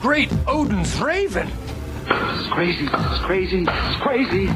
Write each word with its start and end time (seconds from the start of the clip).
great 0.00 0.32
Odin's 0.46 0.98
raven. 0.98 1.46
This 2.08 2.40
is 2.40 2.46
crazy. 2.46 2.86
This 2.86 3.12
is 3.12 3.18
crazy. 3.18 3.64
This 3.66 3.90
is 3.90 3.96
crazy. 3.96 4.46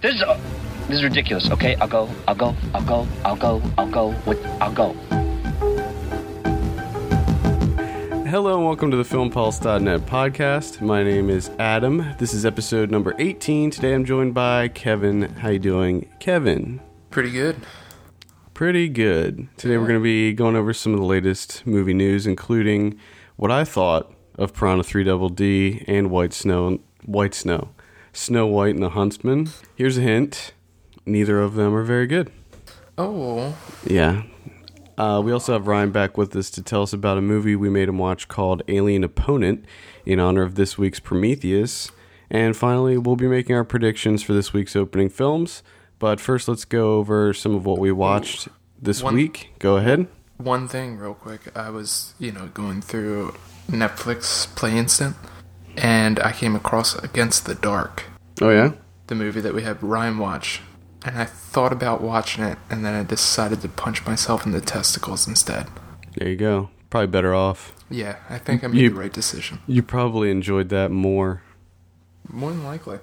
This 0.00 0.14
is 0.14 0.22
uh, 0.22 0.40
this 0.88 0.96
is 0.96 1.04
ridiculous. 1.04 1.50
Okay, 1.50 1.74
I'll 1.76 1.86
go. 1.86 2.08
I'll 2.26 2.34
go. 2.34 2.56
I'll 2.72 2.82
go. 2.82 3.06
I'll 3.24 3.36
go. 3.36 3.62
I'll 3.76 3.90
go. 3.90 4.14
With 4.24 4.42
I'll 4.62 4.72
go. 4.72 4.94
Hello 8.24 8.56
and 8.56 8.64
welcome 8.64 8.90
to 8.90 8.96
the 8.96 9.02
FilmPulse.net 9.02 10.06
podcast. 10.06 10.80
My 10.80 11.02
name 11.02 11.28
is 11.28 11.50
Adam. 11.58 12.14
This 12.16 12.32
is 12.32 12.46
episode 12.46 12.90
number 12.90 13.14
18. 13.18 13.70
Today 13.70 13.92
I'm 13.92 14.06
joined 14.06 14.32
by 14.32 14.68
Kevin. 14.68 15.22
How 15.22 15.50
you 15.50 15.58
doing, 15.58 16.08
Kevin? 16.20 16.80
Pretty 17.10 17.32
good. 17.32 17.56
Pretty 18.54 18.88
good. 18.88 19.48
Today 19.58 19.76
we're 19.76 19.88
going 19.88 19.98
to 19.98 20.02
be 20.02 20.32
going 20.32 20.56
over 20.56 20.72
some 20.72 20.94
of 20.94 21.00
the 21.00 21.06
latest 21.06 21.66
movie 21.66 21.92
news, 21.92 22.26
including 22.26 22.98
what 23.36 23.50
I 23.50 23.64
thought 23.64 24.14
of 24.40 24.52
Piranha 24.54 24.82
3 24.82 25.04
Double 25.04 25.28
D 25.28 25.84
and 25.86 26.10
White 26.10 26.32
Snow. 26.32 26.80
White 27.04 27.34
Snow. 27.34 27.68
Snow 28.12 28.46
White 28.46 28.74
and 28.74 28.82
the 28.82 28.90
Huntsman. 28.90 29.50
Here's 29.76 29.98
a 29.98 30.00
hint. 30.00 30.52
Neither 31.06 31.40
of 31.40 31.54
them 31.54 31.74
are 31.74 31.82
very 31.84 32.06
good. 32.06 32.30
Oh, 32.98 33.56
Yeah. 33.86 34.22
Uh, 34.98 35.18
we 35.24 35.32
also 35.32 35.54
have 35.54 35.66
Ryan 35.66 35.92
back 35.92 36.18
with 36.18 36.36
us 36.36 36.50
to 36.50 36.62
tell 36.62 36.82
us 36.82 36.92
about 36.92 37.16
a 37.16 37.22
movie 37.22 37.56
we 37.56 37.70
made 37.70 37.88
him 37.88 37.96
watch 37.96 38.28
called 38.28 38.62
Alien 38.68 39.02
Opponent 39.02 39.64
in 40.04 40.20
honor 40.20 40.42
of 40.42 40.56
this 40.56 40.76
week's 40.76 41.00
Prometheus. 41.00 41.90
And 42.30 42.54
finally, 42.54 42.98
we'll 42.98 43.16
be 43.16 43.26
making 43.26 43.56
our 43.56 43.64
predictions 43.64 44.22
for 44.22 44.34
this 44.34 44.52
week's 44.52 44.76
opening 44.76 45.08
films. 45.08 45.62
But 45.98 46.20
first, 46.20 46.48
let's 46.48 46.66
go 46.66 46.94
over 46.98 47.32
some 47.32 47.54
of 47.54 47.64
what 47.64 47.78
we 47.78 47.90
watched 47.92 48.48
this 48.80 49.02
One- 49.02 49.14
week. 49.14 49.52
Go 49.58 49.76
ahead. 49.78 50.06
one 50.36 50.68
thing 50.68 50.98
real 50.98 51.14
quick. 51.14 51.40
I 51.56 51.70
was, 51.70 52.12
you 52.18 52.30
know, 52.32 52.48
going 52.52 52.82
through 52.82 53.34
Netflix 53.70 54.46
Play 54.56 54.76
Instant 54.76 55.16
and 55.76 56.18
I 56.20 56.32
came 56.32 56.54
across 56.56 56.94
Against 56.96 57.46
the 57.46 57.54
Dark, 57.54 58.04
Oh, 58.40 58.50
yeah? 58.50 58.72
the 59.06 59.14
movie 59.14 59.40
that 59.40 59.54
we 59.54 59.62
had 59.62 59.82
Ryan 59.82 60.18
watch. 60.18 60.60
And 61.04 61.16
I 61.16 61.24
thought 61.24 61.72
about 61.72 62.02
watching 62.02 62.44
it 62.44 62.58
and 62.68 62.84
then 62.84 62.94
I 62.94 63.02
decided 63.04 63.62
to 63.62 63.68
punch 63.68 64.04
myself 64.04 64.44
in 64.44 64.52
the 64.52 64.60
testicles 64.60 65.26
instead. 65.26 65.66
There 66.16 66.28
you 66.28 66.36
go. 66.36 66.70
Probably 66.90 67.06
better 67.06 67.34
off. 67.34 67.72
Yeah, 67.88 68.16
I 68.28 68.38
think 68.38 68.62
I 68.64 68.66
made 68.66 68.78
You- 68.80 68.90
the 68.90 68.96
right 68.96 69.12
decision. 69.12 69.60
You 69.66 69.82
probably 69.82 70.30
enjoyed 70.30 70.68
that 70.70 70.90
more. 70.90 71.42
More 72.28 72.50
than 72.50 72.64
likely. 72.64 72.98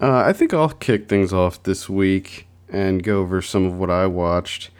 Uh, 0.00 0.18
I 0.18 0.32
think 0.32 0.52
I'll 0.54 0.68
kick 0.70 1.08
things 1.08 1.32
off 1.32 1.62
this 1.62 1.88
week 1.88 2.46
and 2.68 3.02
go 3.02 3.20
over 3.20 3.40
some 3.42 3.64
of 3.64 3.74
what 3.74 3.90
I 3.90 4.06
watched. 4.06 4.70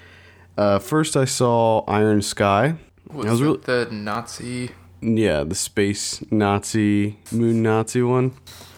Uh, 0.58 0.78
first, 0.78 1.16
I 1.16 1.24
saw 1.24 1.80
Iron 1.86 2.22
Sky. 2.22 2.76
Was, 3.12 3.26
I 3.26 3.30
was 3.30 3.40
it 3.40 3.44
really- 3.44 3.58
the 3.64 3.88
Nazi 3.92 4.70
Yeah, 5.00 5.44
the 5.44 5.54
space 5.54 6.24
Nazi, 6.30 7.18
moon 7.30 7.62
Nazi 7.62 8.02
one. 8.02 8.32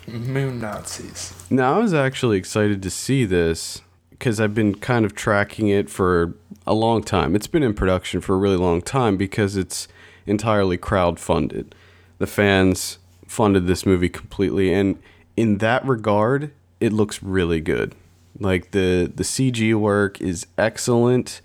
moon 0.06 0.60
Nazis? 0.60 1.32
Now, 1.50 1.76
I 1.76 1.78
was 1.82 1.94
actually 1.94 2.38
excited 2.38 2.82
to 2.82 2.90
see 2.90 3.24
this 3.24 3.82
because 4.10 4.40
I've 4.40 4.54
been 4.54 4.74
kind 4.74 5.04
of 5.04 5.14
tracking 5.14 5.68
it 5.68 5.88
for 5.88 6.34
a 6.66 6.74
long 6.74 7.02
time. 7.02 7.34
It's 7.36 7.46
been 7.46 7.62
in 7.62 7.72
production 7.74 8.20
for 8.20 8.34
a 8.34 8.38
really 8.38 8.56
long 8.56 8.82
time 8.82 9.16
because 9.16 9.56
it's 9.56 9.86
entirely 10.26 10.76
crowd-funded. 10.76 11.74
The 12.18 12.26
fans 12.26 12.98
funded 13.26 13.66
this 13.66 13.86
movie 13.86 14.08
completely, 14.08 14.72
and 14.72 14.98
in 15.36 15.58
that 15.58 15.84
regard, 15.86 16.50
it 16.80 16.92
looks 16.92 17.22
really 17.22 17.60
good. 17.60 17.94
Like 18.40 18.72
the 18.72 19.10
the 19.14 19.22
CG 19.24 19.74
work 19.74 20.20
is 20.20 20.46
excellent. 20.58 21.40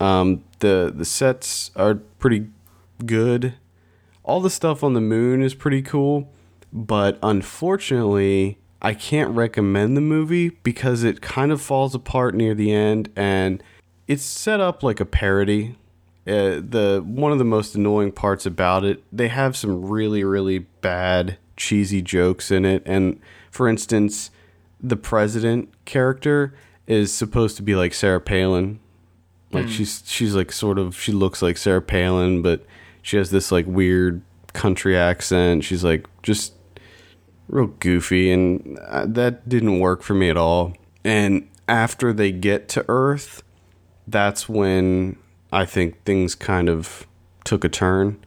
Um, 0.00 0.42
the 0.60 0.92
the 0.94 1.04
sets 1.04 1.70
are 1.76 1.94
pretty 1.94 2.48
good. 3.04 3.54
All 4.22 4.40
the 4.40 4.50
stuff 4.50 4.84
on 4.84 4.94
the 4.94 5.00
moon 5.00 5.42
is 5.42 5.54
pretty 5.54 5.82
cool, 5.82 6.30
but 6.72 7.18
unfortunately, 7.22 8.58
I 8.80 8.94
can't 8.94 9.30
recommend 9.30 9.96
the 9.96 10.02
movie 10.02 10.50
because 10.50 11.02
it 11.02 11.20
kind 11.20 11.50
of 11.50 11.60
falls 11.60 11.94
apart 11.94 12.34
near 12.34 12.54
the 12.54 12.72
end 12.72 13.10
and 13.16 13.62
it's 14.06 14.22
set 14.22 14.60
up 14.60 14.82
like 14.82 15.00
a 15.00 15.06
parody. 15.06 15.76
Uh, 16.26 16.60
the 16.60 17.02
one 17.06 17.32
of 17.32 17.38
the 17.38 17.44
most 17.44 17.74
annoying 17.74 18.12
parts 18.12 18.44
about 18.44 18.84
it, 18.84 19.02
they 19.10 19.28
have 19.28 19.56
some 19.56 19.86
really 19.86 20.22
really 20.22 20.58
bad 20.58 21.38
cheesy 21.56 22.02
jokes 22.02 22.50
in 22.50 22.64
it 22.64 22.82
and 22.86 23.20
for 23.50 23.68
instance, 23.68 24.30
the 24.80 24.96
president 24.96 25.70
character 25.84 26.54
is 26.86 27.12
supposed 27.12 27.56
to 27.56 27.62
be 27.62 27.74
like 27.74 27.92
Sarah 27.92 28.20
Palin. 28.20 28.78
Like 29.52 29.68
she's 29.68 30.02
she's 30.06 30.34
like 30.34 30.52
sort 30.52 30.78
of 30.78 30.98
she 30.98 31.12
looks 31.12 31.40
like 31.40 31.56
Sarah 31.56 31.82
Palin, 31.82 32.42
but 32.42 32.64
she 33.02 33.16
has 33.16 33.30
this 33.30 33.50
like 33.50 33.66
weird 33.66 34.22
country 34.52 34.96
accent. 34.96 35.64
She's 35.64 35.82
like 35.82 36.06
just 36.22 36.52
real 37.48 37.68
goofy, 37.68 38.30
and 38.30 38.78
uh, 38.80 39.06
that 39.06 39.48
didn't 39.48 39.80
work 39.80 40.02
for 40.02 40.14
me 40.14 40.28
at 40.28 40.36
all. 40.36 40.74
And 41.04 41.48
after 41.66 42.12
they 42.12 42.32
get 42.32 42.68
to 42.70 42.84
Earth, 42.88 43.42
that's 44.06 44.48
when 44.48 45.16
I 45.52 45.64
think 45.64 46.04
things 46.04 46.34
kind 46.34 46.68
of 46.68 47.06
took 47.44 47.64
a 47.64 47.68
turn. 47.68 48.22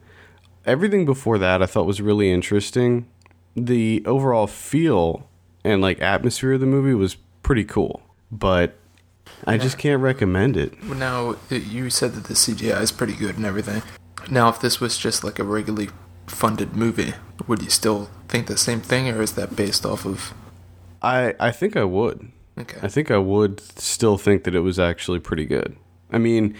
Everything 0.65 1.05
before 1.05 1.37
that 1.37 1.61
I 1.61 1.65
thought 1.65 1.85
was 1.85 2.01
really 2.01 2.31
interesting. 2.31 3.07
The 3.55 4.03
overall 4.05 4.47
feel 4.47 5.27
and 5.63 5.81
like 5.81 6.01
atmosphere 6.01 6.53
of 6.53 6.59
the 6.59 6.65
movie 6.65 6.93
was 6.93 7.15
pretty 7.43 7.63
cool, 7.63 8.01
but 8.31 8.75
I 9.45 9.57
just 9.57 9.77
can't 9.77 10.01
recommend 10.01 10.57
it. 10.57 10.81
Now, 10.83 11.35
you 11.49 11.89
said 11.89 12.13
that 12.13 12.25
the 12.25 12.33
CGI 12.33 12.81
is 12.81 12.91
pretty 12.91 13.13
good 13.13 13.37
and 13.37 13.45
everything. 13.45 13.81
Now, 14.29 14.49
if 14.49 14.61
this 14.61 14.79
was 14.79 14.97
just 14.97 15.23
like 15.23 15.39
a 15.39 15.43
regularly 15.43 15.89
funded 16.27 16.75
movie, 16.75 17.13
would 17.47 17.61
you 17.61 17.69
still 17.69 18.09
think 18.27 18.47
the 18.47 18.57
same 18.57 18.81
thing, 18.81 19.09
or 19.09 19.21
is 19.21 19.33
that 19.33 19.55
based 19.55 19.85
off 19.85 20.05
of? 20.05 20.33
I 21.01 21.35
I 21.39 21.51
think 21.51 21.75
I 21.75 21.83
would. 21.83 22.31
Okay. 22.57 22.79
I 22.81 22.87
think 22.87 23.09
I 23.09 23.17
would 23.17 23.59
still 23.79 24.17
think 24.17 24.43
that 24.43 24.53
it 24.53 24.59
was 24.59 24.77
actually 24.77 25.19
pretty 25.19 25.45
good. 25.45 25.75
I 26.11 26.17
mean, 26.17 26.55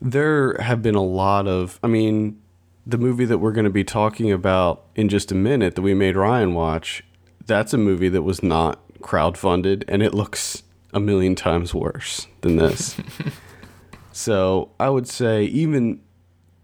there 0.00 0.56
have 0.58 0.80
been 0.82 0.94
a 0.94 1.02
lot 1.02 1.46
of. 1.46 1.78
I 1.82 1.88
mean, 1.88 2.40
the 2.86 2.98
movie 2.98 3.24
that 3.26 3.38
we're 3.38 3.52
going 3.52 3.64
to 3.64 3.70
be 3.70 3.84
talking 3.84 4.32
about 4.32 4.84
in 4.94 5.08
just 5.08 5.32
a 5.32 5.34
minute 5.34 5.74
that 5.74 5.82
we 5.82 5.94
made 5.94 6.16
Ryan 6.16 6.54
watch, 6.54 7.04
that's 7.46 7.74
a 7.74 7.78
movie 7.78 8.08
that 8.08 8.22
was 8.22 8.42
not 8.42 8.80
crowdfunded 9.00 9.84
and 9.86 10.02
it 10.02 10.14
looks 10.14 10.62
a 10.94 11.00
million 11.00 11.34
times 11.34 11.74
worse 11.74 12.28
than 12.40 12.56
this. 12.56 12.96
so 14.12 14.70
I 14.80 14.88
would 14.88 15.08
say, 15.08 15.44
even 15.44 16.00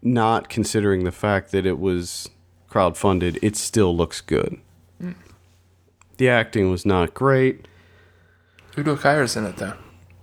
not 0.00 0.48
considering 0.48 1.04
the 1.04 1.12
fact 1.12 1.50
that 1.50 1.66
it 1.66 1.78
was 1.78 2.30
crowdfunded, 2.70 3.38
it 3.42 3.56
still 3.56 3.94
looks 3.94 4.20
good. 4.20 4.58
Mm. 5.02 5.16
The 6.16 6.28
acting 6.28 6.70
was 6.70 6.86
not 6.86 7.12
great. 7.12 7.66
Udo 8.78 8.96
Kier's 8.96 9.36
in 9.36 9.44
it 9.44 9.56
though. 9.56 9.74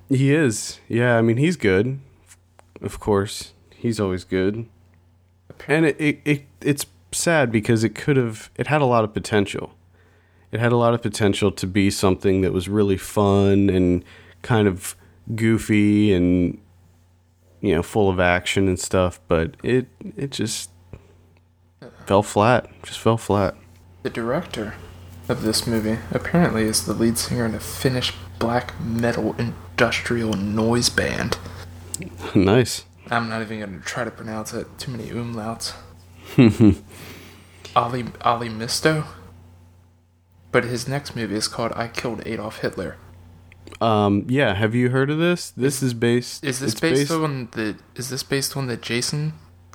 He 0.09 0.33
is. 0.33 0.79
Yeah, 0.87 1.17
I 1.17 1.21
mean, 1.21 1.37
he's 1.37 1.57
good. 1.57 1.99
Of 2.81 2.99
course. 2.99 3.53
He's 3.71 3.99
always 3.99 4.23
good. 4.23 4.67
And 5.67 5.85
it, 5.85 5.99
it, 5.99 6.21
it 6.23 6.45
it's 6.61 6.85
sad 7.11 7.51
because 7.51 7.83
it 7.83 7.93
could 7.93 8.15
have 8.15 8.49
it 8.55 8.67
had 8.67 8.81
a 8.81 8.85
lot 8.85 9.03
of 9.03 9.13
potential. 9.13 9.73
It 10.51 10.59
had 10.59 10.71
a 10.71 10.77
lot 10.77 10.93
of 10.93 11.01
potential 11.01 11.51
to 11.51 11.67
be 11.67 11.89
something 11.89 12.41
that 12.41 12.53
was 12.53 12.69
really 12.69 12.97
fun 12.97 13.69
and 13.69 14.03
kind 14.41 14.67
of 14.67 14.95
goofy 15.35 16.13
and 16.13 16.57
you 17.61 17.75
know, 17.75 17.83
full 17.83 18.09
of 18.09 18.19
action 18.19 18.67
and 18.67 18.79
stuff, 18.79 19.19
but 19.27 19.55
it 19.63 19.87
it 20.15 20.31
just 20.31 20.69
fell 22.05 22.23
flat. 22.23 22.69
Just 22.83 22.99
fell 22.99 23.17
flat. 23.17 23.55
The 24.03 24.09
director 24.09 24.75
of 25.27 25.41
this 25.41 25.67
movie 25.67 25.97
apparently 26.11 26.63
is 26.63 26.85
the 26.85 26.93
lead 26.93 27.17
singer 27.17 27.45
in 27.45 27.55
a 27.55 27.59
Finnish 27.59 28.13
black 28.39 28.79
metal 28.79 29.35
industrial 29.37 30.33
noise 30.33 30.89
band. 30.89 31.37
nice. 32.35 32.85
I'm 33.09 33.29
not 33.29 33.41
even 33.41 33.59
gonna 33.59 33.79
try 33.79 34.03
to 34.03 34.11
pronounce 34.11 34.53
it. 34.53 34.67
Too 34.77 34.91
many 34.91 35.09
umlauts. 35.09 35.73
Ali 37.75 38.05
Ali 38.21 38.49
Misto. 38.49 39.03
But 40.57 40.65
his 40.65 40.87
next 40.87 41.15
movie 41.15 41.35
is 41.35 41.47
called 41.47 41.71
I 41.75 41.87
Killed 41.87 42.23
Adolf 42.25 42.61
Hitler. 42.61 42.95
Um 43.79 44.25
yeah, 44.27 44.55
have 44.55 44.73
you 44.73 44.89
heard 44.89 45.11
of 45.11 45.19
this? 45.19 45.51
This 45.51 45.83
is 45.83 45.93
based 45.93 46.43
Is 46.43 46.59
this 46.61 46.71
it's 46.71 46.81
based, 46.81 47.11
on 47.11 47.49
the 47.51 47.75
is 47.95 48.09
this 48.09 48.23
based 48.23 48.57
on 48.57 48.65
the 48.65 48.75
Jason 48.75 49.33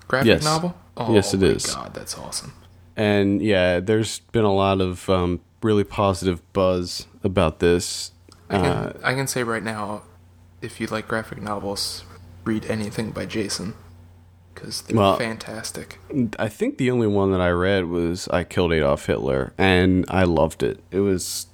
graphic 0.09 0.27
Yes. 0.27 0.45
novel? 0.45 0.75
Oh 0.97 1.15
Yes, 1.15 1.35
it 1.35 1.41
my 1.41 1.47
is. 1.55 1.67
God, 1.73 1.95
that's 1.95 2.19
awesome. 2.19 2.53
and 2.97 3.41
yeah, 3.41 3.79
there's 3.79 4.19
been 4.33 4.45
a 4.45 4.53
lot 4.53 4.81
of 4.81 5.09
um, 5.09 5.41
really 5.63 5.85
positive 5.85 6.41
buzz 6.53 7.07
about 7.23 7.61
this. 7.61 8.11
I 8.51 8.57
can, 8.59 8.67
Uh, 8.67 8.93
I 9.05 9.15
can 9.15 9.29
say 9.29 9.45
right 9.45 9.63
now, 9.63 10.03
if 10.61 10.81
you 10.81 10.89
like 10.89 11.07
graphic 11.07 11.41
novels, 11.41 12.03
read 12.45 12.65
anything 12.67 13.13
by 13.13 13.25
Jason 13.27 13.75
because 14.55 14.83
they're 14.83 14.97
Well- 14.97 15.17
fantastic. 15.19 15.99
I 16.39 16.49
think 16.49 16.79
the 16.79 16.91
only 16.91 17.07
one 17.07 17.33
that 17.33 17.41
I 17.41 17.51
read 17.51 17.87
was 17.87 18.29
"I 18.29 18.45
Killed 18.45 18.73
Adolf 18.73 19.07
Hitler," 19.07 19.53
and 19.59 20.05
I 20.09 20.25
loved 20.25 20.63
it. 20.63 20.81
It 20.91 21.01
was 21.01 21.47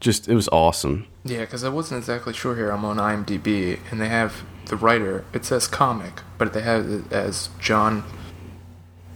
just, 0.00 0.28
it 0.28 0.34
was 0.34 0.48
awesome. 0.48 1.06
Yeah, 1.24 1.40
because 1.40 1.64
I 1.64 1.68
wasn't 1.68 1.98
exactly 1.98 2.32
sure 2.32 2.54
here. 2.54 2.70
I'm 2.70 2.84
on 2.84 2.98
IMDb, 2.98 3.78
and 3.90 4.00
they 4.00 4.08
have 4.08 4.42
the 4.66 4.76
writer. 4.76 5.24
It 5.32 5.44
says 5.44 5.66
comic, 5.66 6.20
but 6.38 6.52
they 6.52 6.62
have 6.62 6.88
it 6.88 7.12
as 7.12 7.48
John 7.60 8.04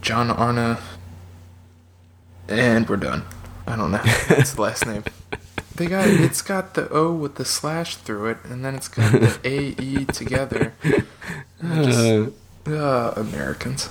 John 0.01 0.31
Arna 0.31 0.79
And 2.47 2.89
we're 2.89 2.97
done. 2.97 3.23
I 3.67 3.75
don't 3.75 3.91
know. 3.91 4.01
That's 4.29 4.53
the 4.53 4.61
last 4.61 4.85
name. 4.85 5.03
They 5.75 5.85
got 5.85 6.07
it's 6.07 6.41
got 6.41 6.73
the 6.73 6.89
O 6.89 7.13
with 7.13 7.35
the 7.35 7.45
slash 7.45 7.95
through 7.95 8.27
it, 8.31 8.37
and 8.43 8.65
then 8.65 8.75
it's 8.75 8.87
got 8.89 9.11
the 9.13 9.39
A 9.45 9.81
E 9.81 10.05
together. 10.05 10.73
Just, 11.63 11.99
uh, 11.99 12.25
Americans. 12.65 13.89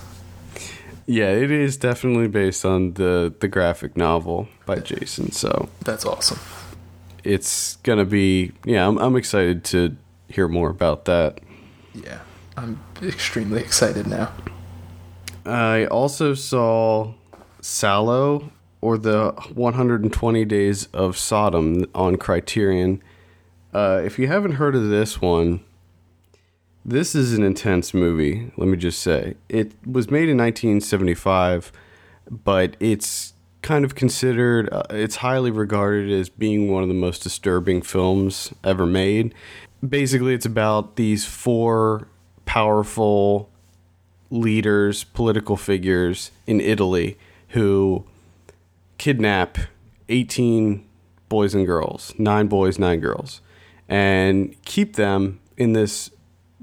Yeah, 1.06 1.30
it 1.30 1.50
is 1.50 1.76
definitely 1.76 2.28
based 2.28 2.64
on 2.64 2.94
the 2.94 3.34
the 3.40 3.48
graphic 3.48 3.96
novel 3.96 4.48
by 4.66 4.76
Jason. 4.78 5.32
So 5.32 5.68
That's 5.84 6.04
awesome. 6.04 6.38
it's 7.24 7.76
gonna 7.82 8.04
be 8.04 8.52
yeah. 8.64 8.86
I'm 8.86 8.96
I'm 8.98 9.16
excited 9.16 9.64
to 9.64 9.96
hear 10.28 10.46
more 10.46 10.70
about 10.70 11.06
that. 11.06 11.40
Yeah, 11.94 12.20
I'm 12.56 12.80
extremely 13.02 13.60
excited 13.60 14.06
now. 14.06 14.32
I 15.44 15.86
also 15.86 16.34
saw 16.34 17.14
Salò 17.60 18.50
or 18.80 18.96
the 18.96 19.32
120 19.54 20.44
Days 20.44 20.86
of 20.92 21.16
Sodom 21.18 21.86
on 21.94 22.16
Criterion. 22.16 23.02
Uh, 23.74 24.00
if 24.04 24.18
you 24.18 24.26
haven't 24.28 24.52
heard 24.52 24.74
of 24.76 24.88
this 24.88 25.20
one, 25.20 25.60
this 26.84 27.14
is 27.14 27.34
an 27.34 27.42
intense 27.42 27.92
movie. 27.92 28.52
Let 28.56 28.68
me 28.68 28.76
just 28.76 29.00
say 29.00 29.34
it 29.48 29.72
was 29.86 30.10
made 30.10 30.28
in 30.28 30.38
1975, 30.38 31.72
but 32.30 32.76
it's 32.80 33.34
kind 33.62 33.84
of 33.84 33.94
considered 33.94 34.72
uh, 34.72 34.82
it's 34.90 35.16
highly 35.16 35.50
regarded 35.50 36.10
as 36.10 36.28
being 36.28 36.70
one 36.70 36.82
of 36.82 36.88
the 36.88 36.94
most 36.94 37.22
disturbing 37.22 37.82
films 37.82 38.52
ever 38.64 38.86
made. 38.86 39.34
Basically, 39.86 40.34
it's 40.34 40.46
about 40.46 40.96
these 40.96 41.24
four 41.24 42.08
powerful 42.46 43.50
leaders, 44.30 45.04
political 45.04 45.56
figures 45.56 46.30
in 46.46 46.60
Italy 46.60 47.18
who 47.48 48.04
kidnap 48.98 49.58
18 50.08 50.86
boys 51.28 51.54
and 51.54 51.66
girls, 51.66 52.12
nine 52.18 52.46
boys, 52.46 52.78
nine 52.78 53.00
girls, 53.00 53.40
and 53.88 54.54
keep 54.64 54.96
them 54.96 55.40
in 55.56 55.72
this 55.72 56.10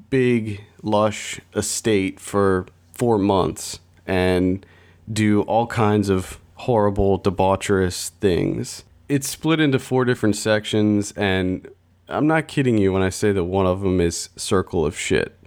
big, 0.09 0.63
lush 0.81 1.39
estate 1.55 2.19
for 2.19 2.65
four 2.93 3.17
months 3.17 3.79
and 4.05 4.65
do 5.11 5.41
all 5.43 5.67
kinds 5.67 6.09
of 6.09 6.39
horrible, 6.55 7.19
debaucherous 7.19 8.09
things. 8.09 8.83
It's 9.09 9.27
split 9.27 9.59
into 9.59 9.79
four 9.79 10.05
different 10.05 10.35
sections, 10.35 11.11
and 11.13 11.67
I'm 12.09 12.27
not 12.27 12.47
kidding 12.47 12.77
you 12.77 12.91
when 12.91 13.01
I 13.01 13.09
say 13.09 13.31
that 13.31 13.43
one 13.45 13.65
of 13.65 13.81
them 13.81 14.01
is 14.01 14.29
Circle 14.35 14.85
of 14.85 14.97
Shit. 14.97 15.37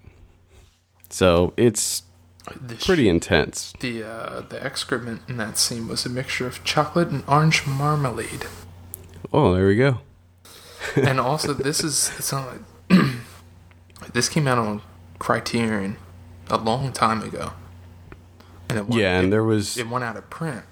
So 1.10 1.52
it's 1.56 2.02
The 2.60 2.76
pretty 2.76 3.08
intense. 3.08 3.74
The 3.80 4.04
uh, 4.04 4.40
the 4.48 4.64
excrement 4.64 5.22
in 5.28 5.36
that 5.38 5.58
scene 5.58 5.88
was 5.88 6.06
a 6.06 6.08
mixture 6.08 6.46
of 6.46 6.62
chocolate 6.64 7.08
and 7.08 7.24
orange 7.26 7.66
marmalade. 7.66 8.46
Oh, 9.32 9.54
there 9.54 9.66
we 9.66 9.76
go. 9.76 10.00
and 10.96 11.20
also, 11.20 11.52
this 11.52 11.84
is 11.84 12.12
it's 12.18 12.32
not 12.32 12.48
like 12.48 13.00
this 14.12 14.28
came 14.28 14.46
out 14.48 14.58
on 14.58 14.82
Criterion 15.18 15.96
a 16.48 16.56
long 16.56 16.92
time 16.92 17.22
ago. 17.22 17.52
And 18.68 18.78
it 18.78 18.88
went, 18.88 19.00
Yeah, 19.00 19.18
and 19.18 19.28
it- 19.28 19.30
there 19.30 19.44
was 19.44 19.76
it 19.76 19.88
went 19.88 20.04
out 20.04 20.16
of 20.16 20.28
print. 20.30 20.62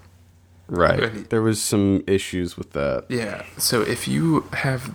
right. 0.69 1.01
Really? 1.01 1.23
There 1.23 1.43
was 1.43 1.61
some 1.61 2.03
issues 2.07 2.57
with 2.57 2.73
that. 2.73 3.05
Yeah, 3.09 3.45
so 3.57 3.83
if 3.83 4.07
you 4.09 4.43
have 4.53 4.95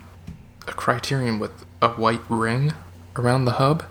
a 0.68 0.74
Criterion 0.74 1.40
with 1.40 1.66
a 1.82 1.90
white 1.90 2.22
ring 2.30 2.74
around 3.16 3.46
the 3.46 3.54
hub, 3.54 3.84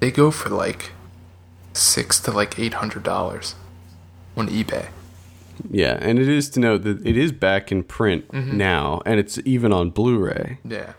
they 0.00 0.10
go 0.10 0.30
for 0.30 0.48
like 0.50 0.92
six 1.72 2.20
to 2.20 2.30
like 2.30 2.58
eight 2.58 2.74
hundred 2.74 3.02
dollars 3.02 3.54
on 4.36 4.48
eBay. 4.48 4.88
Yeah, 5.70 5.98
and 6.00 6.18
it 6.18 6.28
is 6.28 6.48
to 6.50 6.60
note 6.60 6.84
that 6.84 7.06
it 7.06 7.16
is 7.18 7.32
back 7.32 7.70
in 7.70 7.82
print 7.82 8.26
mm-hmm. 8.28 8.56
now, 8.56 9.02
and 9.04 9.20
it's 9.20 9.38
even 9.44 9.72
on 9.72 9.90
Blu-ray. 9.90 10.58
Yeah, 10.64 10.92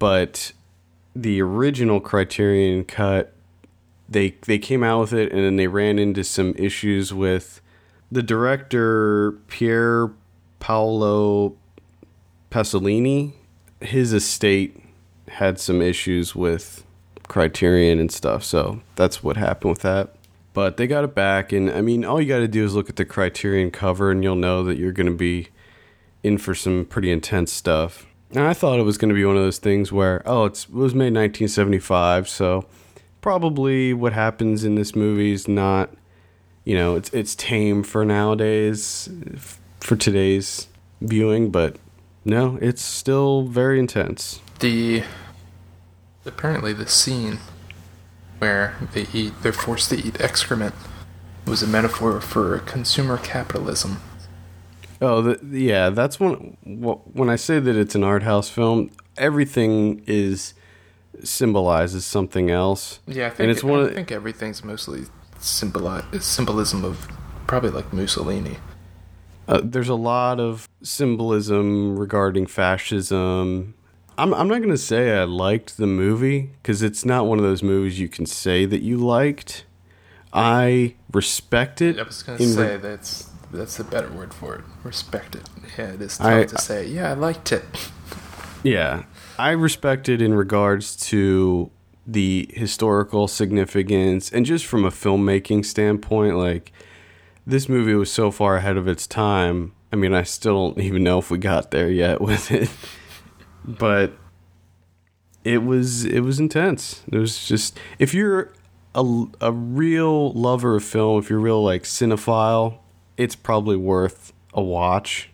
But 0.00 0.52
the 1.14 1.40
original 1.42 2.00
Criterion 2.00 2.84
cut, 2.84 3.32
they 4.08 4.36
they 4.46 4.58
came 4.58 4.82
out 4.82 5.00
with 5.00 5.12
it, 5.12 5.32
and 5.32 5.42
then 5.42 5.56
they 5.56 5.66
ran 5.66 5.98
into 5.98 6.24
some 6.24 6.54
issues 6.56 7.12
with 7.12 7.60
the 8.10 8.22
director 8.22 9.32
Pier 9.48 10.12
Paolo 10.58 11.56
Pasolini. 12.50 13.32
His 13.80 14.12
estate 14.12 14.82
had 15.28 15.58
some 15.58 15.80
issues 15.80 16.34
with 16.34 16.84
Criterion 17.28 17.98
and 17.98 18.10
stuff, 18.10 18.44
so 18.44 18.80
that's 18.96 19.22
what 19.22 19.36
happened 19.36 19.70
with 19.70 19.82
that. 19.82 20.14
But 20.52 20.76
they 20.76 20.88
got 20.88 21.04
it 21.04 21.14
back, 21.14 21.52
and 21.52 21.70
I 21.70 21.80
mean, 21.80 22.04
all 22.04 22.20
you 22.20 22.28
got 22.28 22.38
to 22.38 22.48
do 22.48 22.64
is 22.64 22.74
look 22.74 22.90
at 22.90 22.96
the 22.96 23.04
Criterion 23.04 23.70
cover, 23.70 24.10
and 24.10 24.22
you'll 24.24 24.34
know 24.34 24.64
that 24.64 24.76
you're 24.76 24.92
going 24.92 25.06
to 25.06 25.16
be 25.16 25.48
in 26.22 26.38
for 26.38 26.54
some 26.54 26.84
pretty 26.84 27.10
intense 27.10 27.52
stuff. 27.52 28.06
And 28.32 28.44
I 28.44 28.52
thought 28.52 28.78
it 28.78 28.84
was 28.84 28.96
going 28.96 29.08
to 29.08 29.14
be 29.14 29.24
one 29.24 29.36
of 29.36 29.42
those 29.42 29.58
things 29.58 29.90
where, 29.90 30.22
oh, 30.24 30.44
it 30.44 30.66
was 30.70 30.94
made 30.94 31.08
in 31.08 31.14
1975, 31.14 32.28
so 32.28 32.64
probably 33.20 33.92
what 33.92 34.12
happens 34.12 34.64
in 34.64 34.76
this 34.76 34.94
movie 34.94 35.32
is 35.32 35.48
not, 35.48 35.90
you 36.64 36.76
know, 36.76 36.94
it's 36.94 37.10
it's 37.10 37.34
tame 37.34 37.82
for 37.82 38.04
nowadays, 38.04 39.08
for 39.80 39.96
today's 39.96 40.68
viewing, 41.00 41.50
but 41.50 41.76
no, 42.24 42.56
it's 42.60 42.82
still 42.82 43.42
very 43.42 43.78
intense. 43.80 44.40
the 44.60 45.02
apparently 46.26 46.72
the 46.72 46.86
scene 46.86 47.38
where 48.38 48.76
they 48.92 49.06
eat 49.12 49.32
they're 49.42 49.52
forced 49.52 49.88
to 49.90 49.96
eat 49.96 50.20
excrement 50.20 50.74
was 51.46 51.62
a 51.62 51.66
metaphor 51.66 52.20
for 52.20 52.58
consumer 52.60 53.16
capitalism. 53.16 54.00
Oh, 55.00 55.22
the, 55.22 55.58
yeah, 55.58 55.90
that's 55.90 56.20
when 56.20 56.56
when 56.62 57.30
I 57.30 57.36
say 57.36 57.58
that 57.58 57.76
it's 57.76 57.94
an 57.94 58.04
art 58.04 58.22
house 58.22 58.50
film, 58.50 58.90
everything 59.16 60.02
is 60.06 60.54
symbolizes 61.24 62.04
something 62.04 62.50
else. 62.50 63.00
Yeah, 63.06 63.26
I 63.26 63.30
think 63.30 63.40
and 63.40 63.50
it's 63.50 63.64
one 63.64 63.80
I 63.80 63.82
of 63.84 63.94
think 63.94 64.12
everything's 64.12 64.62
mostly 64.62 65.04
symboli- 65.38 66.22
symbolism 66.22 66.84
of 66.84 67.08
probably 67.46 67.70
like 67.70 67.92
Mussolini. 67.92 68.58
Uh, 69.48 69.60
there's 69.64 69.88
a 69.88 69.94
lot 69.94 70.38
of 70.38 70.68
symbolism 70.82 71.98
regarding 71.98 72.46
fascism. 72.46 73.74
I'm 74.18 74.34
I'm 74.34 74.48
not 74.48 74.60
gonna 74.60 74.76
say 74.76 75.16
I 75.16 75.24
liked 75.24 75.78
the 75.78 75.86
movie 75.86 76.50
because 76.62 76.82
it's 76.82 77.04
not 77.04 77.26
one 77.26 77.38
of 77.38 77.44
those 77.44 77.62
movies 77.62 77.98
you 77.98 78.08
can 78.08 78.26
say 78.26 78.66
that 78.66 78.82
you 78.82 78.98
liked. 78.98 79.64
I 80.32 80.94
respect 81.10 81.80
it. 81.80 81.98
I 81.98 82.02
was 82.02 82.22
gonna 82.22 82.38
in 82.38 82.50
re- 82.50 82.54
say 82.54 82.76
that's 82.76 83.29
that's 83.52 83.76
the 83.76 83.84
better 83.84 84.10
word 84.10 84.32
for 84.34 84.54
it. 84.56 84.64
Respect 84.84 85.34
it. 85.34 85.48
Yeah, 85.78 85.92
it 85.92 86.02
is 86.02 86.18
tough 86.18 86.26
I- 86.26 86.44
to 86.44 86.58
say. 86.58 86.86
Yeah, 86.86 87.10
I 87.10 87.14
liked 87.14 87.52
it. 87.52 87.64
Yeah, 88.62 89.04
I 89.38 89.50
respect 89.52 90.08
it 90.08 90.20
in 90.20 90.34
regards 90.34 90.94
to 91.08 91.70
the 92.06 92.50
historical 92.54 93.28
significance 93.28 94.30
and 94.30 94.44
just 94.44 94.66
from 94.66 94.84
a 94.84 94.90
filmmaking 94.90 95.64
standpoint. 95.64 96.36
Like 96.36 96.72
this 97.46 97.68
movie 97.68 97.94
was 97.94 98.12
so 98.12 98.30
far 98.30 98.56
ahead 98.56 98.76
of 98.76 98.86
its 98.86 99.06
time. 99.06 99.72
I 99.92 99.96
mean, 99.96 100.12
I 100.12 100.24
still 100.24 100.72
don't 100.72 100.84
even 100.84 101.02
know 101.02 101.18
if 101.18 101.30
we 101.30 101.38
got 101.38 101.70
there 101.70 101.88
yet 101.90 102.20
with 102.20 102.50
it, 102.50 102.68
but 103.64 104.12
it 105.42 105.62
was 105.64 106.04
it 106.04 106.20
was 106.20 106.38
intense. 106.38 107.02
It 107.10 107.16
was 107.16 107.46
just 107.46 107.78
if 107.98 108.12
you're 108.12 108.52
a, 108.94 109.24
a 109.40 109.52
real 109.52 110.32
lover 110.32 110.76
of 110.76 110.84
film, 110.84 111.18
if 111.18 111.30
you're 111.30 111.38
real 111.40 111.62
like 111.64 111.84
cinephile, 111.84 112.79
it's 113.20 113.36
probably 113.36 113.76
worth 113.76 114.32
a 114.54 114.62
watch. 114.62 115.28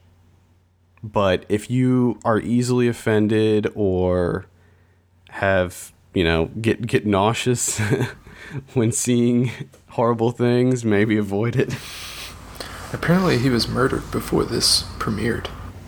But 1.05 1.47
if 1.49 1.71
you 1.71 2.19
are 2.25 2.41
easily 2.41 2.89
offended 2.89 3.71
or 3.77 4.47
have, 5.31 5.93
you 6.13 6.25
know, 6.25 6.47
get 6.61 6.89
get 6.89 7.07
nauseous 7.07 7.81
when 8.75 8.91
seeing 8.91 9.53
horrible 9.91 10.33
things, 10.33 10.85
maybe 10.85 11.17
avoid 11.17 11.55
it. 11.55 11.77
Apparently, 12.93 13.39
he 13.39 13.51
was 13.51 13.69
murdered 13.69 14.11
before 14.11 14.45
this 14.45 14.83
premiered. 14.99 15.47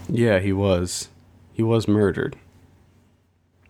Yeah, 0.09 0.39
he 0.39 0.53
was. 0.53 1.09
He 1.53 1.65
was 1.65 1.89
murdered. 1.89 2.37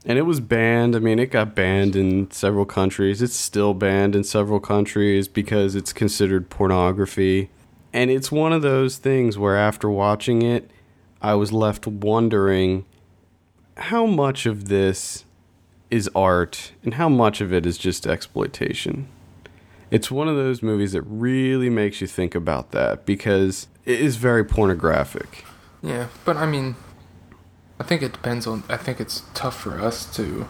And 0.05 0.19
it 0.19 0.23
was 0.23 0.41
banned. 0.41 0.95
I 0.95 0.99
mean, 0.99 1.19
it 1.19 1.31
got 1.31 1.55
banned 1.55 1.97
in 1.97 2.31
several 2.31 2.67
countries. 2.67 3.23
It's 3.23 3.37
still 3.37 3.73
banned 3.73 4.15
in 4.15 4.25
several 4.25 4.61
countries 4.61 5.29
because 5.29 5.75
it's 5.75 5.93
considered 5.93 6.51
pornography. 6.51 7.51
And 7.93 8.11
it's 8.11 8.31
one 8.31 8.53
of 8.53 8.63
those 8.63 8.99
things 8.99 9.39
where 9.39 9.57
after 9.57 9.89
watching 9.89 10.43
it, 10.43 10.71
I 11.23 11.35
was 11.35 11.53
left 11.53 11.87
wondering 11.87 12.85
how 13.77 14.07
much 14.07 14.47
of 14.47 14.69
this 14.69 15.25
is 15.91 16.11
art 16.15 16.73
and 16.85 16.95
how 16.95 17.09
much 17.09 17.41
of 17.41 17.53
it 17.53 17.65
is 17.65 17.79
just 17.79 18.07
exploitation. 18.07 19.09
It's 19.91 20.11
one 20.11 20.29
of 20.29 20.37
those 20.37 20.63
movies 20.63 20.93
that 20.93 21.03
really 21.03 21.71
makes 21.71 22.01
you 22.01 22.07
think 22.07 22.35
about 22.35 22.73
that 22.73 23.07
because 23.07 23.69
it 23.87 24.01
is 24.01 24.17
very 24.17 24.45
pornographic. 24.45 25.45
Yeah, 25.83 26.09
but 26.25 26.37
I 26.37 26.45
mean, 26.45 26.77
I 27.81 27.85
think 27.85 28.03
it 28.03 28.13
depends 28.13 28.47
on. 28.47 28.65
I 28.69 28.77
think 28.77 29.01
it's 29.01 29.23
tough 29.33 29.59
for 29.59 29.81
us 29.81 30.05
to 30.17 30.47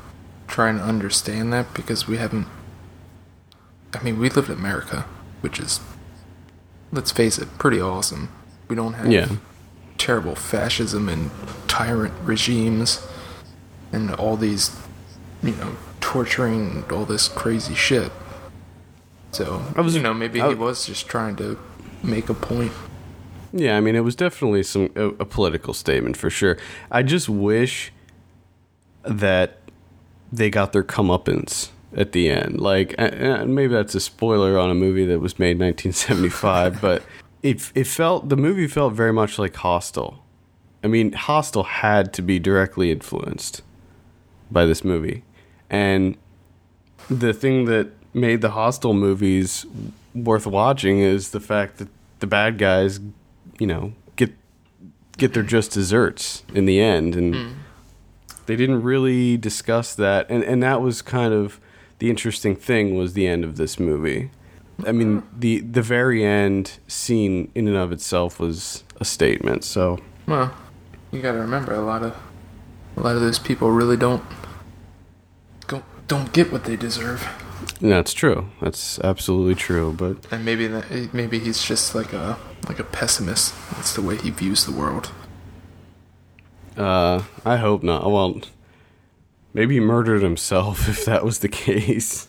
try 0.48 0.70
and 0.70 0.80
understand 0.80 1.52
that 1.52 1.72
because 1.74 2.08
we 2.08 2.16
haven't. 2.16 2.46
I 3.94 4.02
mean, 4.02 4.18
we 4.18 4.28
live 4.28 4.48
in 4.48 4.56
America, 4.56 5.06
which 5.40 5.60
is, 5.60 5.80
let's 6.92 7.10
face 7.10 7.38
it, 7.38 7.48
pretty 7.58 7.80
awesome. 7.80 8.28
We 8.68 8.76
don't 8.76 8.94
have 8.94 9.10
Yeah. 9.10 9.28
terrible 9.98 10.34
fascism 10.34 11.08
and 11.08 11.30
tyrant 11.66 12.14
regimes 12.24 13.06
and 13.92 14.14
all 14.14 14.36
these, 14.36 14.70
you 15.42 15.52
know, 15.52 15.72
torturing 16.00 16.70
and 16.70 16.92
all 16.92 17.04
this 17.04 17.28
crazy 17.28 17.74
shit. 17.74 18.12
So, 19.32 19.62
I 19.76 19.80
was- 19.80 19.94
you 19.94 20.02
know, 20.02 20.14
maybe 20.14 20.40
I- 20.40 20.48
he 20.50 20.54
was 20.54 20.86
just 20.86 21.08
trying 21.08 21.36
to 21.36 21.58
make 22.02 22.28
a 22.28 22.34
point. 22.34 22.72
Yeah, 23.52 23.76
I 23.76 23.80
mean, 23.80 23.94
it 23.96 24.00
was 24.04 24.14
definitely 24.14 24.62
some 24.62 24.90
a, 24.94 25.06
a 25.06 25.24
political 25.24 25.72
statement 25.74 26.16
for 26.16 26.28
sure. 26.30 26.56
I 26.90 27.02
just 27.02 27.28
wish 27.28 27.92
that 29.04 29.58
they 30.30 30.50
got 30.50 30.72
their 30.72 30.82
comeuppance 30.82 31.70
at 31.96 32.12
the 32.12 32.30
end. 32.30 32.60
Like, 32.60 32.94
and- 32.98 33.54
maybe 33.54 33.72
that's 33.72 33.94
a 33.94 34.00
spoiler 34.00 34.58
on 34.58 34.70
a 34.70 34.74
movie 34.74 35.06
that 35.06 35.20
was 35.20 35.38
made 35.38 35.52
in 35.52 35.58
1975, 35.58 36.80
but 36.80 37.02
it 37.42 37.70
it 37.74 37.86
felt 37.86 38.28
the 38.28 38.36
movie 38.36 38.66
felt 38.66 38.94
very 38.94 39.12
much 39.12 39.38
like 39.38 39.54
Hostel. 39.56 40.24
I 40.82 40.86
mean, 40.86 41.12
Hostel 41.12 41.64
had 41.64 42.12
to 42.14 42.22
be 42.22 42.38
directly 42.38 42.90
influenced 42.90 43.62
by 44.50 44.64
this 44.64 44.84
movie, 44.84 45.24
and 45.68 46.16
the 47.10 47.32
thing 47.32 47.64
that 47.66 47.88
made 48.14 48.40
the 48.40 48.50
Hostel 48.50 48.94
movies 48.94 49.66
worth 50.14 50.46
watching 50.46 51.00
is 51.00 51.30
the 51.30 51.40
fact 51.40 51.78
that 51.78 51.88
the 52.20 52.26
bad 52.26 52.58
guys, 52.58 53.00
you 53.58 53.66
know, 53.66 53.92
get 54.16 54.32
get 55.16 55.34
their 55.34 55.42
just 55.42 55.72
desserts 55.72 56.44
in 56.54 56.64
the 56.66 56.80
end, 56.80 57.14
and 57.14 57.34
hmm. 57.34 57.52
they 58.46 58.56
didn't 58.56 58.82
really 58.82 59.36
discuss 59.36 59.94
that, 59.94 60.28
and 60.28 60.42
and 60.42 60.62
that 60.62 60.80
was 60.80 61.02
kind 61.02 61.32
of 61.32 61.60
the 61.98 62.10
interesting 62.10 62.54
thing 62.56 62.96
was 62.96 63.12
the 63.14 63.26
end 63.26 63.44
of 63.44 63.56
this 63.56 63.78
movie. 63.78 64.30
I 64.86 64.92
mean, 64.92 65.24
the 65.36 65.60
the 65.60 65.82
very 65.82 66.24
end 66.24 66.78
scene 66.86 67.50
in 67.54 67.66
and 67.66 67.76
of 67.76 67.90
itself 67.92 68.38
was 68.38 68.84
a 69.00 69.04
statement. 69.04 69.64
So 69.64 69.98
Well, 70.26 70.54
you 71.10 71.20
got 71.20 71.32
to 71.32 71.38
remember 71.38 71.74
a 71.74 71.80
lot 71.80 72.02
of 72.02 72.16
a 72.96 73.00
lot 73.00 73.16
of 73.16 73.20
those 73.22 73.38
people 73.38 73.70
really 73.70 73.96
don't 73.96 74.22
don't 75.66 75.84
don't 76.06 76.32
get 76.32 76.52
what 76.52 76.64
they 76.64 76.76
deserve. 76.76 77.26
that's 77.80 78.12
true. 78.14 78.48
That's 78.60 78.98
absolutely 79.00 79.56
true. 79.56 79.92
But 79.92 80.26
And 80.32 80.44
maybe 80.44 80.66
that, 80.68 81.12
maybe 81.12 81.38
he's 81.40 81.62
just 81.62 81.94
like 81.94 82.12
a 82.12 82.38
like 82.68 82.78
a 82.78 82.84
pessimist. 82.84 83.54
That's 83.72 83.94
the 83.94 84.02
way 84.02 84.16
he 84.16 84.30
views 84.30 84.64
the 84.64 84.72
world. 84.72 85.10
Uh, 86.76 87.22
I 87.44 87.56
hope 87.56 87.82
not. 87.82 88.08
Well, 88.08 88.40
maybe 89.58 89.74
he 89.74 89.80
murdered 89.80 90.22
himself 90.22 90.88
if 90.92 91.04
that 91.04 91.24
was 91.24 91.40
the 91.40 91.48
case. 91.48 92.28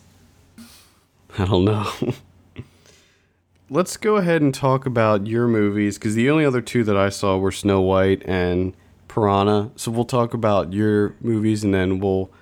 I 1.38 1.44
don't 1.44 1.64
know. 1.64 1.88
Let's 3.70 3.96
go 3.96 4.16
ahead 4.16 4.42
and 4.42 4.52
talk 4.52 4.84
about 4.84 5.28
your 5.28 5.46
movies 5.46 5.96
because 5.96 6.16
the 6.16 6.28
only 6.28 6.44
other 6.44 6.60
two 6.60 6.82
that 6.82 6.96
I 6.96 7.08
saw 7.08 7.38
were 7.38 7.52
Snow 7.52 7.80
White 7.80 8.22
and 8.26 8.74
Piranha. 9.06 9.70
So 9.76 9.92
we'll 9.92 10.04
talk 10.06 10.34
about 10.34 10.72
your 10.72 11.14
movies 11.20 11.62
and 11.62 11.72
then 11.72 12.00
we'll 12.00 12.32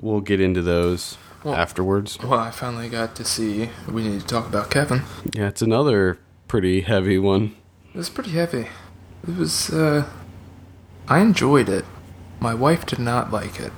we'll 0.00 0.20
get 0.20 0.40
into 0.40 0.62
those 0.62 1.16
Well- 1.44 1.54
afterwards. 1.54 2.18
Well, 2.20 2.34
I 2.40 2.50
finally 2.50 2.88
got 2.88 3.14
to 3.16 3.24
see. 3.24 3.70
We 3.88 4.02
need 4.02 4.20
to 4.22 4.26
talk 4.26 4.48
about 4.48 4.68
Kevin. 4.68 5.02
Yeah, 5.32 5.46
it's 5.46 5.62
another 5.62 6.18
pretty 6.48 6.80
heavy 6.80 7.18
one. 7.18 7.54
It 7.94 7.98
was 7.98 8.10
pretty 8.10 8.30
heavy. 8.32 8.66
It 9.28 9.36
was. 9.38 9.70
uh 9.70 10.06
I 11.06 11.20
enjoyed 11.20 11.68
it. 11.68 11.84
My 12.40 12.52
wife 12.54 12.84
did 12.84 12.98
not 12.98 13.30
like 13.30 13.60
it, 13.60 13.72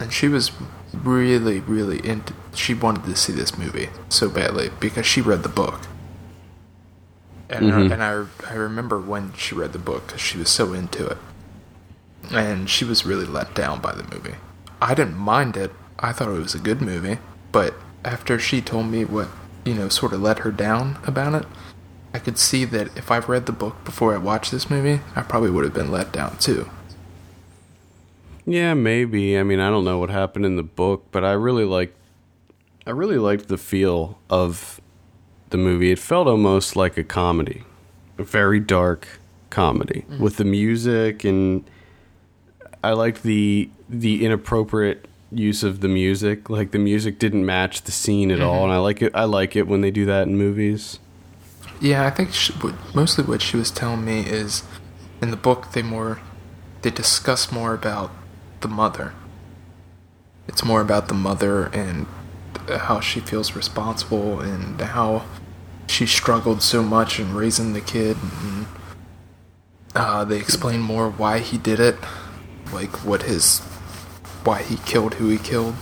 and 0.00 0.12
she 0.12 0.28
was 0.28 0.50
really, 0.92 1.60
really 1.60 2.06
into. 2.06 2.34
She 2.54 2.74
wanted 2.74 3.04
to 3.04 3.16
see 3.16 3.32
this 3.32 3.56
movie 3.58 3.88
so 4.08 4.28
badly 4.28 4.70
because 4.80 5.06
she 5.06 5.20
read 5.20 5.42
the 5.42 5.48
book. 5.48 5.80
And 7.50 7.72
I, 7.72 7.80
and 7.80 8.02
I 8.02 8.24
I 8.50 8.54
remember 8.54 8.98
when 8.98 9.32
she 9.34 9.54
read 9.54 9.72
the 9.72 9.78
book 9.78 10.06
because 10.06 10.20
she 10.20 10.38
was 10.38 10.48
so 10.48 10.72
into 10.72 11.06
it, 11.06 11.18
and 12.32 12.68
she 12.68 12.84
was 12.84 13.04
really 13.04 13.26
let 13.26 13.54
down 13.54 13.80
by 13.80 13.92
the 13.92 14.02
movie. 14.02 14.36
I 14.80 14.94
didn't 14.94 15.16
mind 15.16 15.56
it. 15.56 15.70
I 15.98 16.12
thought 16.12 16.28
it 16.28 16.40
was 16.40 16.54
a 16.54 16.58
good 16.58 16.80
movie, 16.80 17.18
but 17.52 17.74
after 18.04 18.38
she 18.38 18.60
told 18.60 18.86
me 18.86 19.04
what 19.04 19.28
you 19.64 19.74
know 19.74 19.88
sort 19.88 20.12
of 20.12 20.22
let 20.22 20.40
her 20.40 20.50
down 20.50 20.98
about 21.06 21.34
it, 21.34 21.46
I 22.14 22.18
could 22.18 22.38
see 22.38 22.64
that 22.66 22.96
if 22.96 23.10
I've 23.10 23.28
read 23.28 23.46
the 23.46 23.52
book 23.52 23.84
before 23.84 24.14
I 24.14 24.18
watched 24.18 24.50
this 24.50 24.70
movie, 24.70 25.02
I 25.14 25.22
probably 25.22 25.50
would 25.50 25.64
have 25.64 25.74
been 25.74 25.90
let 25.90 26.12
down 26.12 26.38
too. 26.38 26.70
Yeah, 28.46 28.74
maybe. 28.74 29.38
I 29.38 29.42
mean, 29.42 29.60
I 29.60 29.70
don't 29.70 29.84
know 29.84 29.98
what 29.98 30.10
happened 30.10 30.44
in 30.44 30.56
the 30.56 30.62
book, 30.62 31.06
but 31.10 31.24
I 31.24 31.32
really 31.32 31.64
like 31.64 31.94
I 32.86 32.90
really 32.90 33.18
liked 33.18 33.48
the 33.48 33.56
feel 33.56 34.18
of 34.28 34.80
the 35.50 35.56
movie. 35.56 35.90
It 35.90 35.98
felt 35.98 36.26
almost 36.26 36.76
like 36.76 36.96
a 36.96 37.04
comedy. 37.04 37.64
A 38.18 38.22
very 38.22 38.60
dark 38.60 39.20
comedy 39.50 40.04
mm-hmm. 40.08 40.22
with 40.22 40.36
the 40.36 40.44
music 40.44 41.24
and 41.24 41.64
I 42.82 42.92
liked 42.92 43.22
the 43.22 43.70
the 43.88 44.24
inappropriate 44.24 45.08
use 45.30 45.62
of 45.62 45.80
the 45.80 45.88
music. 45.88 46.50
Like 46.50 46.70
the 46.70 46.78
music 46.78 47.18
didn't 47.18 47.46
match 47.46 47.82
the 47.82 47.92
scene 47.92 48.30
at 48.30 48.40
all, 48.40 48.56
mm-hmm. 48.56 48.64
and 48.64 48.72
I 48.72 48.78
like 48.78 49.02
it 49.02 49.12
I 49.14 49.24
like 49.24 49.56
it 49.56 49.66
when 49.66 49.80
they 49.80 49.90
do 49.90 50.04
that 50.06 50.28
in 50.28 50.36
movies. 50.36 51.00
Yeah, 51.80 52.06
I 52.06 52.10
think 52.10 52.32
she, 52.32 52.54
mostly 52.94 53.24
what 53.24 53.42
she 53.42 53.56
was 53.56 53.70
telling 53.70 54.04
me 54.04 54.20
is, 54.20 54.62
in 55.20 55.30
the 55.30 55.36
book 55.36 55.72
they 55.72 55.82
more, 55.82 56.20
they 56.82 56.90
discuss 56.90 57.50
more 57.50 57.74
about 57.74 58.10
the 58.64 58.68
mother. 58.68 59.12
It's 60.48 60.64
more 60.64 60.80
about 60.80 61.08
the 61.08 61.14
mother 61.14 61.66
and 61.66 62.06
how 62.66 62.98
she 62.98 63.20
feels 63.20 63.54
responsible 63.54 64.40
and 64.40 64.80
how 64.80 65.26
she 65.86 66.06
struggled 66.06 66.62
so 66.62 66.82
much 66.82 67.20
in 67.20 67.34
raising 67.34 67.74
the 67.74 67.82
kid. 67.82 68.16
And, 68.40 68.66
uh, 69.94 70.24
they 70.24 70.38
explain 70.38 70.80
more 70.80 71.10
why 71.10 71.40
he 71.40 71.58
did 71.58 71.78
it, 71.78 71.96
like 72.72 73.04
what 73.04 73.24
his, 73.24 73.60
why 74.44 74.62
he 74.62 74.76
killed 74.78 75.14
who 75.14 75.28
he 75.28 75.36
killed. 75.36 75.74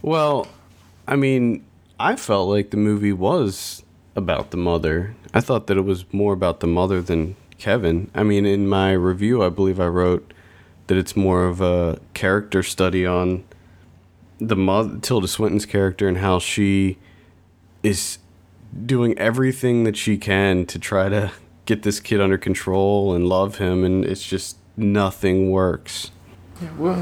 Well, 0.00 0.48
I 1.06 1.16
mean, 1.16 1.62
I 2.00 2.16
felt 2.16 2.48
like 2.48 2.70
the 2.70 2.78
movie 2.78 3.12
was 3.12 3.82
about 4.16 4.50
the 4.50 4.56
mother. 4.56 5.14
I 5.34 5.40
thought 5.40 5.66
that 5.66 5.76
it 5.76 5.84
was 5.84 6.10
more 6.10 6.32
about 6.32 6.60
the 6.60 6.66
mother 6.66 7.02
than 7.02 7.36
Kevin. 7.58 8.10
I 8.14 8.22
mean, 8.22 8.46
in 8.46 8.66
my 8.66 8.92
review, 8.92 9.42
I 9.42 9.50
believe 9.50 9.78
I 9.78 9.88
wrote 9.88 10.32
that 10.88 10.96
it's 10.96 11.16
more 11.16 11.44
of 11.46 11.60
a 11.60 12.00
character 12.14 12.62
study 12.62 13.06
on 13.06 13.44
the 14.38 14.56
mother, 14.56 14.98
Tilda 14.98 15.28
Swinton's 15.28 15.66
character, 15.66 16.08
and 16.08 16.18
how 16.18 16.38
she 16.38 16.98
is 17.82 18.18
doing 18.84 19.16
everything 19.18 19.84
that 19.84 19.96
she 19.96 20.18
can 20.18 20.66
to 20.66 20.78
try 20.78 21.08
to 21.08 21.32
get 21.66 21.82
this 21.82 22.00
kid 22.00 22.20
under 22.20 22.38
control 22.38 23.14
and 23.14 23.28
love 23.28 23.58
him, 23.58 23.84
and 23.84 24.04
it's 24.04 24.26
just 24.26 24.56
nothing 24.76 25.50
works. 25.50 26.10
Yeah, 26.60 26.70
well, 26.76 26.94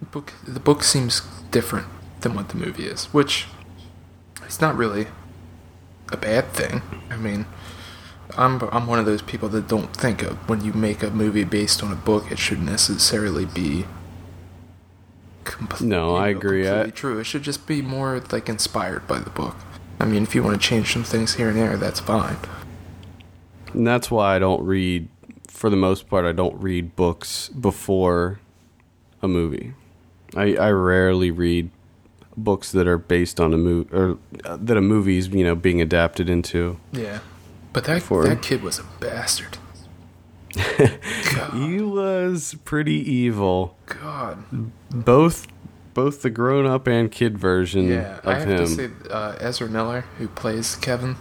the 0.00 0.06
book 0.06 0.32
the 0.46 0.60
book 0.60 0.82
seems 0.82 1.22
different 1.50 1.86
than 2.20 2.34
what 2.34 2.48
the 2.48 2.56
movie 2.56 2.86
is, 2.86 3.06
which 3.06 3.46
is 4.46 4.60
not 4.60 4.76
really 4.76 5.06
a 6.10 6.16
bad 6.16 6.52
thing. 6.52 6.82
I 7.10 7.16
mean, 7.16 7.46
I'm 8.36 8.60
I'm 8.72 8.86
one 8.86 8.98
of 8.98 9.06
those 9.06 9.22
people 9.22 9.48
that 9.50 9.68
don't 9.68 9.94
think 9.96 10.22
of 10.22 10.36
when 10.48 10.62
you 10.64 10.72
make 10.72 11.02
a 11.02 11.10
movie 11.10 11.44
based 11.44 11.82
on 11.82 11.92
a 11.92 11.96
book, 11.96 12.30
it 12.30 12.38
should 12.38 12.62
necessarily 12.62 13.44
be. 13.46 13.84
compl- 15.44 15.80
No, 15.80 16.14
I 16.16 16.28
agree. 16.28 16.64
completely 16.64 16.88
I- 16.88 16.94
true. 16.94 17.18
It 17.18 17.24
should 17.24 17.42
just 17.42 17.66
be 17.66 17.80
more 17.82 18.20
like 18.30 18.48
inspired 18.48 19.06
by 19.06 19.18
the 19.20 19.30
book. 19.30 19.56
I 20.00 20.04
mean, 20.04 20.22
if 20.22 20.34
you 20.34 20.42
want 20.42 20.60
to 20.60 20.68
change 20.68 20.92
some 20.92 21.02
things 21.04 21.34
here 21.34 21.48
and 21.48 21.56
there, 21.58 21.76
that's 21.76 22.00
fine. 22.00 22.36
And 23.72 23.86
that's 23.86 24.10
why 24.10 24.36
I 24.36 24.38
don't 24.38 24.62
read, 24.64 25.08
for 25.48 25.70
the 25.70 25.76
most 25.76 26.08
part, 26.08 26.24
I 26.24 26.32
don't 26.32 26.60
read 26.60 26.94
books 26.96 27.48
before 27.48 28.38
a 29.22 29.26
movie. 29.28 29.74
I, 30.36 30.54
I 30.54 30.70
rarely 30.70 31.30
read 31.30 31.70
books 32.36 32.70
that 32.72 32.86
are 32.86 32.98
based 32.98 33.40
on 33.40 33.52
a 33.52 33.56
movie, 33.58 33.90
or 33.92 34.18
uh, 34.44 34.56
that 34.60 34.76
a 34.76 34.80
movie's, 34.80 35.28
you 35.28 35.42
know, 35.42 35.56
being 35.56 35.80
adapted 35.82 36.28
into. 36.30 36.78
Yeah, 36.92 37.18
but 37.72 37.84
that 37.84 38.02
For- 38.02 38.26
that 38.26 38.42
kid 38.42 38.62
was 38.62 38.78
a 38.78 38.84
bastard. 39.00 39.58
He 41.52 41.80
was 41.80 42.54
pretty 42.64 42.94
evil. 42.94 43.76
God. 43.86 44.38
Both 44.90 45.46
both 45.94 46.22
the 46.22 46.30
grown 46.30 46.66
up 46.66 46.86
and 46.86 47.10
kid 47.10 47.38
version 47.38 47.88
Yeah, 47.88 48.20
I 48.24 48.34
have 48.34 48.48
him. 48.48 48.58
to 48.58 48.66
say, 48.66 48.88
uh, 49.10 49.36
Ezra 49.40 49.68
Miller, 49.68 50.02
who 50.18 50.28
plays 50.28 50.76
Kevin, 50.76 51.16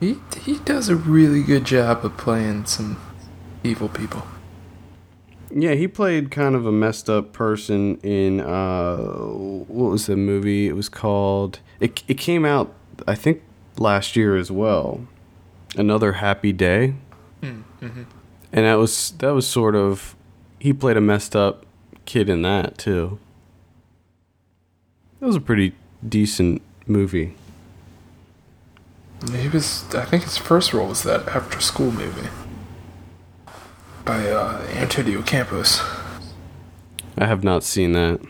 he 0.00 0.16
he 0.40 0.58
does 0.60 0.88
a 0.88 0.96
really 0.96 1.42
good 1.42 1.64
job 1.64 2.04
of 2.04 2.16
playing 2.16 2.66
some 2.66 2.98
evil 3.62 3.88
people. 3.88 4.22
Yeah, 5.50 5.74
he 5.74 5.86
played 5.88 6.30
kind 6.30 6.54
of 6.54 6.66
a 6.66 6.72
messed 6.72 7.08
up 7.10 7.32
person 7.32 7.96
in 7.98 8.40
uh 8.40 8.96
what 8.96 9.90
was 9.92 10.06
the 10.06 10.16
movie? 10.16 10.68
It 10.68 10.74
was 10.76 10.88
called 10.88 11.60
it 11.80 12.02
it 12.08 12.18
came 12.18 12.44
out 12.44 12.72
I 13.06 13.14
think 13.14 13.42
last 13.78 14.16
year 14.16 14.36
as 14.36 14.50
well. 14.50 15.06
Another 15.76 16.14
Happy 16.14 16.52
Day. 16.52 16.94
And 17.42 17.64
that 18.52 18.74
was 18.74 19.12
that 19.18 19.30
was 19.30 19.46
sort 19.46 19.74
of 19.74 20.14
he 20.60 20.72
played 20.72 20.96
a 20.96 21.00
messed 21.00 21.34
up 21.36 21.66
kid 22.04 22.28
in 22.28 22.42
that 22.42 22.78
too. 22.78 23.18
That 25.20 25.26
was 25.26 25.36
a 25.36 25.40
pretty 25.40 25.74
decent 26.06 26.62
movie. 26.86 27.34
He 29.32 29.48
was, 29.48 29.84
I 29.94 30.04
think 30.04 30.24
his 30.24 30.36
first 30.36 30.74
role 30.74 30.88
was 30.88 31.02
that 31.04 31.26
after 31.28 31.58
school 31.60 31.90
movie 31.90 32.28
by 34.04 34.28
uh, 34.28 34.62
Antonio 34.74 35.22
Campos. 35.22 35.80
I 37.16 37.26
have 37.26 37.42
not 37.42 37.62
seen 37.62 37.92
that. 37.92 38.20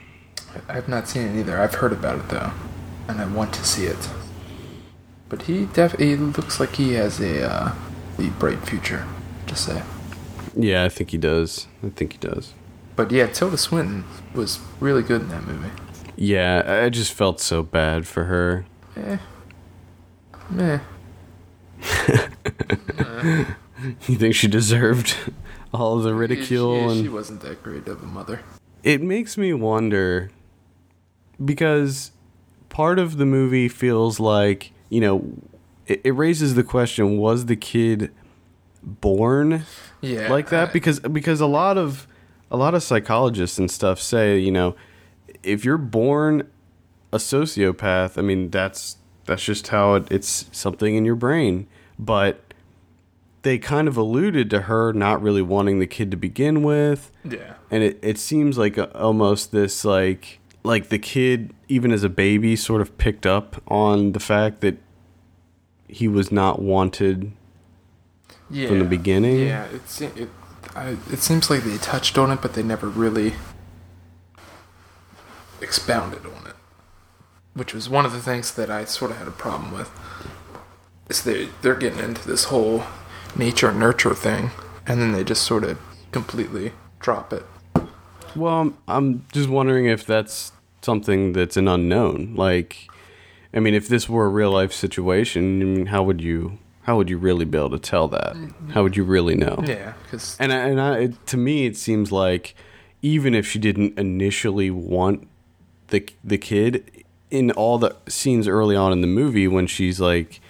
I 0.69 0.75
have 0.75 0.89
not 0.89 1.09
seen 1.09 1.29
it 1.29 1.41
either. 1.41 1.61
I've 1.61 1.75
heard 1.75 1.93
about 1.93 2.19
it 2.19 2.29
though, 2.29 2.53
and 3.09 3.21
I 3.21 3.27
want 3.27 3.53
to 3.55 3.65
see 3.65 3.87
it. 3.87 4.09
But 5.35 5.47
he 5.47 5.67
definitely 5.67 6.15
looks 6.15 6.61
like 6.61 6.77
he 6.77 6.93
has 6.93 7.19
a, 7.19 7.43
uh, 7.43 7.73
a 8.21 8.27
bright 8.39 8.65
future, 8.65 9.05
to 9.49 9.57
say. 9.57 9.83
Yeah, 10.55 10.85
I 10.85 10.89
think 10.89 11.11
he 11.11 11.19
does. 11.19 11.67
I 11.83 11.89
think 11.89 12.13
he 12.13 12.19
does. 12.19 12.55
But 12.95 13.11
yeah, 13.11 13.27
Tilda 13.27 13.59
Swinton 13.59 14.05
was 14.33 14.61
really 14.79 15.03
good 15.03 15.23
in 15.23 15.29
that 15.31 15.45
movie. 15.45 15.73
Yeah, 16.15 16.63
I 16.85 16.89
just 16.89 17.13
felt 17.13 17.41
so 17.41 17.65
bad 17.65 18.07
for 18.07 18.27
her. 18.27 18.65
Eh. 18.97 19.19
Meh. 20.51 20.79
You 24.07 24.15
think 24.17 24.37
she 24.37 24.47
deserved 24.47 25.17
all 25.75 25.99
of 25.99 26.05
the 26.05 26.11
She, 26.11 26.15
ridicule 26.15 26.95
she 26.95 27.09
wasn't 27.09 27.41
that 27.43 27.63
great 27.63 27.87
of 27.89 28.03
a 28.03 28.07
mother. 28.07 28.41
it 28.85 29.03
makes 29.03 29.37
me 29.37 29.53
wonder 29.53 30.31
because 31.45 32.13
part 32.71 32.99
of 33.01 33.19
the 33.19 33.27
movie 33.27 33.69
feels 33.69 34.19
like 34.21 34.71
you 34.95 35.01
know 35.01 35.17
it, 35.87 36.01
it 36.05 36.13
raises 36.13 36.55
the 36.55 36.65
question 36.65 37.19
was 37.19 37.47
the 37.47 37.57
kid 37.57 38.11
born 38.83 39.65
Yeah. 40.01 40.31
like 40.31 40.51
that 40.51 40.69
I- 40.71 40.73
because 40.73 41.01
because 41.01 41.41
a 41.41 41.47
lot 41.47 41.79
of 41.79 42.07
a 42.51 42.57
lot 42.57 42.75
of 42.75 42.83
psychologists 42.83 43.59
and 43.59 43.71
stuff 43.71 44.01
say 44.01 44.39
you 44.39 44.51
know 44.51 44.77
if 45.43 45.65
you're 45.65 45.79
born 45.79 46.49
a 47.13 47.17
sociopath 47.17 48.19
i 48.19 48.23
mean 48.23 48.51
that's 48.51 48.97
that's 49.27 49.43
just 49.45 49.69
how 49.69 49.95
it, 49.95 50.07
it's 50.11 50.47
something 50.53 50.95
in 50.95 51.05
your 51.05 51.15
brain 51.17 51.67
but 51.99 52.41
they 53.43 53.59
kind 53.59 53.89
of 53.89 53.97
alluded 53.97 54.49
to 54.51 54.63
her 54.63 54.93
not 54.93 55.21
really 55.23 55.43
wanting 55.43 55.79
the 55.79 55.87
kid 55.87 56.11
to 56.11 56.17
begin 56.17 56.63
with 56.63 57.11
Yeah. 57.25 57.55
and 57.71 57.83
it, 57.83 57.99
it 58.03 58.19
seems 58.19 58.59
like 58.59 58.77
a, 58.77 58.95
almost 58.99 59.53
this 59.53 59.85
like 59.85 60.41
like 60.63 60.89
the 60.89 60.99
kid 60.99 61.53
even 61.69 61.91
as 61.93 62.05
a 62.05 62.09
baby 62.09 62.57
sort 62.57 62.81
of 62.83 62.97
picked 62.99 63.27
up 63.27 63.63
on 63.69 64.13
the 64.13 64.21
fact 64.21 64.61
that 64.61 64.77
he 65.95 66.09
was 66.09 66.33
not 66.33 66.61
wanted 66.61 67.31
yeah. 68.51 68.67
from 68.67 68.81
the 68.81 68.85
beginning. 68.85 69.47
Yeah, 69.47 69.67
it, 69.67 69.89
se- 69.89 70.11
it, 70.17 70.29
I, 70.75 70.97
it 71.11 71.21
seems 71.21 71.49
like 71.49 71.63
they 71.63 71.79
touched 71.79 72.19
on 72.19 72.33
it, 72.33 72.43
but 72.43 72.55
they 72.55 72.65
never 72.65 72.89
really 72.89 73.35
expounded 75.61 76.27
on 76.27 76.49
it. 76.49 76.57
Which 77.55 77.73
was 77.73 77.89
one 77.89 78.05
of 78.05 78.13
the 78.13 78.21
things 78.21 78.53
that 78.55 78.71
I 78.71 78.85
sort 78.85 79.13
of 79.13 79.19
had 79.19 79.29
a 79.29 79.33
problem 79.33 79.73
with. 79.73 79.89
Is 81.09 81.23
they 81.23 81.51
they're 81.63 81.77
getting 81.77 82.01
into 82.01 82.27
this 82.27 82.45
whole 82.45 82.83
nature 83.37 83.73
nurture 83.73 84.15
thing, 84.15 84.51
and 84.87 85.01
then 85.01 85.13
they 85.13 85.23
just 85.23 85.45
sort 85.45 85.63
of 85.63 85.79
completely 86.11 86.73
drop 86.99 87.33
it. 87.33 87.45
Well, 88.35 88.73
I'm 88.89 89.25
just 89.33 89.49
wondering 89.49 89.87
if 89.87 90.05
that's 90.05 90.51
something 90.83 91.35
that's 91.35 91.57
an 91.57 91.69
unknown. 91.69 92.35
Like, 92.35 92.89
I 93.55 93.61
mean, 93.61 93.75
if 93.75 93.89
this 93.89 94.09
were 94.09 94.27
a 94.27 94.29
real 94.29 94.51
life 94.51 94.73
situation, 94.73 95.63
I 95.63 95.65
mean, 95.65 95.87
how 95.87 96.03
would 96.03 96.21
you 96.21 96.59
how 96.83 96.97
would 96.99 97.09
you 97.09 97.17
really 97.17 97.47
be 97.47 97.57
able 97.57 97.71
to 97.71 97.79
tell 97.79 98.09
that? 98.09 98.37
How 98.73 98.83
would 98.83 98.97
you 98.97 99.05
really 99.05 99.35
know? 99.35 99.63
Yeah, 99.67 99.95
because 100.03 100.37
And 100.39 100.53
I, 100.53 100.57
and 100.57 100.81
I, 100.81 100.99
it, 100.99 101.27
to 101.29 101.37
me, 101.37 101.65
it 101.65 101.77
seems 101.77 102.13
like 102.13 102.55
even 103.01 103.35
if 103.35 103.47
she 103.47 103.59
didn't 103.59 103.99
initially 103.99 104.71
want 104.71 105.29
the 105.89 106.07
the 106.23 106.37
kid, 106.37 107.05
in 107.31 107.53
all 107.53 107.79
the 107.79 107.97
scenes 108.09 108.49
early 108.49 108.77
on 108.77 108.93
in 108.93 109.01
the 109.01 109.07
movie 109.07 109.49
when 109.49 109.67
she's 109.67 110.01
like, 110.01 110.41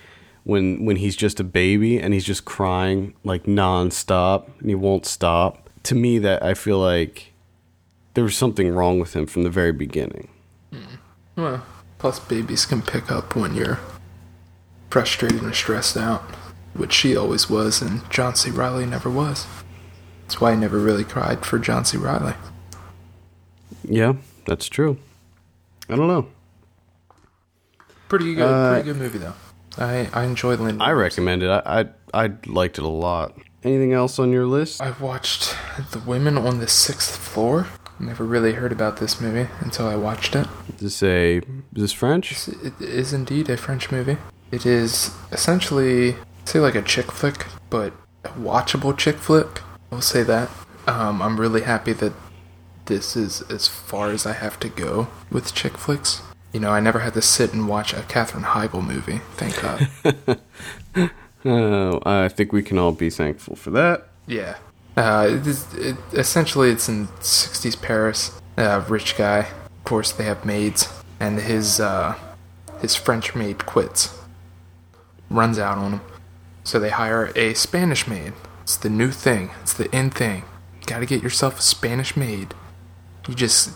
when 0.44 0.84
when 0.84 0.96
he's 0.96 1.16
just 1.16 1.38
a 1.40 1.44
baby 1.44 1.98
and 1.98 2.14
he's 2.14 2.24
just 2.24 2.44
crying 2.44 3.14
like 3.22 3.44
nonstop 3.44 4.48
and 4.60 4.68
he 4.68 4.74
won't 4.74 5.06
stop. 5.06 5.68
To 5.84 5.94
me, 5.94 6.18
that 6.20 6.42
I 6.42 6.54
feel 6.54 6.78
like 6.78 7.32
there 8.14 8.24
was 8.24 8.36
something 8.36 8.72
wrong 8.74 8.98
with 8.98 9.14
him 9.14 9.26
from 9.26 9.42
the 9.42 9.50
very 9.50 9.72
beginning. 9.72 10.28
Hmm. 10.72 10.94
well, 11.36 11.66
plus 12.04 12.18
babies 12.18 12.66
can 12.66 12.82
pick 12.82 13.10
up 13.10 13.34
when 13.34 13.54
you're 13.54 13.78
frustrated 14.90 15.42
and 15.42 15.54
stressed 15.54 15.96
out, 15.96 16.20
which 16.74 16.92
she 16.92 17.16
always 17.16 17.48
was, 17.48 17.80
and 17.80 18.02
John 18.10 18.34
C. 18.34 18.50
Reilly 18.50 18.84
never 18.84 19.08
was. 19.08 19.46
That's 20.20 20.38
why 20.38 20.52
I 20.52 20.54
never 20.54 20.78
really 20.78 21.04
cried 21.04 21.46
for 21.46 21.58
John 21.58 21.86
C. 21.86 21.96
Reilly. 21.96 22.34
Yeah, 23.84 24.16
that's 24.44 24.68
true. 24.68 24.98
I 25.88 25.96
don't 25.96 26.08
know. 26.08 26.26
Pretty 28.10 28.34
good, 28.34 28.42
Uh, 28.52 28.74
pretty 28.74 28.84
good 28.92 28.98
movie 28.98 29.18
though. 29.18 29.32
I 29.78 30.10
I 30.12 30.24
enjoyed 30.24 30.60
Linda. 30.60 30.84
I 30.84 30.92
recommend 30.92 31.42
it. 31.42 31.48
I 31.48 31.80
I, 31.80 32.24
I 32.26 32.32
liked 32.44 32.76
it 32.76 32.84
a 32.84 32.88
lot. 32.88 33.32
Anything 33.62 33.94
else 33.94 34.18
on 34.18 34.30
your 34.30 34.44
list? 34.44 34.82
I 34.82 34.90
watched 35.00 35.56
The 35.92 36.00
Women 36.00 36.36
on 36.36 36.58
the 36.58 36.68
Sixth 36.68 37.16
Floor. 37.16 37.66
Never 37.98 38.24
really 38.24 38.52
heard 38.52 38.72
about 38.72 38.98
this 38.98 39.20
movie 39.20 39.48
until 39.60 39.86
I 39.86 39.96
watched 39.96 40.34
it. 40.34 40.46
Is 40.74 40.80
this 40.80 41.02
a 41.02 41.36
is 41.38 41.44
this 41.72 41.92
French? 41.92 42.48
It 42.48 42.80
is 42.80 43.12
indeed 43.12 43.48
a 43.48 43.56
French 43.56 43.90
movie. 43.90 44.18
It 44.50 44.66
is 44.66 45.10
essentially, 45.32 46.16
say, 46.44 46.60
like 46.60 46.74
a 46.74 46.82
chick 46.82 47.10
flick, 47.12 47.46
but 47.70 47.92
a 48.24 48.28
watchable 48.30 48.96
chick 48.96 49.16
flick. 49.16 49.62
I'll 49.90 50.00
say 50.00 50.22
that. 50.24 50.50
Um, 50.86 51.22
I'm 51.22 51.40
really 51.40 51.62
happy 51.62 51.92
that 51.94 52.12
this 52.86 53.16
is 53.16 53.42
as 53.42 53.68
far 53.68 54.10
as 54.10 54.26
I 54.26 54.32
have 54.32 54.60
to 54.60 54.68
go 54.68 55.08
with 55.30 55.54
chick 55.54 55.78
flicks. 55.78 56.22
You 56.52 56.60
know, 56.60 56.70
I 56.70 56.80
never 56.80 57.00
had 57.00 57.14
to 57.14 57.22
sit 57.22 57.52
and 57.52 57.68
watch 57.68 57.92
a 57.92 58.02
Katherine 58.02 58.44
Heigl 58.44 58.84
movie. 58.84 59.20
Thank 59.36 59.60
God. 59.60 60.40
Oh, 61.46 62.00
I 62.06 62.28
think 62.28 62.52
we 62.52 62.62
can 62.62 62.78
all 62.78 62.92
be 62.92 63.10
thankful 63.10 63.54
for 63.56 63.70
that. 63.72 64.08
Yeah. 64.26 64.56
Uh, 64.96 65.26
it 65.30 65.46
is, 65.46 65.74
it, 65.74 65.96
essentially, 66.12 66.70
it's 66.70 66.88
in 66.88 67.08
60s 67.08 67.80
Paris. 67.80 68.40
Uh, 68.56 68.84
rich 68.88 69.16
guy. 69.16 69.40
Of 69.40 69.84
course, 69.84 70.12
they 70.12 70.24
have 70.24 70.44
maids. 70.44 70.88
And 71.18 71.40
his, 71.40 71.80
uh, 71.80 72.16
his 72.80 72.94
French 72.94 73.34
maid 73.34 73.66
quits. 73.66 74.16
Runs 75.30 75.58
out 75.58 75.78
on 75.78 75.92
him. 75.94 76.00
So 76.62 76.78
they 76.78 76.90
hire 76.90 77.32
a 77.34 77.54
Spanish 77.54 78.06
maid. 78.06 78.32
It's 78.62 78.76
the 78.76 78.88
new 78.88 79.10
thing. 79.10 79.50
It's 79.62 79.74
the 79.74 79.94
in 79.94 80.10
thing. 80.10 80.44
You 80.80 80.86
gotta 80.86 81.06
get 81.06 81.22
yourself 81.22 81.58
a 81.58 81.62
Spanish 81.62 82.16
maid. 82.16 82.54
You 83.28 83.34
just 83.34 83.70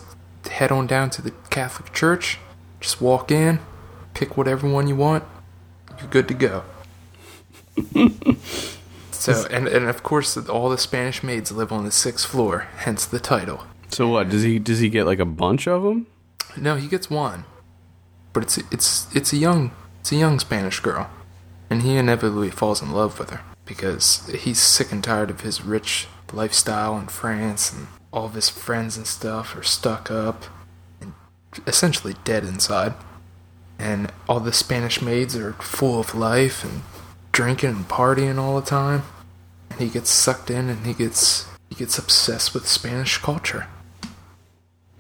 head 0.51 0.73
on 0.73 0.87
down 0.87 1.11
to 1.11 1.23
the 1.23 1.33
Catholic 1.51 1.93
Church. 1.93 2.39
Just 2.81 3.01
walk 3.01 3.31
in. 3.31 3.61
Pick 4.15 4.37
whatever 4.37 4.69
one 4.69 4.89
you 4.89 4.97
want. 4.97 5.25
You're 5.99 6.09
good 6.09 6.29
to 6.29 6.35
go. 6.35 6.65
So 9.19 9.47
and 9.51 9.67
and 9.67 9.89
of 9.89 10.03
course 10.03 10.37
all 10.37 10.69
the 10.71 10.79
Spanish 10.79 11.23
maids 11.23 11.51
live 11.51 11.73
on 11.73 11.85
the 11.85 11.91
sixth 11.91 12.27
floor, 12.27 12.69
hence 12.77 13.05
the 13.05 13.19
title. 13.19 13.65
So 13.89 14.09
what 14.09 14.29
does 14.29 14.43
he 14.43 14.59
does 14.59 14.79
he 14.79 14.89
get 14.89 15.07
like 15.07 15.19
a 15.19 15.25
bunch 15.25 15.67
of 15.67 15.83
them? 15.83 16.07
No, 16.57 16.77
he 16.77 16.89
gets 16.89 17.11
one, 17.11 17.45
but 18.33 18.43
it's 18.45 18.59
it's 18.71 19.15
it's 19.15 19.33
a 19.33 19.37
young 19.37 19.73
it's 20.01 20.13
a 20.13 20.17
young 20.17 20.39
Spanish 20.39 20.81
girl, 20.81 21.11
and 21.69 21.83
he 21.83 21.97
inevitably 21.97 22.51
falls 22.51 22.81
in 22.81 22.93
love 22.93 23.19
with 23.19 23.31
her 23.31 23.41
because 23.65 24.27
he's 24.29 24.59
sick 24.61 24.93
and 24.93 25.03
tired 25.03 25.31
of 25.31 25.41
his 25.41 25.63
rich 25.63 26.07
lifestyle 26.33 26.97
in 26.99 27.09
France, 27.09 27.73
and 27.73 27.89
all 28.13 28.27
of 28.27 28.35
his 28.35 28.49
friends 28.49 28.97
and 28.97 29.07
stuff 29.07 29.57
are 29.57 29.63
stuck 29.63 30.11
up 30.11 30.45
and 31.01 31.13
essentially 31.67 32.15
dead 32.25 32.45
inside, 32.45 32.95
and 33.79 34.13
all 34.29 34.41
the 34.41 34.53
Spanish 34.53 35.03
maids 35.03 35.35
are 35.37 35.55
full 35.55 35.99
of 35.99 36.15
life 36.15 36.63
and 36.63 36.83
drinking 37.39 37.71
and 37.71 37.89
partying 37.89 38.37
all 38.37 38.61
the 38.61 38.67
time, 38.67 39.05
and 39.71 39.79
he 39.79 39.89
gets 39.89 40.11
sucked 40.11 40.51
in 40.51 40.69
and 40.69 40.85
he 40.85 40.93
gets 40.93 41.47
he 41.69 41.77
gets 41.77 41.97
obsessed 41.97 42.53
with 42.53 42.67
Spanish 42.67 43.17
culture. 43.19 43.69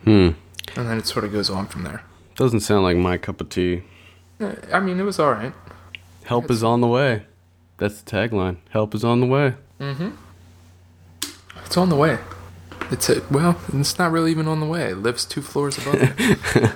Hmm. 0.04 0.30
And 0.76 0.88
then 0.88 0.98
it 0.98 1.08
sort 1.08 1.24
of 1.24 1.32
goes 1.32 1.50
on 1.50 1.66
from 1.66 1.82
there. 1.82 2.04
Doesn't 2.36 2.60
sound 2.60 2.84
like 2.84 2.96
my 2.96 3.18
cup 3.18 3.40
of 3.40 3.48
tea. 3.48 3.82
Uh, 4.38 4.54
I 4.72 4.78
mean, 4.78 5.00
it 5.00 5.02
was 5.02 5.18
all 5.18 5.32
right. 5.32 5.52
Help 6.26 6.48
is 6.48 6.62
on 6.62 6.80
the 6.80 6.86
way. 6.86 7.24
That's 7.78 8.02
the 8.02 8.08
tagline. 8.08 8.58
Help 8.70 8.94
is 8.94 9.02
on 9.02 9.18
the 9.18 9.26
way. 9.26 9.54
Mm-hmm. 9.80 10.10
It's 11.66 11.76
on 11.76 11.88
the 11.88 11.96
way. 11.96 12.18
It's 12.92 13.10
a, 13.10 13.20
well, 13.32 13.60
it's 13.72 13.98
not 13.98 14.12
really 14.12 14.30
even 14.30 14.46
on 14.46 14.60
the 14.60 14.66
way. 14.66 14.90
It 14.90 14.98
lives 14.98 15.24
two 15.24 15.42
floors 15.42 15.76
above 15.76 15.96
it. 15.98 16.70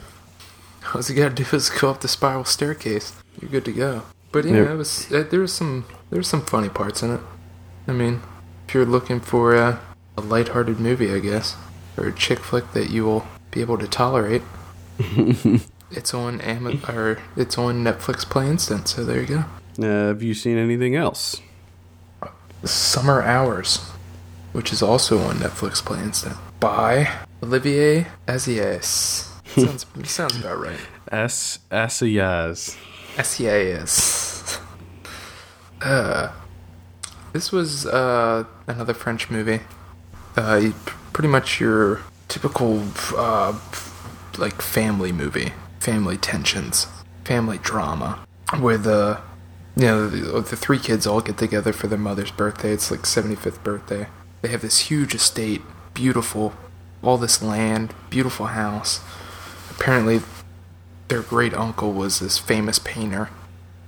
All 0.92 1.00
you 1.00 1.14
gotta 1.14 1.36
do 1.36 1.56
is 1.56 1.70
go 1.70 1.88
up 1.88 2.00
the 2.00 2.08
spiral 2.08 2.44
staircase. 2.44 3.14
You're 3.40 3.48
good 3.48 3.64
to 3.66 3.72
go. 3.72 4.02
But 4.32 4.44
yeah, 4.46 4.54
Yeah. 4.62 4.72
it 4.72 4.76
was 4.76 5.12
uh, 5.12 5.24
there 5.30 5.40
was 5.40 5.52
some 5.52 5.84
there 6.10 6.18
was 6.18 6.26
some 6.28 6.42
funny 6.44 6.68
parts 6.68 7.02
in 7.02 7.10
it. 7.14 7.20
I 7.86 7.92
mean, 7.92 8.20
if 8.66 8.74
you're 8.74 8.86
looking 8.86 9.20
for 9.20 9.54
a, 9.54 9.80
a 10.16 10.20
lighthearted 10.20 10.80
movie, 10.80 11.12
I 11.12 11.18
guess, 11.18 11.56
or 11.96 12.06
a 12.06 12.12
chick 12.12 12.38
flick 12.40 12.72
that 12.72 12.90
you 12.90 13.04
will 13.04 13.26
be 13.50 13.60
able 13.60 13.76
to 13.78 13.86
tolerate, 13.88 14.42
it's 15.90 16.14
on 16.14 16.40
Am- 16.40 16.80
or 16.88 17.18
it's 17.36 17.58
on 17.58 17.84
Netflix 17.84 18.24
Play 18.28 18.48
Instant. 18.48 18.88
So 18.88 19.04
there 19.04 19.20
you 19.20 19.26
go. 19.26 19.44
Uh, 19.78 20.08
have 20.08 20.22
you 20.22 20.34
seen 20.34 20.58
anything 20.58 20.94
else? 20.96 21.40
Summer 22.64 23.22
Hours, 23.22 23.78
which 24.52 24.72
is 24.72 24.82
also 24.82 25.18
on 25.18 25.36
Netflix 25.36 25.84
Play 25.84 26.00
Instant 26.00 26.36
by 26.60 27.08
Olivier 27.42 28.06
Asias. 28.28 29.28
sounds 29.46 29.86
sounds 30.04 30.36
about 30.38 30.60
right. 30.60 30.78
S 31.10 31.58
Asayaz. 33.16 34.58
Asias. 35.82 36.32
This 37.32 37.50
was 37.50 37.86
uh, 37.86 38.44
another 38.66 38.94
French 38.94 39.30
movie. 39.30 39.60
Uh, 40.36 40.70
pretty 41.12 41.28
much 41.28 41.60
your 41.60 42.00
typical 42.28 42.82
uh, 43.16 43.58
like 44.38 44.60
family 44.60 45.12
movie, 45.12 45.52
family 45.80 46.16
tensions, 46.16 46.86
family 47.24 47.58
drama, 47.58 48.18
where 48.58 48.78
the 48.78 49.20
you 49.76 49.86
know 49.86 50.08
the, 50.08 50.40
the 50.40 50.56
three 50.56 50.78
kids 50.78 51.06
all 51.06 51.20
get 51.20 51.38
together 51.38 51.72
for 51.72 51.86
their 51.86 51.98
mother's 51.98 52.30
birthday. 52.30 52.72
It's 52.72 52.90
like 52.90 53.00
75th 53.00 53.62
birthday. 53.62 54.06
They 54.42 54.48
have 54.48 54.62
this 54.62 54.90
huge 54.90 55.14
estate, 55.14 55.62
beautiful, 55.94 56.52
all 57.02 57.16
this 57.16 57.42
land, 57.42 57.94
beautiful 58.10 58.46
house. 58.46 59.00
Apparently, 59.70 60.20
their 61.12 61.20
great 61.20 61.52
uncle 61.52 61.92
was 61.92 62.20
this 62.20 62.38
famous 62.38 62.78
painter. 62.78 63.28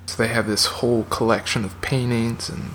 So 0.05 0.23
they 0.23 0.29
have 0.29 0.47
this 0.47 0.67
whole 0.67 1.05
collection 1.05 1.65
of 1.65 1.81
paintings 1.81 2.51
and 2.51 2.73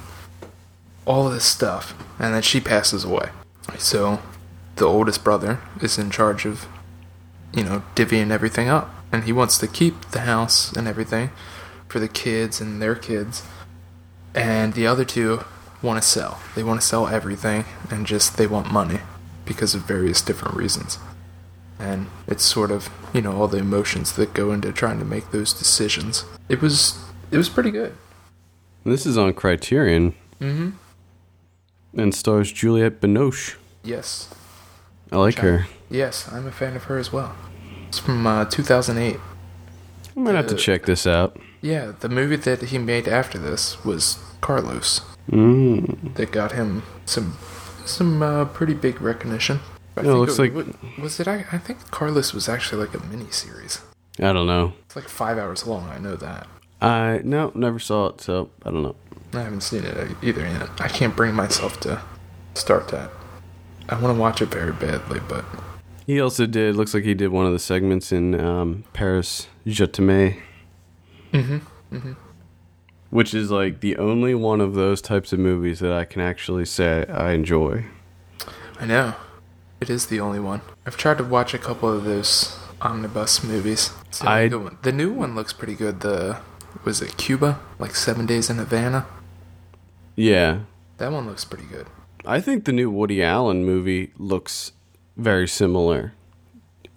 all 1.06 1.30
this 1.30 1.46
stuff. 1.46 1.94
And 2.18 2.34
then 2.34 2.42
she 2.42 2.60
passes 2.60 3.04
away. 3.04 3.30
So 3.78 4.20
the 4.78 4.88
oldest 4.88 5.24
brother 5.24 5.60
is 5.84 6.00
in 6.00 6.10
charge 6.10 6.48
of, 6.48 6.66
you 7.54 7.64
know, 7.64 7.84
divvying 7.94 8.32
everything 8.32 8.70
up. 8.70 8.90
And 9.12 9.26
he 9.26 9.32
wants 9.32 9.60
to 9.60 9.68
keep 9.68 10.10
the 10.10 10.22
house 10.22 10.72
and 10.72 10.88
everything 10.88 11.30
for 11.88 12.00
the 12.00 12.08
kids 12.08 12.60
and 12.60 12.82
their 12.82 12.96
kids. 12.96 13.44
And 14.34 14.74
the 14.74 14.88
other 14.88 15.06
two 15.06 15.44
want 15.84 16.02
to 16.02 16.08
sell. 16.08 16.40
They 16.56 16.64
want 16.64 16.82
to 16.82 16.88
sell 16.88 17.08
everything 17.08 17.66
and 17.92 18.08
just 18.08 18.38
they 18.38 18.48
want 18.48 18.72
money 18.72 19.02
because 19.46 19.76
of 19.76 19.84
various 19.84 20.24
different 20.24 20.56
reasons. 20.56 20.98
And 21.80 22.08
it's 22.28 22.44
sort 22.44 22.72
of, 22.72 22.90
you 23.14 23.22
know, 23.22 23.32
all 23.32 23.48
the 23.48 23.58
emotions 23.58 24.14
that 24.14 24.34
go 24.34 24.52
into 24.52 24.72
trying 24.74 25.00
to 25.00 25.06
make 25.06 25.32
those 25.32 25.54
decisions. 25.54 26.26
It 26.50 26.62
was 26.62 27.00
it 27.32 27.38
was 27.38 27.50
pretty 27.50 27.72
good. 27.72 27.96
This 28.84 29.06
is 29.06 29.18
on 29.18 29.34
Criterion. 29.34 30.14
Mm-hmm. 30.42 30.70
And 31.98 32.14
stars 32.14 32.52
Juliette 32.52 33.02
Binoche. 33.02 33.56
Yes. 33.84 34.30
I 35.12 35.18
like 35.18 35.40
her. 35.40 35.66
Yes, 35.90 36.32
I'm 36.32 36.46
a 36.46 36.52
fan 36.52 36.76
of 36.76 36.84
her 36.84 36.98
as 36.98 37.12
well. 37.12 37.36
It's 37.88 37.98
from 37.98 38.28
uh, 38.28 38.46
2008. 38.46 39.20
I 40.16 40.20
might 40.20 40.36
have 40.36 40.48
to 40.48 40.56
check 40.56 40.86
this 40.86 41.08
out. 41.08 41.40
Yeah, 41.62 41.94
the 42.00 42.10
movie 42.10 42.36
that 42.36 42.62
he 42.62 42.78
made 42.78 43.08
after 43.08 43.38
this 43.38 43.84
was 43.84 44.20
Carlos. 44.42 45.02
Mm. 45.32 46.14
That 46.16 46.32
got 46.32 46.52
him 46.52 46.84
some 47.06 47.38
some 47.86 48.22
uh, 48.22 48.46
pretty 48.46 48.74
big 48.74 49.02
recognition. 49.02 49.60
I 49.98 50.02
it 50.02 50.06
looks 50.06 50.40
like- 50.40 50.54
wa- 50.54 50.64
was 51.02 51.20
it. 51.20 51.28
I, 51.28 51.46
I 51.52 51.58
think 51.58 51.90
Carlos 51.92 52.34
was 52.34 52.48
actually 52.48 52.86
like 52.86 52.94
a 52.94 53.06
mini 53.08 53.30
series. 53.32 53.82
I 54.20 54.34
don't 54.34 54.48
know. 54.48 54.74
It's 54.86 54.96
like 54.96 55.08
five 55.10 55.38
hours 55.38 55.66
long. 55.68 55.90
I 55.90 55.98
know 55.98 56.16
that. 56.18 56.48
I 56.82 57.22
no, 57.24 57.52
never 57.56 57.80
saw 57.80 58.08
it, 58.08 58.22
so 58.22 58.50
I 58.66 58.72
don't 58.72 58.84
know. 58.84 58.96
I 59.34 59.42
haven't 59.42 59.62
seen 59.62 59.84
it 59.84 60.16
either 60.22 60.42
yet. 60.42 60.70
I 60.80 60.88
can't 60.88 61.16
bring 61.16 61.36
myself 61.36 61.80
to 61.82 62.02
start 62.56 62.88
that. 62.90 63.12
I 63.90 64.00
want 64.00 64.16
to 64.16 64.20
watch 64.20 64.42
it 64.42 64.48
very 64.48 64.72
badly, 64.74 65.20
but 65.28 65.46
He 66.08 66.20
also 66.22 66.46
did. 66.46 66.76
Looks 66.76 66.94
like 66.94 67.04
he 67.04 67.14
did 67.14 67.30
one 67.30 67.46
of 67.46 67.52
the 67.54 67.60
segments 67.60 68.12
in 68.12 68.40
um, 68.40 68.84
Paris 68.94 69.48
Je 69.68 69.86
t'aime. 69.88 70.42
Mm-hmm, 71.34 72.14
Which 73.10 73.34
is 73.34 73.52
like 73.52 73.82
the 73.82 73.98
only 73.98 74.34
one 74.36 74.62
of 74.62 74.74
those 74.74 75.02
types 75.02 75.32
of 75.34 75.40
movies 75.40 75.80
that 75.80 75.92
I 75.94 76.06
can 76.06 76.22
actually 76.22 76.66
say 76.66 77.06
I 77.08 77.32
enjoy. 77.32 77.86
I 78.80 78.86
know 78.86 79.16
it 79.82 79.90
is 79.90 80.08
the 80.08 80.20
only 80.20 80.40
one. 80.40 80.62
I've 80.86 80.98
tried 80.98 81.18
to 81.20 81.24
watch 81.24 81.54
a 81.54 81.58
couple 81.58 81.92
of 81.92 82.04
those 82.04 82.58
omnibus 82.82 83.44
movies. 83.44 83.92
It's 84.08 84.20
the 84.20 84.30
I- 84.30 84.48
good 84.48 84.64
one. 84.64 84.78
The 84.82 84.92
new 84.92 85.12
one 85.12 85.36
looks 85.36 85.54
pretty 85.54 85.76
good. 85.76 86.02
The 86.02 86.40
was 86.84 87.02
it 87.02 87.18
Cuba? 87.18 87.60
Like 87.80 87.96
Seven 87.96 88.26
Days 88.26 88.50
in 88.50 88.58
Havana. 88.58 89.06
Yeah, 90.16 90.60
That 90.98 91.12
one 91.14 91.26
looks 91.28 91.46
pretty 91.46 91.66
good. 91.66 91.88
I 92.26 92.42
think 92.42 92.66
the 92.66 92.74
new 92.74 92.92
Woody 92.92 93.24
Allen 93.24 93.64
movie 93.64 94.12
looks 94.18 94.74
very 95.16 95.48
similar 95.48 96.14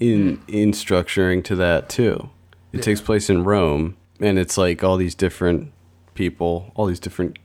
in 0.01 0.37
hmm. 0.37 0.43
in 0.49 0.73
structuring 0.73 1.45
to 1.45 1.57
that 1.57 1.89
too. 1.89 2.31
It 2.73 2.79
Yeah. 2.79 2.83
takes 2.83 3.01
place 3.01 3.31
in 3.31 3.45
Rome, 3.45 3.97
and 4.21 4.39
it's 4.39 4.59
like 4.59 4.83
all 4.83 4.97
these 4.97 5.15
different 5.15 5.73
people, 6.15 6.73
all 6.75 6.87
these 6.87 7.01
different 7.01 7.39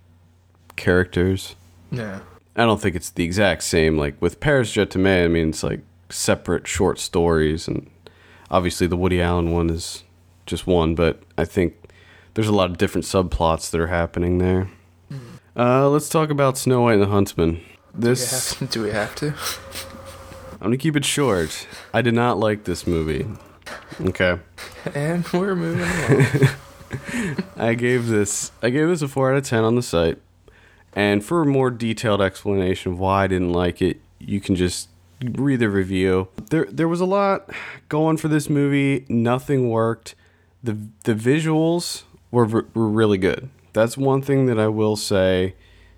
characters. 0.76 1.56
Yeah. 1.92 2.20
I 2.58 2.66
don't 2.66 2.82
think 2.82 2.96
it's 2.96 3.12
the 3.12 3.24
exact 3.24 3.64
same. 3.64 3.98
Like 3.98 4.20
with 4.22 4.40
Paris 4.40 4.72
Je 4.72 4.84
t'aime, 4.86 5.26
I 5.26 5.28
mean, 5.28 5.50
it's 5.50 5.64
like 5.64 5.82
separate 6.10 6.68
short 6.68 6.98
stories, 7.00 7.68
and 7.68 7.90
obviously 8.50 8.88
the 8.88 8.98
Woody 8.98 9.22
Allen 9.22 9.52
one 9.52 9.70
is 9.70 10.04
just 10.46 10.66
one, 10.66 10.96
but 10.96 11.22
I 11.38 11.46
think 11.46 11.76
there's 12.34 12.48
a 12.48 12.54
lot 12.56 12.70
of 12.72 12.78
different 12.78 13.06
subplots 13.06 13.70
that 13.72 13.80
are 13.80 13.88
happening 13.88 14.40
there. 14.40 14.70
Uh, 15.56 15.90
let's 15.90 16.08
talk 16.10 16.30
about 16.30 16.58
Snow 16.58 16.82
White 16.82 16.94
and 16.94 17.02
the 17.02 17.08
Huntsman. 17.08 17.54
Do 17.56 17.60
we, 17.96 18.02
This 18.10 18.54
have, 18.54 18.70
do 18.70 18.84
we 18.84 18.92
have 18.92 19.16
to? 19.16 19.34
I'm 20.54 20.68
gonna 20.68 20.78
keep 20.78 20.96
it 20.96 21.06
short. 21.06 21.68
I 21.94 22.02
did 22.02 22.14
not 22.14 22.38
like 22.40 22.64
this 22.64 22.86
movie. 22.88 23.28
Okay, 24.02 24.40
And 24.96 25.28
we're 25.34 25.56
moving 25.56 25.82
along. 26.42 27.38
I 27.58 27.74
gave 27.74 28.08
this 28.08 28.52
I 28.62 28.70
gave 28.70 28.88
this 28.88 29.02
a 29.02 29.08
four 29.08 29.32
out 29.32 29.38
of 29.38 29.44
ten 29.46 29.64
on 29.64 29.76
the 29.76 29.82
site. 29.82 30.20
And 30.98 31.24
for 31.24 31.44
a 31.44 31.46
more 31.46 31.70
detailed 31.70 32.22
explanation 32.22 32.94
of 32.94 33.00
why 33.00 33.26
I 33.26 33.28
didn't 33.28 33.54
like 33.54 33.84
it, 33.84 34.02
you 34.18 34.42
can 34.42 34.56
just 34.56 34.90
read 35.22 35.60
the 35.60 35.70
review. 35.70 36.30
There 36.50 36.66
there 36.72 36.88
was 36.88 37.02
a 37.02 37.06
lot 37.06 37.52
going 37.88 38.18
for 38.18 38.30
this 38.30 38.50
movie. 38.50 39.06
Nothing 39.08 39.70
worked. 39.70 40.16
the 40.64 40.76
The 41.04 41.14
visuals 41.14 42.02
were 42.32 42.48
were 42.48 42.88
really 42.88 43.20
good. 43.20 43.48
That's 43.74 43.96
one 43.96 44.24
thing 44.24 44.48
that 44.48 44.58
I 44.60 44.70
will 44.70 44.96
say. 44.96 45.54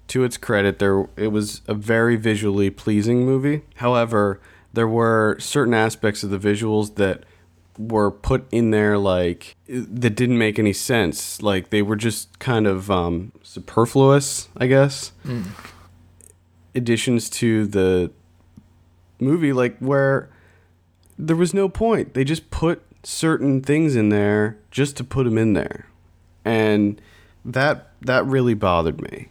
To 0.09 0.23
its 0.23 0.37
credit, 0.37 0.79
there 0.79 1.07
it 1.15 1.31
was 1.31 1.61
a 1.65 1.73
very 1.73 2.17
visually 2.17 2.69
pleasing 2.69 3.25
movie. 3.25 3.61
However, 3.75 4.41
there 4.73 4.87
were 4.87 5.37
certain 5.39 5.73
aspects 5.73 6.23
of 6.23 6.29
the 6.29 6.39
visuals 6.39 6.95
that 6.95 7.23
were 7.79 8.11
put 8.11 8.45
in 8.51 8.71
there 8.71 8.97
like 8.97 9.55
that 9.67 10.15
didn't 10.15 10.37
make 10.37 10.59
any 10.59 10.73
sense. 10.73 11.41
Like 11.41 11.69
they 11.69 11.81
were 11.81 11.95
just 11.95 12.37
kind 12.37 12.67
of 12.67 12.91
um, 12.91 13.31
superfluous, 13.41 14.49
I 14.57 14.67
guess. 14.67 15.13
Additions 16.75 17.29
to 17.31 17.65
the 17.65 18.11
movie, 19.19 19.53
like 19.53 19.77
where 19.79 20.29
there 21.17 21.35
was 21.35 21.53
no 21.53 21.69
point. 21.69 22.13
They 22.13 22.23
just 22.23 22.51
put 22.51 22.83
certain 23.03 23.61
things 23.61 23.95
in 23.95 24.09
there 24.09 24.57
just 24.71 24.97
to 24.97 25.03
put 25.03 25.23
them 25.23 25.37
in 25.37 25.53
there, 25.53 25.87
and 26.43 27.01
that 27.45 27.91
that 28.01 28.25
really 28.25 28.53
bothered 28.53 29.01
me 29.01 29.29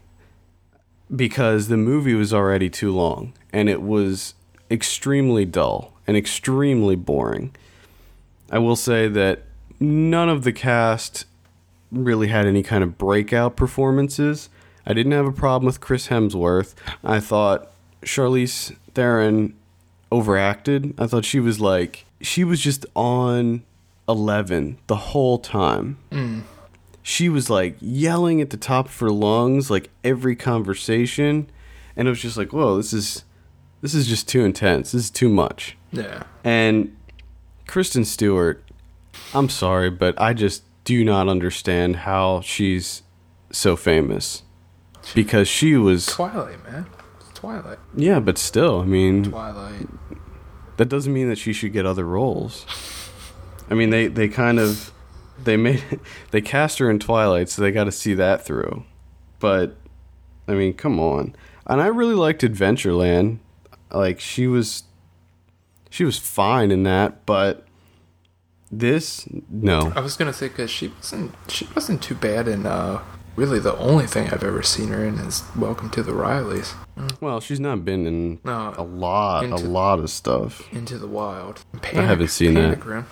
because 1.14 1.68
the 1.68 1.76
movie 1.76 2.14
was 2.14 2.34
already 2.34 2.68
too 2.68 2.94
long 2.94 3.32
and 3.52 3.68
it 3.68 3.80
was 3.80 4.34
extremely 4.70 5.44
dull 5.44 5.94
and 6.06 6.16
extremely 6.16 6.96
boring. 6.96 7.54
I 8.50 8.58
will 8.58 8.76
say 8.76 9.08
that 9.08 9.42
none 9.80 10.28
of 10.28 10.44
the 10.44 10.52
cast 10.52 11.26
really 11.90 12.28
had 12.28 12.46
any 12.46 12.62
kind 12.62 12.82
of 12.82 12.98
breakout 12.98 13.56
performances. 13.56 14.48
I 14.86 14.92
didn't 14.94 15.12
have 15.12 15.26
a 15.26 15.32
problem 15.32 15.66
with 15.66 15.80
Chris 15.80 16.08
Hemsworth. 16.08 16.74
I 17.04 17.20
thought 17.20 17.70
Charlize 18.02 18.74
Theron 18.94 19.54
overacted. 20.10 20.94
I 20.98 21.06
thought 21.06 21.24
she 21.24 21.40
was 21.40 21.60
like 21.60 22.04
she 22.20 22.42
was 22.44 22.60
just 22.60 22.84
on 22.96 23.62
11 24.08 24.78
the 24.86 24.96
whole 24.96 25.38
time. 25.38 25.98
Mm. 26.10 26.42
She 27.02 27.28
was 27.28 27.48
like 27.48 27.76
yelling 27.80 28.40
at 28.40 28.50
the 28.50 28.56
top 28.56 28.86
of 28.86 28.98
her 28.98 29.10
lungs 29.10 29.70
like 29.70 29.90
every 30.02 30.36
conversation 30.36 31.48
and 31.96 32.06
it 32.06 32.10
was 32.10 32.22
just 32.22 32.36
like, 32.36 32.52
"Whoa, 32.52 32.76
this 32.76 32.92
is 32.92 33.24
this 33.82 33.92
is 33.92 34.06
just 34.06 34.28
too 34.28 34.44
intense. 34.44 34.92
This 34.92 35.04
is 35.04 35.10
too 35.10 35.28
much." 35.28 35.76
yeah. 35.92 36.22
And 36.44 36.96
Kristen 37.68 38.04
Stewart, 38.04 38.64
I'm 39.32 39.48
sorry, 39.48 39.90
but 39.90 40.20
I 40.20 40.32
just 40.32 40.64
do 40.84 41.04
not 41.04 41.28
understand 41.28 41.96
how 41.96 42.40
she's 42.40 43.02
so 43.52 43.76
famous. 43.76 44.42
Because 45.14 45.46
she 45.48 45.76
was 45.76 46.06
Twilight, 46.06 46.64
man. 46.64 46.86
It's 47.20 47.38
Twilight. 47.38 47.78
yeah, 47.94 48.20
but 48.20 48.36
still, 48.38 48.80
I 48.80 48.84
mean, 48.84 49.24
Twilight. 49.24 49.86
that 50.78 50.88
doesn't 50.88 51.12
mean 51.12 51.28
that 51.28 51.38
she 51.38 51.52
should 51.52 51.72
get 51.72 51.86
other 51.86 52.04
roles. 52.04 52.66
I 53.70 53.74
mean, 53.74 53.90
they 53.90 54.06
they 54.08 54.28
kind 54.28 54.58
of 54.58 54.92
they 55.42 55.56
made 55.56 55.82
they 56.30 56.40
cast 56.40 56.78
her 56.78 56.90
in 56.90 56.98
Twilight, 56.98 57.48
so 57.48 57.62
they 57.62 57.70
got 57.70 57.84
to 57.84 57.92
see 57.92 58.14
that 58.14 58.44
through. 58.44 58.84
But 59.40 59.76
I 60.46 60.54
mean, 60.54 60.74
come 60.74 60.98
on. 60.98 61.36
And 61.66 61.80
I 61.80 61.86
really 61.86 62.14
liked 62.14 62.42
Adventureland. 62.42 63.38
Like 63.90 64.20
she 64.20 64.46
was 64.46 64.82
she 65.90 66.04
was 66.04 66.18
fine 66.18 66.70
in 66.70 66.82
that, 66.84 67.24
but 67.26 67.64
this 68.70 69.26
no. 69.50 69.92
I 69.96 70.00
was 70.00 70.16
gonna 70.16 70.32
say 70.32 70.48
because 70.48 70.70
she 70.70 70.88
wasn't 70.88 71.34
she 71.48 71.66
wasn't 71.74 72.02
too 72.02 72.14
bad 72.14 72.46
in 72.48 72.66
uh 72.66 73.02
really 73.36 73.58
the 73.60 73.76
only 73.78 74.06
thing 74.06 74.28
I've 74.30 74.42
ever 74.42 74.62
seen 74.62 74.88
her 74.88 75.04
in 75.04 75.14
is 75.18 75.42
Welcome 75.56 75.90
to 75.90 76.02
the 76.02 76.12
Rileys. 76.12 76.74
Well, 77.20 77.40
she's 77.40 77.60
not 77.60 77.84
been 77.84 78.06
in 78.06 78.40
No, 78.44 78.74
a 78.76 78.82
lot, 78.82 79.44
a 79.44 79.54
lot 79.56 80.00
of 80.00 80.10
stuff. 80.10 80.70
Into 80.72 80.98
the 80.98 81.06
Wild. 81.06 81.64
I 81.82 82.02
haven't 82.02 82.28
seen 82.28 82.54
that. 82.54 82.62
Panic 82.80 82.84
Room. 82.84 83.06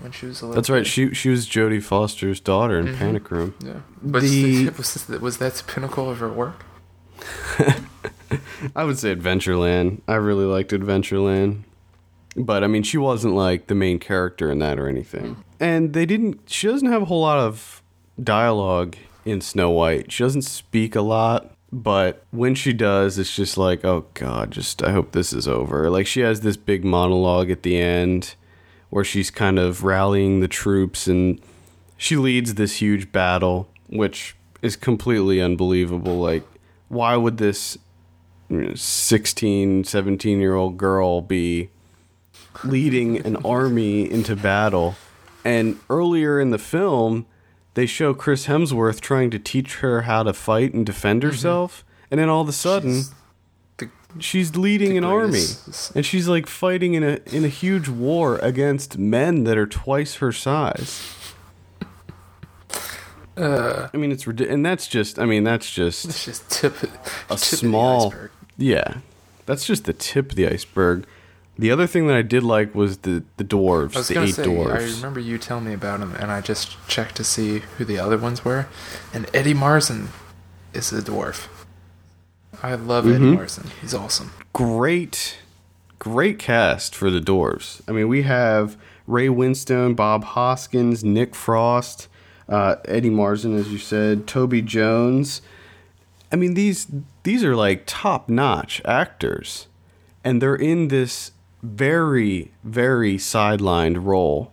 when 0.00 0.12
she 0.12 0.26
was 0.26 0.40
a 0.40 0.46
little. 0.46 0.54
That's 0.54 0.70
right. 0.70 0.86
She 0.86 1.12
she 1.12 1.28
was 1.28 1.46
Jodie 1.48 1.82
Foster's 1.82 2.40
daughter 2.40 2.78
in 2.78 2.96
Panic 2.96 3.30
Room. 3.30 3.54
Yeah, 3.60 3.80
but 4.02 4.22
The- 4.22 4.70
was, 4.70 4.94
this, 5.06 5.20
was 5.20 5.38
that 5.38 5.54
the 5.54 5.64
pinnacle 5.64 6.08
of 6.08 6.18
her 6.20 6.32
work? 6.32 6.64
I 8.76 8.84
would 8.84 8.98
say 8.98 9.14
Adventureland. 9.14 10.00
I 10.08 10.14
really 10.14 10.44
liked 10.46 10.70
Adventureland. 10.72 11.62
But 12.36 12.64
I 12.64 12.66
mean, 12.66 12.82
she 12.82 12.98
wasn't 12.98 13.34
like 13.34 13.68
the 13.68 13.74
main 13.74 13.98
character 13.98 14.50
in 14.50 14.58
that 14.58 14.78
or 14.78 14.88
anything. 14.88 15.42
And 15.60 15.92
they 15.92 16.06
didn't 16.06 16.40
she 16.46 16.66
doesn't 16.66 16.90
have 16.90 17.02
a 17.02 17.06
whole 17.06 17.20
lot 17.20 17.38
of 17.38 17.82
dialogue 18.22 18.96
in 19.24 19.40
Snow 19.40 19.70
White. 19.70 20.10
She 20.12 20.24
doesn't 20.24 20.42
speak 20.42 20.94
a 20.94 21.00
lot, 21.00 21.52
but 21.72 22.24
when 22.30 22.54
she 22.54 22.72
does, 22.72 23.18
it's 23.18 23.34
just 23.34 23.56
like, 23.56 23.84
"Oh 23.84 24.06
god, 24.14 24.50
just 24.50 24.82
I 24.82 24.92
hope 24.92 25.12
this 25.12 25.32
is 25.32 25.46
over." 25.46 25.90
Like 25.90 26.06
she 26.06 26.20
has 26.20 26.40
this 26.40 26.56
big 26.56 26.84
monologue 26.84 27.50
at 27.50 27.62
the 27.62 27.76
end 27.76 28.34
where 28.90 29.04
she's 29.04 29.30
kind 29.30 29.58
of 29.58 29.82
rallying 29.82 30.40
the 30.40 30.48
troops 30.48 31.08
and 31.08 31.40
she 31.96 32.16
leads 32.16 32.54
this 32.54 32.76
huge 32.76 33.10
battle, 33.10 33.68
which 33.88 34.36
is 34.62 34.76
completely 34.76 35.40
unbelievable. 35.40 36.20
Like, 36.20 36.44
why 36.88 37.16
would 37.16 37.38
this 37.38 37.78
you 38.48 38.62
know, 38.62 38.74
16, 38.74 39.84
17 39.84 40.40
year 40.40 40.54
old 40.54 40.76
girl 40.76 41.20
be 41.20 41.70
leading 42.62 43.18
an 43.24 43.36
army 43.44 44.10
into 44.10 44.36
battle? 44.36 44.94
And 45.44 45.78
earlier 45.90 46.40
in 46.40 46.50
the 46.50 46.58
film, 46.58 47.26
they 47.74 47.86
show 47.86 48.14
Chris 48.14 48.46
Hemsworth 48.46 49.00
trying 49.00 49.30
to 49.30 49.38
teach 49.38 49.76
her 49.76 50.02
how 50.02 50.22
to 50.22 50.32
fight 50.32 50.72
and 50.74 50.86
defend 50.86 51.22
herself. 51.22 51.84
And 52.10 52.20
then 52.20 52.28
all 52.28 52.42
of 52.42 52.48
a 52.48 52.52
sudden, 52.52 53.02
The, 53.78 53.88
she's 54.20 54.54
leading 54.56 54.96
an 54.96 55.04
army 55.04 55.42
and 55.94 56.06
she's 56.06 56.28
like 56.28 56.46
fighting 56.46 56.94
in 56.94 57.02
a 57.02 57.18
in 57.32 57.44
a 57.44 57.48
huge 57.48 57.88
war 57.88 58.36
against 58.38 58.96
men 58.96 59.44
that 59.44 59.58
are 59.58 59.66
twice 59.66 60.16
her 60.16 60.30
size. 60.30 61.02
uh, 63.36 63.88
I 63.92 63.96
mean, 63.96 64.12
it's 64.12 64.26
ridiculous, 64.26 64.54
and 64.54 64.64
that's 64.64 64.86
just. 64.86 65.18
I 65.18 65.24
mean, 65.24 65.42
that's 65.42 65.68
just 65.70 66.04
it's 66.04 66.24
just 66.24 66.48
tip, 66.50 66.76
a 66.82 66.86
tip 66.86 66.94
of 67.28 67.40
the 67.40 67.56
small. 67.56 68.06
iceberg. 68.12 68.30
Yeah, 68.56 68.98
that's 69.46 69.66
just 69.66 69.84
the 69.86 69.92
tip 69.92 70.30
of 70.30 70.36
the 70.36 70.46
iceberg. 70.48 71.04
The 71.56 71.70
other 71.70 71.86
thing 71.86 72.08
that 72.08 72.16
I 72.16 72.22
did 72.22 72.42
like 72.42 72.74
was 72.74 72.98
the 72.98 73.22
the 73.36 73.44
dwarves, 73.44 73.94
I 73.94 73.98
was 74.00 74.08
the 74.08 74.20
eight 74.22 74.34
say, 74.34 74.44
dwarves. 74.44 74.92
I 74.92 74.96
remember 74.96 75.20
you 75.20 75.38
telling 75.38 75.64
me 75.66 75.72
about 75.72 76.00
them, 76.00 76.14
and 76.18 76.30
I 76.32 76.40
just 76.40 76.76
checked 76.88 77.14
to 77.16 77.24
see 77.24 77.60
who 77.78 77.84
the 77.84 77.98
other 77.98 78.18
ones 78.18 78.44
were, 78.44 78.66
and 79.12 79.30
Eddie 79.32 79.54
Marsan 79.54 80.08
is 80.72 80.90
the 80.90 81.00
dwarf. 81.00 81.46
I 82.62 82.74
love 82.74 83.06
Eddie 83.06 83.18
Mm-hmm. 83.18 83.40
Marsan. 83.40 83.70
He's 83.80 83.94
awesome. 83.94 84.32
great, 84.52 85.38
great 85.98 86.38
cast 86.38 86.94
for 86.94 87.10
the 87.10 87.20
dwarves. 87.20 87.82
I 87.86 87.92
mean, 87.92 88.08
we 88.08 88.22
have 88.22 88.76
Ray 89.06 89.28
Winstone, 89.28 89.94
Bob 89.94 90.24
Hoskins, 90.24 91.04
Nick 91.04 91.34
Frost, 91.34 92.08
uh, 92.48 92.76
Eddie 92.86 93.10
Marsan, 93.10 93.56
as 93.58 93.70
you 93.70 93.78
said, 93.78 94.26
Toby 94.26 94.60
Jones. 94.62 95.40
I 96.32 96.36
mean, 96.36 96.54
these 96.54 96.88
these 97.22 97.44
are 97.44 97.54
like 97.54 97.84
top 97.86 98.28
notch 98.28 98.82
actors, 98.84 99.68
and 100.24 100.42
they're 100.42 100.56
in 100.56 100.88
this 100.88 101.30
very 101.64 102.52
very 102.62 103.16
sidelined 103.16 104.04
role 104.04 104.52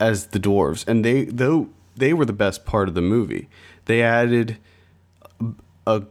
as 0.00 0.28
the 0.28 0.40
dwarves, 0.40 0.86
and 0.86 1.04
they 1.04 1.24
though 1.24 1.68
they 1.96 2.12
were 2.12 2.24
the 2.24 2.32
best 2.32 2.64
part 2.64 2.88
of 2.88 2.94
the 2.94 3.02
movie. 3.02 3.48
They 3.86 4.02
added 4.02 4.58
a 5.86 6.02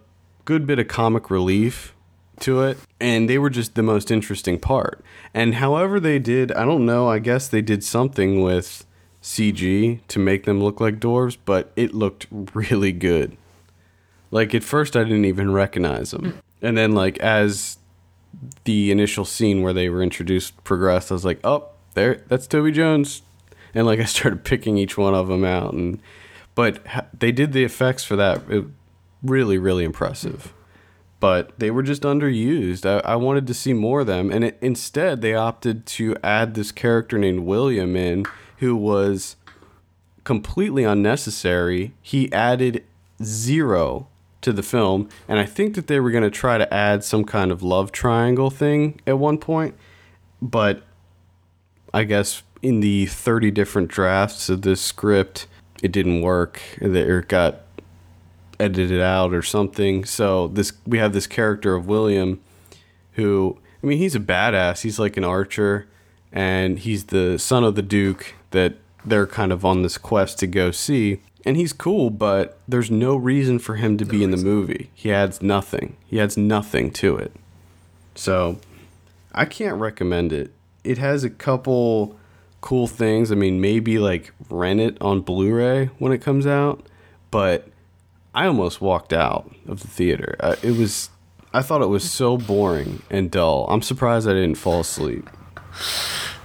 good 0.46 0.66
bit 0.66 0.80
of 0.80 0.88
comic 0.88 1.30
relief 1.30 1.94
to 2.40 2.62
it 2.62 2.78
and 3.00 3.30
they 3.30 3.38
were 3.38 3.50
just 3.50 3.76
the 3.76 3.84
most 3.84 4.12
interesting 4.12 4.60
part. 4.60 5.04
And 5.34 5.56
however 5.56 6.00
they 6.00 6.20
did 6.20 6.52
i 6.54 6.66
don't 6.66 6.86
know 6.86 7.10
i 7.10 7.20
guess 7.20 7.48
they 7.48 7.62
did 7.62 7.84
something 7.84 8.42
with 8.42 8.86
cg 9.24 10.00
to 10.08 10.20
make 10.20 10.46
them 10.46 10.64
look 10.64 10.80
like 10.80 11.00
dwarves 11.00 11.38
but 11.46 11.72
it 11.76 11.94
looked 11.94 12.28
really 12.54 12.92
good. 12.92 13.38
Like 14.32 14.54
at 14.54 14.64
first 14.64 14.96
i 14.96 15.04
didn't 15.04 15.26
even 15.26 15.52
recognize 15.52 16.12
them. 16.12 16.40
And 16.62 16.78
then 16.78 16.94
like 16.94 17.18
as 17.20 17.78
the 18.66 18.92
initial 18.92 19.26
scene 19.26 19.62
where 19.62 19.74
they 19.74 19.90
were 19.90 20.02
introduced 20.02 20.64
progressed 20.64 21.12
i 21.12 21.14
was 21.14 21.26
like 21.26 21.40
oh 21.44 21.70
there 21.94 22.24
that's 22.28 22.48
toby 22.48 22.72
jones. 22.72 23.22
And 23.74 23.86
like 23.86 24.00
i 24.00 24.06
started 24.06 24.44
picking 24.44 24.78
each 24.78 24.98
one 24.98 25.14
of 25.14 25.28
them 25.28 25.44
out 25.44 25.74
and 25.74 26.02
but 26.56 26.84
they 27.18 27.32
did 27.32 27.54
the 27.54 27.64
effects 27.64 28.04
for 28.04 28.16
that 28.16 28.42
it, 28.50 28.66
really 29.24 29.58
really 29.58 29.84
impressive. 29.84 30.54
But 31.20 31.58
they 31.58 31.72
were 31.72 31.82
just 31.82 32.04
underused. 32.04 32.86
I, 32.86 33.00
I 33.00 33.16
wanted 33.16 33.48
to 33.48 33.54
see 33.56 33.74
more 33.74 34.02
of 34.02 34.08
them 34.08 34.32
and 34.32 34.44
it, 34.44 34.58
instead 34.62 35.22
they 35.22 35.34
opted 35.34 35.88
to 35.88 36.16
add 36.24 36.54
this 36.54 36.72
character 36.72 37.18
named 37.18 37.40
william 37.40 37.96
in 37.96 38.26
who 38.58 38.76
was 38.76 39.36
completely 40.24 40.84
unnecessary. 40.84 41.94
He 42.02 42.32
added 42.32 42.84
zero 43.24 44.10
to 44.48 44.54
the 44.54 44.64
film 44.64 45.08
and 45.28 45.40
i 45.40 45.46
think 45.46 45.76
that 45.76 45.88
they 45.88 46.00
were 46.00 46.12
going 46.12 46.24
to 46.24 46.32
try 46.32 46.58
to 46.58 46.74
add 46.74 47.04
some 47.04 47.24
kind 47.24 47.52
of 47.52 47.62
love 47.62 47.92
triangle 47.92 48.50
thing 48.50 49.00
at 49.06 49.20
one 49.20 49.38
point 49.38 49.76
but 50.42 50.84
I 51.94 52.04
guess 52.04 52.44
in 52.62 52.80
the 52.80 53.06
30 53.08 53.52
different 53.52 53.90
drafts 53.90 54.50
of 54.50 54.62
this 54.62 54.82
script, 54.82 55.48
it 55.82 55.92
didn't 55.92 56.22
work. 56.22 56.62
Or 56.82 57.20
it 57.20 57.28
got 57.28 57.62
edited 58.60 59.02
out 59.02 59.34
or 59.34 59.42
something. 59.42 60.06
So 60.06 60.48
this 60.48 60.74
we 60.86 60.98
have 60.98 61.14
this 61.14 61.28
character 61.28 61.76
of 61.76 61.88
William 61.88 62.42
who 63.14 63.58
I 63.84 63.88
mean 63.88 63.98
he's 63.98 64.16
a 64.16 64.20
badass. 64.20 64.82
He's 64.82 65.00
like 65.00 65.18
an 65.18 65.24
archer 65.24 65.88
and 66.32 66.80
he's 66.80 67.06
the 67.06 67.38
son 67.38 67.64
of 67.64 67.76
the 67.76 67.82
duke 67.82 68.34
that 68.52 68.76
they're 69.06 69.28
kind 69.28 69.52
of 69.52 69.64
on 69.64 69.84
this 69.84 69.98
quest 69.98 70.40
to 70.40 70.48
go 70.48 70.72
see. 70.72 71.22
And 71.46 71.56
he's 71.56 71.72
cool, 71.72 72.10
but 72.10 72.60
there's 72.68 72.92
no 72.92 73.16
reason 73.16 73.60
for 73.60 73.76
him 73.76 73.98
to 73.98 74.06
be 74.06 74.24
in 74.24 74.32
the 74.32 74.38
movie. 74.38 74.90
He 74.94 75.14
adds 75.14 75.42
nothing. 75.42 75.96
He 76.06 76.20
adds 76.20 76.36
nothing 76.36 76.92
to 76.92 77.16
it. 77.18 77.32
So 78.16 78.60
I 79.34 79.46
can't 79.46 79.80
recommend 79.80 80.34
it. 80.34 80.52
It 80.84 80.98
has 80.98 81.24
a 81.24 81.30
couple 81.30 82.18
cool 82.62 82.88
things. 82.88 83.32
I 83.32 83.36
mean, 83.36 83.62
maybe 83.62 84.00
like 84.00 84.34
rent 84.50 84.80
it 84.80 84.98
on 85.00 85.22
Blu-ray 85.22 85.86
when 86.00 86.12
it 86.12 86.22
comes 86.22 86.46
out, 86.48 86.86
but 87.32 87.68
I 88.34 88.46
almost 88.48 88.82
walked 88.82 89.14
out 89.14 89.54
of 89.68 89.82
the 89.82 89.88
theater. 89.88 90.36
Uh, 90.40 90.56
it 90.62 90.72
was 90.72 91.10
I 91.54 91.62
thought 91.62 91.82
it 91.82 91.88
was 91.88 92.10
so 92.10 92.38
boring 92.38 93.02
and 93.10 93.32
dull. 93.32 93.68
I'm 93.70 93.82
surprised 93.82 94.28
I 94.28 94.34
didn't 94.34 94.56
fall 94.56 94.82
asleep. 94.82 95.30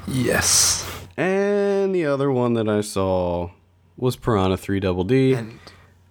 Yes. 0.06 0.88
And 1.16 1.94
the 1.94 2.06
other 2.06 2.30
one 2.30 2.54
that 2.54 2.68
I 2.68 2.80
saw 2.80 3.50
was 4.02 4.16
Piranha 4.16 4.56
3 4.56 4.80
Double 4.80 5.04
D. 5.04 5.32
And 5.34 5.60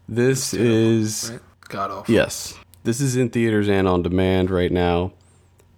This 0.07 0.53
is 0.53 1.29
right? 1.29 1.41
God 1.67 1.91
awful. 1.91 2.15
Yes. 2.15 2.57
This 2.85 3.01
is 3.01 3.17
in 3.17 3.29
theaters 3.29 3.67
and 3.67 3.85
on 3.85 4.01
demand 4.01 4.49
right 4.49 4.71
now. 4.71 5.11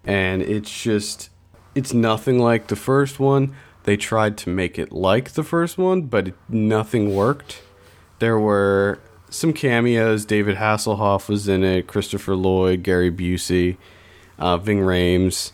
And 0.06 0.44
it's 0.44 0.84
just 0.84 1.32
it's 1.74 1.92
nothing 1.92 2.38
like 2.38 2.68
the 2.68 2.76
first 2.76 3.20
one. 3.20 3.56
They 3.86 3.98
tried 3.98 4.38
to 4.40 4.50
make 4.50 4.78
it 4.78 4.92
like 4.92 5.32
the 5.32 5.44
first 5.44 5.78
one, 5.80 6.04
but 6.04 6.30
it, 6.30 6.36
nothing 6.48 7.16
worked. 7.16 7.64
There 8.20 8.40
were 8.40 9.00
some 9.32 9.52
cameos. 9.52 10.24
David 10.24 10.58
Hasselhoff 10.58 11.28
was 11.28 11.48
in 11.48 11.64
it, 11.64 11.88
Christopher 11.88 12.36
Lloyd, 12.36 12.84
Gary 12.84 13.12
Busey, 13.12 13.78
uh, 14.38 14.58
Ving 14.58 14.80
Rhames, 14.80 15.52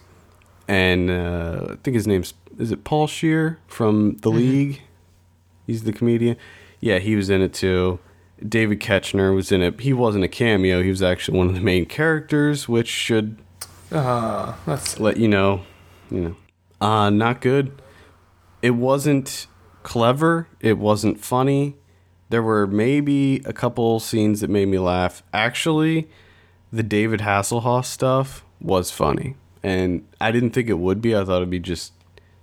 and 0.68 1.10
uh, 1.10 1.68
I 1.72 1.76
think 1.78 1.96
his 1.96 2.06
name's 2.06 2.34
is 2.58 2.74
it 2.74 2.84
Paul 2.84 3.08
Scheer 3.08 3.60
from 3.68 4.18
The 4.18 4.30
League? 4.30 4.82
He's 5.70 5.84
the 5.84 5.94
comedian. 5.94 6.36
Yeah, 6.80 6.98
he 6.98 7.16
was 7.16 7.30
in 7.30 7.44
it 7.44 7.54
too. 7.54 8.00
David 8.48 8.80
Koechner 8.80 9.36
was 9.36 9.52
in 9.52 9.62
it. 9.62 9.80
He 9.82 9.94
wasn't 9.94 10.24
a 10.24 10.28
cameo. 10.28 10.82
He 10.82 10.90
was 10.90 11.04
actually 11.04 11.38
one 11.38 11.48
of 11.48 11.54
the 11.54 11.62
main 11.62 11.86
characters, 11.86 12.68
which 12.68 12.88
should 12.88 13.38
Uh, 13.92 14.56
that's 14.66 15.00
let 15.00 15.18
you 15.18 15.28
know, 15.28 15.62
you 16.10 16.22
know, 16.22 16.36
uh, 16.82 17.12
not 17.12 17.40
good. 17.40 17.80
It 18.64 18.72
wasn't 18.72 19.46
clever. 19.84 20.48
It 20.60 20.80
wasn't 20.80 21.20
funny. 21.20 21.76
There 22.30 22.42
were 22.42 22.66
maybe 22.66 23.44
a 23.46 23.54
couple 23.54 24.00
scenes 24.00 24.42
that 24.42 24.50
made 24.50 24.70
me 24.70 24.80
laugh. 24.80 25.22
Actually, 25.34 26.10
the 26.74 26.84
David 26.84 27.20
Hasselhoff 27.20 27.86
stuff 27.86 28.44
was 28.60 28.90
funny, 28.90 29.36
and 29.62 30.08
I 30.20 30.32
didn't 30.32 30.52
think 30.52 30.68
it 30.68 30.80
would 30.80 31.00
be. 31.00 31.16
I 31.16 31.24
thought 31.24 31.38
it'd 31.38 31.52
be 31.52 31.60
just 31.60 31.94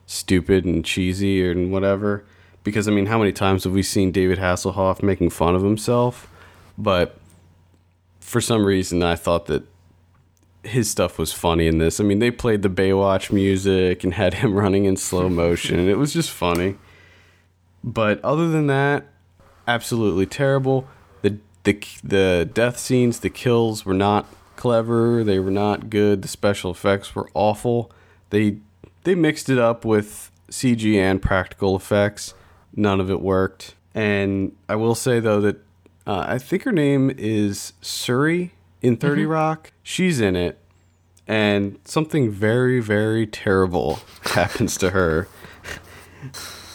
stupid 0.07 0.65
and 0.65 0.85
cheesy 0.85 1.45
and 1.51 1.73
whatever. 1.73 2.25
Because 2.67 2.89
I 2.89 2.91
mean, 2.91 3.07
how 3.07 3.21
many 3.21 3.31
times 3.31 3.63
have 3.63 3.73
we 3.73 3.85
seen 3.85 4.11
David 4.11 4.41
Hasselhoff 4.41 5.01
making 5.01 5.31
fun 5.31 5.55
of 5.55 5.63
himself? 5.63 6.29
But 6.77 7.17
for 8.19 8.41
some 8.41 8.67
reason, 8.67 9.05
I 9.05 9.15
thought 9.15 9.47
that 9.47 9.63
his 10.65 10.91
stuff 10.91 11.17
was 11.17 11.33
funny 11.33 11.69
in 11.69 11.79
this. 11.79 12.01
I 12.01 12.03
mean, 12.03 12.19
they 12.19 12.33
played 12.33 12.63
the 12.63 12.69
Baywatch 12.69 13.31
music 13.31 14.03
and 14.03 14.15
had 14.15 14.35
him 14.35 14.55
running 14.63 14.85
in 14.85 14.97
slow 14.97 15.29
motion, 15.29 15.79
and 15.79 15.89
it 15.89 15.95
was 15.95 16.13
just 16.13 16.33
funny. 16.33 16.75
But 17.85 18.21
other 18.25 18.49
than 18.49 18.67
that, 18.67 19.05
absolutely 19.69 20.27
terrible. 20.27 20.89
The 21.23 21.39
the 21.63 21.81
the 22.03 22.51
death 22.53 22.81
scenes, 22.81 23.21
the 23.21 23.31
kills 23.31 23.87
were 23.87 23.95
not 23.95 24.27
clever. 24.57 25.23
They 25.23 25.39
were 25.39 25.53
not 25.53 25.89
good. 25.89 26.23
The 26.23 26.29
special 26.29 26.73
effects 26.73 27.15
were 27.15 27.31
awful. 27.33 27.93
They 28.31 28.57
they 29.05 29.15
mixed 29.15 29.49
it 29.49 29.59
up 29.59 29.85
with 29.85 30.33
CG 30.51 30.97
and 30.97 31.23
practical 31.23 31.77
effects, 31.77 32.35
None 32.77 33.01
of 33.01 33.11
it 33.11 33.21
worked. 33.21 33.75
And 33.95 34.55
I 34.69 34.77
will 34.77 34.95
say 34.95 35.19
though 35.19 35.41
that 35.41 35.57
uh, 36.07 36.25
I 36.29 36.39
think 36.39 36.63
her 36.63 36.73
name 36.73 37.11
is 37.17 37.73
Cerie 37.81 38.53
in 38.83 38.97
30 38.97 39.27
Rock. 39.27 39.73
She's 39.83 40.21
in 40.21 40.37
it, 40.37 40.59
and 41.27 41.79
something 41.85 42.31
very, 42.31 42.79
very 42.79 43.27
terrible 43.27 43.99
happens 44.23 44.77
to 44.79 44.91
her. 44.91 45.29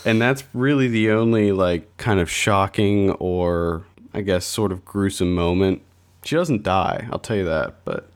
And 0.04 0.20
that's 0.20 0.44
really 0.54 0.88
the 0.88 1.12
only 1.12 1.52
like 1.52 1.96
kind 1.98 2.20
of 2.20 2.28
shocking 2.28 3.12
or 3.12 3.84
I 4.16 4.22
guess 4.22 4.46
sort 4.46 4.72
of 4.72 4.84
gruesome 4.84 5.36
moment. 5.36 5.84
She 6.24 6.36
doesn't 6.36 6.64
die, 6.64 7.08
I'll 7.12 7.20
tell 7.20 7.38
you 7.38 7.46
that, 7.46 7.84
but 7.86 8.10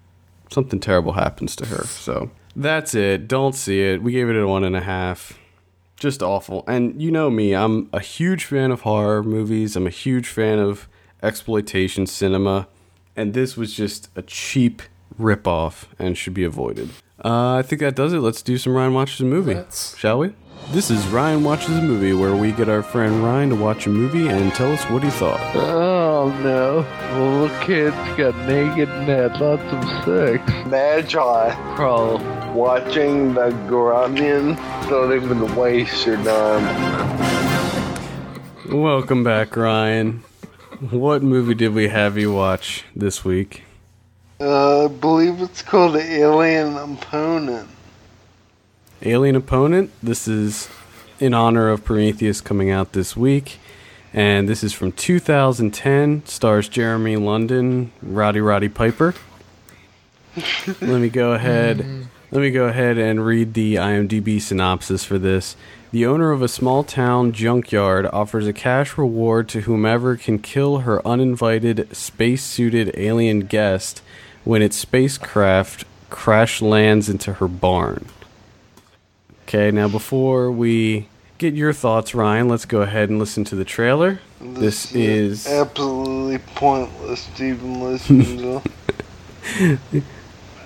something 0.49 0.79
terrible 0.79 1.13
happens 1.13 1.55
to 1.57 1.67
her. 1.67 1.83
So 1.85 2.31
that's 2.55 2.95
it. 2.95 3.27
Don't 3.27 3.53
see 3.53 3.81
it. 3.81 4.01
We 4.01 4.11
gave 4.13 4.29
it 4.29 4.35
a 4.35 4.47
one 4.47 4.63
and 4.63 4.75
a 4.75 4.81
half. 4.81 5.37
Just 5.97 6.21
awful. 6.21 6.63
And 6.67 7.01
you 7.01 7.11
know 7.11 7.29
me, 7.29 7.53
I'm 7.53 7.89
a 7.93 7.99
huge 7.99 8.45
fan 8.45 8.71
of 8.71 8.81
horror 8.81 9.23
movies. 9.23 9.75
I'm 9.75 9.87
a 9.87 9.91
huge 9.91 10.27
fan 10.27 10.59
of 10.59 10.87
exploitation 11.23 12.05
cinema. 12.05 12.67
And 13.15 13.33
this 13.33 13.55
was 13.55 13.73
just 13.73 14.09
a 14.15 14.21
cheap 14.21 14.81
ripoff 15.19 15.85
and 15.97 16.17
should 16.17 16.33
be 16.33 16.43
avoided. 16.43 16.89
Uh, 17.23 17.55
I 17.55 17.61
think 17.61 17.79
that 17.79 17.95
does 17.95 18.11
it. 18.11 18.19
Let's 18.19 18.41
do 18.41 18.57
some 18.57 18.73
Ryan 18.73 18.93
Watches 18.93 19.21
a 19.21 19.25
Movie. 19.25 19.55
Let's. 19.55 19.97
Shall 19.97 20.19
we? 20.19 20.33
This 20.71 20.89
is 20.89 21.05
Ryan 21.07 21.43
Watches 21.43 21.77
a 21.77 21.81
Movie, 21.81 22.13
where 22.13 22.35
we 22.35 22.51
get 22.51 22.67
our 22.69 22.81
friend 22.81 23.23
Ryan 23.23 23.49
to 23.49 23.55
watch 23.55 23.85
a 23.85 23.89
movie 23.89 24.27
and 24.27 24.51
tell 24.53 24.71
us 24.71 24.83
what 24.89 25.03
he 25.03 25.09
thought. 25.11 25.39
Oh 25.55 26.29
no. 26.43 26.85
Little 27.17 27.59
kids 27.63 27.95
got 28.17 28.35
naked 28.47 28.89
and 28.89 29.07
had 29.07 29.39
lots 29.39 29.63
of 29.63 29.83
sex. 30.03 30.41
Magi 30.67 31.75
Bro. 31.75 32.17
watching 32.53 33.35
the 33.35 33.51
Guardian. 33.69 34.55
Don't 34.89 35.13
even 35.13 35.55
waste 35.55 36.05
your 36.05 36.17
time. 36.17 36.63
Welcome 38.69 39.23
back, 39.23 39.55
Ryan. 39.55 40.23
What 40.89 41.21
movie 41.21 41.53
did 41.53 41.73
we 41.73 41.89
have 41.89 42.17
you 42.17 42.33
watch 42.33 42.83
this 42.95 43.23
week? 43.23 43.63
Uh, 44.41 44.85
I 44.85 44.87
believe 44.87 45.41
it's 45.41 45.61
called 45.61 45.95
Alien 45.95 46.75
Opponent. 46.75 47.69
Alien 49.01 49.35
Opponent. 49.35 49.91
This 50.01 50.27
is 50.27 50.69
in 51.19 51.33
honor 51.33 51.69
of 51.69 51.83
Prometheus 51.83 52.41
coming 52.41 52.71
out 52.71 52.93
this 52.93 53.15
week. 53.15 53.59
And 54.13 54.47
this 54.47 54.63
is 54.63 54.71
from 54.71 54.93
2010. 54.93 56.25
Stars 56.25 56.69
Jeremy 56.69 57.17
London, 57.17 57.91
Rowdy 58.01 58.39
Roddy 58.39 58.69
Piper. 58.69 59.13
let 60.67 61.01
me 61.01 61.09
go 61.09 61.33
ahead. 61.33 62.07
Let 62.31 62.41
me 62.41 62.51
go 62.51 62.65
ahead 62.65 62.97
and 62.97 63.25
read 63.25 63.53
the 63.53 63.75
IMDb 63.75 64.41
synopsis 64.41 65.03
for 65.03 65.19
this. 65.19 65.55
The 65.91 66.05
owner 66.05 66.31
of 66.31 66.41
a 66.41 66.47
small 66.47 66.83
town 66.83 67.31
junkyard 67.31 68.05
offers 68.07 68.47
a 68.47 68.53
cash 68.53 68.97
reward 68.97 69.47
to 69.49 69.61
whomever 69.61 70.15
can 70.15 70.39
kill 70.39 70.79
her 70.79 71.05
uninvited 71.05 71.95
space-suited 71.95 72.91
alien 72.95 73.41
guest 73.41 74.01
when 74.43 74.61
its 74.61 74.77
spacecraft 74.77 75.85
crash 76.09 76.61
lands 76.61 77.09
into 77.09 77.33
her 77.33 77.47
barn. 77.47 78.07
Okay, 79.47 79.69
now 79.69 79.87
before 79.87 80.51
we 80.51 81.07
get 81.37 81.53
your 81.53 81.71
thoughts, 81.71 82.15
Ryan, 82.15 82.49
let's 82.49 82.65
go 82.65 82.81
ahead 82.81 83.09
and 83.09 83.19
listen 83.19 83.43
to 83.43 83.55
the 83.55 83.63
trailer. 83.63 84.19
This 84.41 84.91
is 84.95 85.45
absolutely 85.45 86.39
pointless 86.55 87.27
to 87.35 87.43
even 87.43 87.79
listen 87.79 88.61
to. 89.43 90.01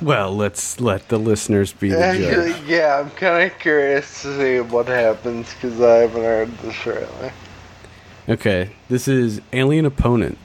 well, 0.01 0.33
let's 0.33 0.79
let 0.79 1.09
the 1.09 1.17
listeners 1.17 1.73
be 1.73 1.89
the 1.89 1.97
judge. 1.97 2.21
Actually, 2.21 2.73
yeah, 2.73 2.99
I'm 2.99 3.09
kind 3.11 3.51
of 3.51 3.59
curious 3.59 4.21
to 4.21 4.37
see 4.37 4.61
what 4.61 4.87
happens 4.87 5.53
because 5.53 5.81
I 5.81 5.95
haven't 5.97 6.23
heard 6.23 6.57
the 6.59 6.71
trailer. 6.71 7.33
Okay, 8.29 8.71
this 8.87 9.09
is 9.09 9.41
Alien 9.51 9.85
Opponent. 9.85 10.37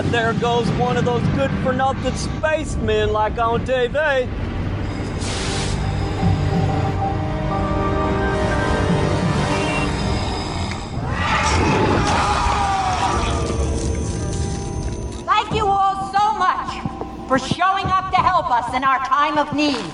That 0.00 0.12
there 0.12 0.32
goes 0.32 0.66
one 0.78 0.96
of 0.96 1.04
those 1.04 1.22
good 1.36 1.50
for 1.62 1.74
nothing 1.74 2.14
spacemen 2.14 3.12
like 3.12 3.36
on 3.36 3.66
TV. 3.66 4.26
Thank 15.26 15.52
you 15.52 15.66
all 15.66 16.10
so 16.10 16.32
much 16.38 17.28
for 17.28 17.38
showing 17.38 17.84
up 17.84 18.10
to 18.10 18.16
help 18.16 18.50
us 18.50 18.72
in 18.74 18.82
our 18.82 19.04
time 19.04 19.36
of 19.36 19.54
need. 19.54 19.84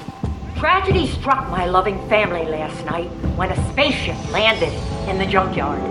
Tragedy 0.55 1.09
struck 1.09 1.51
my 1.51 1.67
loving 1.67 1.99
family 2.09 2.45
last 2.45 2.85
night 2.85 3.09
when 3.35 3.51
a 3.51 3.73
spaceship 3.73 4.15
landed 4.31 4.73
in 5.11 5.19
the 5.19 5.27
junkyard. 5.27 5.83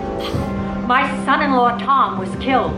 My 0.88 1.06
son 1.26 1.42
in 1.42 1.50
law 1.50 1.76
Tom 1.76 2.18
was 2.18 2.34
killed. 2.42 2.72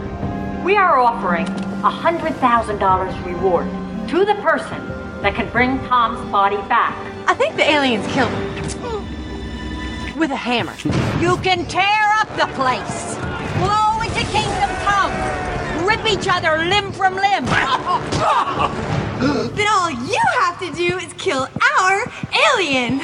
We 0.65 0.77
are 0.77 0.99
offering 0.99 1.47
a 1.47 1.91
$100,000 1.91 3.25
reward 3.25 3.67
to 4.09 4.25
the 4.25 4.35
person 4.43 4.87
that 5.23 5.35
can 5.35 5.49
bring 5.51 5.79
Tom's 5.87 6.21
body 6.33 6.57
back. 6.69 6.97
I 7.29 7.35
think 7.35 7.57
the 7.57 7.63
aliens 7.63 8.07
killed 8.09 8.33
him. 8.33 10.19
With 10.19 10.31
a 10.33 10.37
hammer. 10.37 10.75
You 11.21 11.37
can 11.39 11.65
tear 11.67 12.13
up 12.19 12.29
the 12.37 12.47
place, 12.55 13.15
blow 13.59 14.01
into 14.03 14.25
Kingdom 14.33 14.69
Come, 14.83 15.87
rip 15.87 16.05
each 16.07 16.27
other 16.29 16.59
limb 16.59 16.93
from 16.93 17.15
limb. 17.15 17.45
Then 19.19 19.67
all 19.69 19.91
you 19.91 20.21
have 20.41 20.61
to 20.61 20.73
do 20.73 20.99
is 20.99 21.13
kill 21.15 21.49
our 21.81 22.05
alien. 22.53 22.99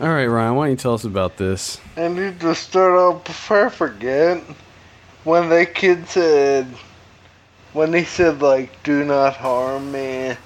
All 0.02 0.10
right, 0.10 0.26
Ryan, 0.26 0.56
why 0.56 0.65
don't 0.65 0.72
you 0.72 0.78
tell 0.78 0.96
us 0.96 1.04
about 1.04 1.38
this? 1.38 1.80
I 1.96 2.08
need 2.08 2.39
to 2.39 2.56
start 2.56 2.93
off 2.93 3.24
before 3.26 3.67
I 3.67 3.70
forget. 3.70 4.41
When 5.27 5.49
the 5.49 5.65
kid 5.65 6.07
said, 6.07 6.67
when 7.73 7.93
he 7.93 8.05
said, 8.05 8.41
like, 8.41 8.81
do 8.83 9.03
not 9.03 9.35
harm 9.35 9.91
me, 9.91 10.37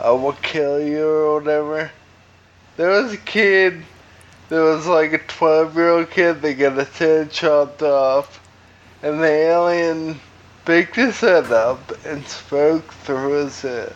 I 0.00 0.10
will 0.12 0.34
kill 0.34 0.80
you 0.80 1.04
or 1.04 1.40
whatever. 1.40 1.90
There 2.76 2.90
was 2.90 3.14
a 3.14 3.16
kid, 3.16 3.82
there 4.48 4.62
was 4.62 4.86
like 4.86 5.12
a 5.12 5.18
12 5.18 5.74
year 5.74 5.88
old 5.88 6.08
kid 6.08 6.40
that 6.42 6.54
got 6.54 6.76
his 6.76 6.96
head 6.96 7.32
chopped 7.32 7.82
off, 7.82 8.40
and 9.02 9.20
the 9.20 9.26
alien 9.26 10.20
picked 10.64 10.94
his 10.94 11.18
head 11.18 11.50
up 11.50 11.80
and 12.06 12.24
spoke 12.28 12.92
through 12.92 13.46
his 13.46 13.60
head. 13.60 13.92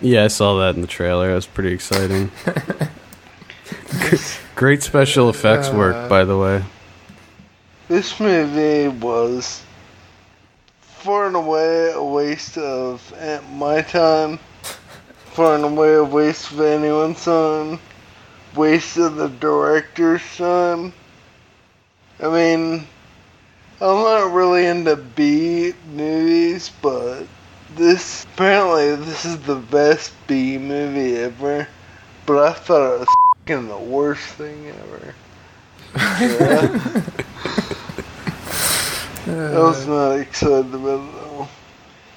Yeah, 0.00 0.24
I 0.24 0.28
saw 0.28 0.58
that 0.60 0.74
in 0.74 0.80
the 0.80 0.86
trailer. 0.86 1.28
That 1.28 1.34
was 1.34 1.46
pretty 1.46 1.74
exciting. 1.74 2.30
Great 4.54 4.82
special 4.82 5.28
effects 5.28 5.68
work, 5.68 5.96
uh, 5.96 6.08
by 6.08 6.24
the 6.24 6.38
way. 6.38 6.62
This 7.92 8.18
movie 8.18 8.88
was 8.88 9.60
far 10.80 11.26
and 11.26 11.36
away 11.36 11.92
a 11.92 12.02
waste 12.02 12.56
of 12.56 13.12
my 13.50 13.82
time, 13.82 14.38
far 15.34 15.56
and 15.56 15.64
away 15.64 15.96
a 15.96 16.02
waste 16.02 16.52
of 16.52 16.62
anyone's 16.62 17.22
time, 17.22 17.78
waste 18.56 18.96
of 18.96 19.16
the 19.16 19.28
director's 19.28 20.22
time. 20.38 20.94
I 22.18 22.28
mean, 22.28 22.86
I'm 23.78 24.02
not 24.04 24.32
really 24.32 24.64
into 24.64 24.96
B 24.96 25.74
movies, 25.92 26.70
but 26.80 27.24
this 27.76 28.24
apparently 28.24 28.96
this 28.96 29.26
is 29.26 29.38
the 29.40 29.56
best 29.56 30.14
B 30.26 30.56
movie 30.56 31.18
ever. 31.18 31.68
But 32.24 32.38
I 32.38 32.52
thought 32.54 32.94
it 32.94 33.00
was 33.00 33.08
fing 33.44 33.68
the 33.68 33.76
worst 33.76 34.24
thing 34.28 34.68
ever. 34.68 35.14
Yeah. 36.22 37.68
I 39.26 39.58
was 39.58 39.86
uh, 39.86 39.90
not 39.90 40.18
excited 40.18 40.74
about 40.74 41.08
it 41.08 41.24
all. 41.24 41.48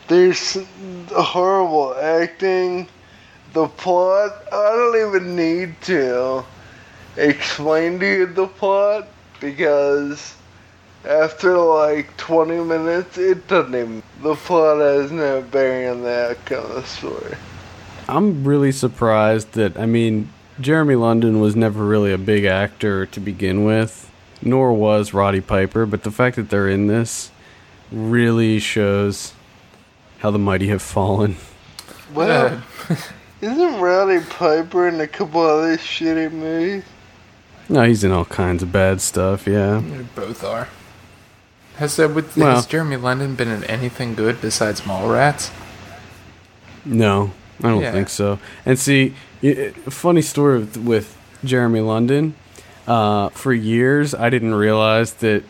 There's 0.08 0.58
horrible 1.12 1.96
acting. 1.96 2.88
The 3.54 3.68
plot, 3.68 4.32
I 4.52 4.70
don't 4.76 5.08
even 5.08 5.36
need 5.36 5.80
to 5.84 6.44
explain 7.16 8.00
to 8.00 8.06
you 8.06 8.26
the 8.26 8.48
plot 8.48 9.08
because 9.40 10.36
after 11.06 11.58
like 11.58 12.16
20 12.18 12.64
minutes, 12.64 13.18
it 13.18 13.48
doesn't 13.48 13.76
even. 13.76 14.04
The 14.22 14.36
plot 14.36 14.80
has 14.80 15.12
no 15.12 15.42
bearing 15.42 15.90
on 15.90 16.04
that 16.04 16.44
kind 16.46 16.66
of 16.66 16.88
story. 16.88 17.36
I'm 18.08 18.44
really 18.44 18.72
surprised 18.72 19.54
that 19.54 19.78
I 19.78 19.86
mean 19.86 20.30
Jeremy 20.60 20.96
London 20.96 21.40
was 21.40 21.56
never 21.56 21.86
really 21.86 22.14
a 22.14 22.18
big 22.18 22.46
actor 22.46 23.06
to 23.08 23.20
begin 23.20 23.64
with, 23.66 24.12
nor 24.42 24.74
was 24.74 25.14
Roddy 25.14 25.42
Piper, 25.42 25.86
but 25.86 26.04
the 26.04 26.12
fact 26.12 26.36
that 26.36 26.50
they're 26.50 26.70
in 26.70 26.88
this 26.88 27.32
really 27.92 28.60
shows 28.60 29.34
how 30.20 30.32
the 30.32 30.40
mighty 30.40 30.68
have 30.68 30.82
fallen. 30.82 31.36
Well, 32.14 32.62
isn't 33.42 33.80
Roddy 33.80 34.24
Piper 34.30 34.88
in 34.88 35.00
a 35.02 35.08
couple 35.08 35.42
other 35.42 35.78
shitty 35.78 36.32
movies? 36.32 36.84
No, 37.68 37.84
he's 37.84 38.04
in 38.04 38.12
all 38.12 38.26
kinds 38.26 38.62
of 38.64 38.72
bad 38.72 39.02
stuff, 39.02 39.48
yeah. 39.48 39.82
They 39.84 40.04
both 40.16 40.44
are. 40.44 40.68
Has 41.78 42.00
uh, 42.00 42.08
with 42.08 42.38
Well- 42.38 42.56
has 42.56 42.66
Jeremy 42.66 42.96
London 42.98 43.36
been 43.36 43.50
in 43.50 43.64
anything 43.66 44.14
good 44.16 44.40
besides 44.40 44.82
Mallrats? 44.82 45.52
No, 46.86 47.32
I 47.64 47.70
don't 47.70 47.82
Yeah. 47.82 47.92
think 47.92 48.10
so. 48.10 48.40
And 48.66 48.78
see, 48.78 49.14
y- 49.42 49.74
a 49.86 49.92
funny 49.92 50.22
story 50.22 50.60
with, 50.60 50.78
with 50.78 51.18
Jeremy 51.44 51.80
London. 51.82 52.36
Uh, 52.88 53.30
for 53.30 53.54
years, 53.54 54.14
I 54.14 54.30
didn't 54.30 54.54
realize 54.54 55.14
that 55.16 55.44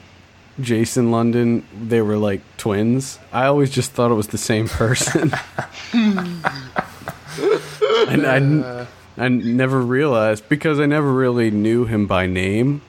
Jason 0.59 1.11
London 1.11 1.65
they 1.73 2.01
were 2.01 2.17
like 2.17 2.41
twins. 2.57 3.19
I 3.33 3.47
always 3.47 3.69
just 3.69 3.91
thought 3.91 4.11
it 4.11 4.15
was 4.15 4.27
the 4.27 4.37
same 4.37 4.69
person. 4.69 5.33
and 5.93 6.45
I, 8.25 8.37
n- 8.37 8.87
I 9.17 9.27
never 9.27 9.81
realized 9.81 10.47
because 10.47 10.79
I 10.79 10.85
never 10.85 11.11
really 11.11 11.51
knew 11.51 11.85
him 11.85 12.07
by 12.07 12.25
name. 12.25 12.81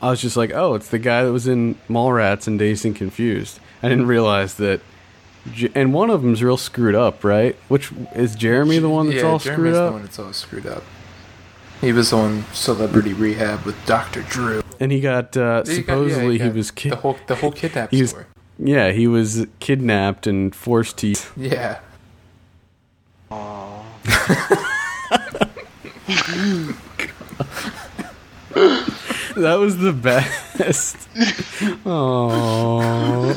I 0.00 0.10
was 0.10 0.20
just 0.20 0.36
like, 0.36 0.52
oh, 0.52 0.74
it's 0.74 0.88
the 0.88 0.98
guy 0.98 1.22
that 1.22 1.30
was 1.30 1.46
in 1.46 1.76
Mallrats 1.88 2.48
and 2.48 2.58
Dazed 2.58 2.84
and 2.84 2.96
Confused. 2.96 3.60
I 3.82 3.88
didn't 3.88 4.06
realize 4.06 4.54
that. 4.54 4.80
And 5.74 5.92
one 5.92 6.10
of 6.10 6.22
them's 6.22 6.42
real 6.42 6.56
screwed 6.56 6.94
up, 6.94 7.24
right? 7.24 7.56
Which 7.68 7.92
is 8.14 8.34
Jeremy 8.34 8.78
the 8.78 8.88
one 8.88 9.06
that's 9.06 9.22
yeah, 9.22 9.28
all 9.28 9.38
Jeremy's 9.38 9.74
screwed 9.74 9.76
the 9.88 9.92
one 9.92 10.02
that's 10.02 10.18
all 10.18 10.32
screwed 10.32 10.66
up. 10.66 10.82
He 11.82 11.92
was 11.92 12.12
on 12.12 12.44
Celebrity 12.52 13.12
Rehab 13.12 13.64
with 13.64 13.76
Dr. 13.86 14.22
Drew. 14.22 14.62
And 14.80 14.90
he 14.92 15.00
got 15.00 15.36
uh, 15.36 15.64
He 15.64 15.66
got- 15.66 15.68
yeah, 15.68 15.74
supposedly 16.08 16.38
he, 16.38 16.46
got 16.46 16.54
was 16.54 16.70
ki- 16.70 16.90
the 16.90 16.96
whole 16.96 17.18
the 17.26 17.34
whole 17.34 17.52
kidnap 17.52 17.90
he 17.90 18.00
was- 18.02 18.10
story. 18.10 18.24
yeah 18.58 18.92
he 18.92 19.06
was 19.06 19.46
kidnapped 19.60 20.26
and 20.26 20.54
forced 20.54 20.98
to. 20.98 21.14
Yeah. 21.36 21.80
That 29.36 29.54
was 29.58 29.78
the 29.78 29.92
best. 29.92 30.96
Oh, 31.86 33.32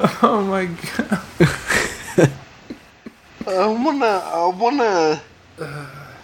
Oh 0.22 0.42
my 0.42 0.66
god. 0.66 1.20
I 3.46 3.66
wanna, 3.66 4.06
I 4.06 4.52
wanna 4.56 5.20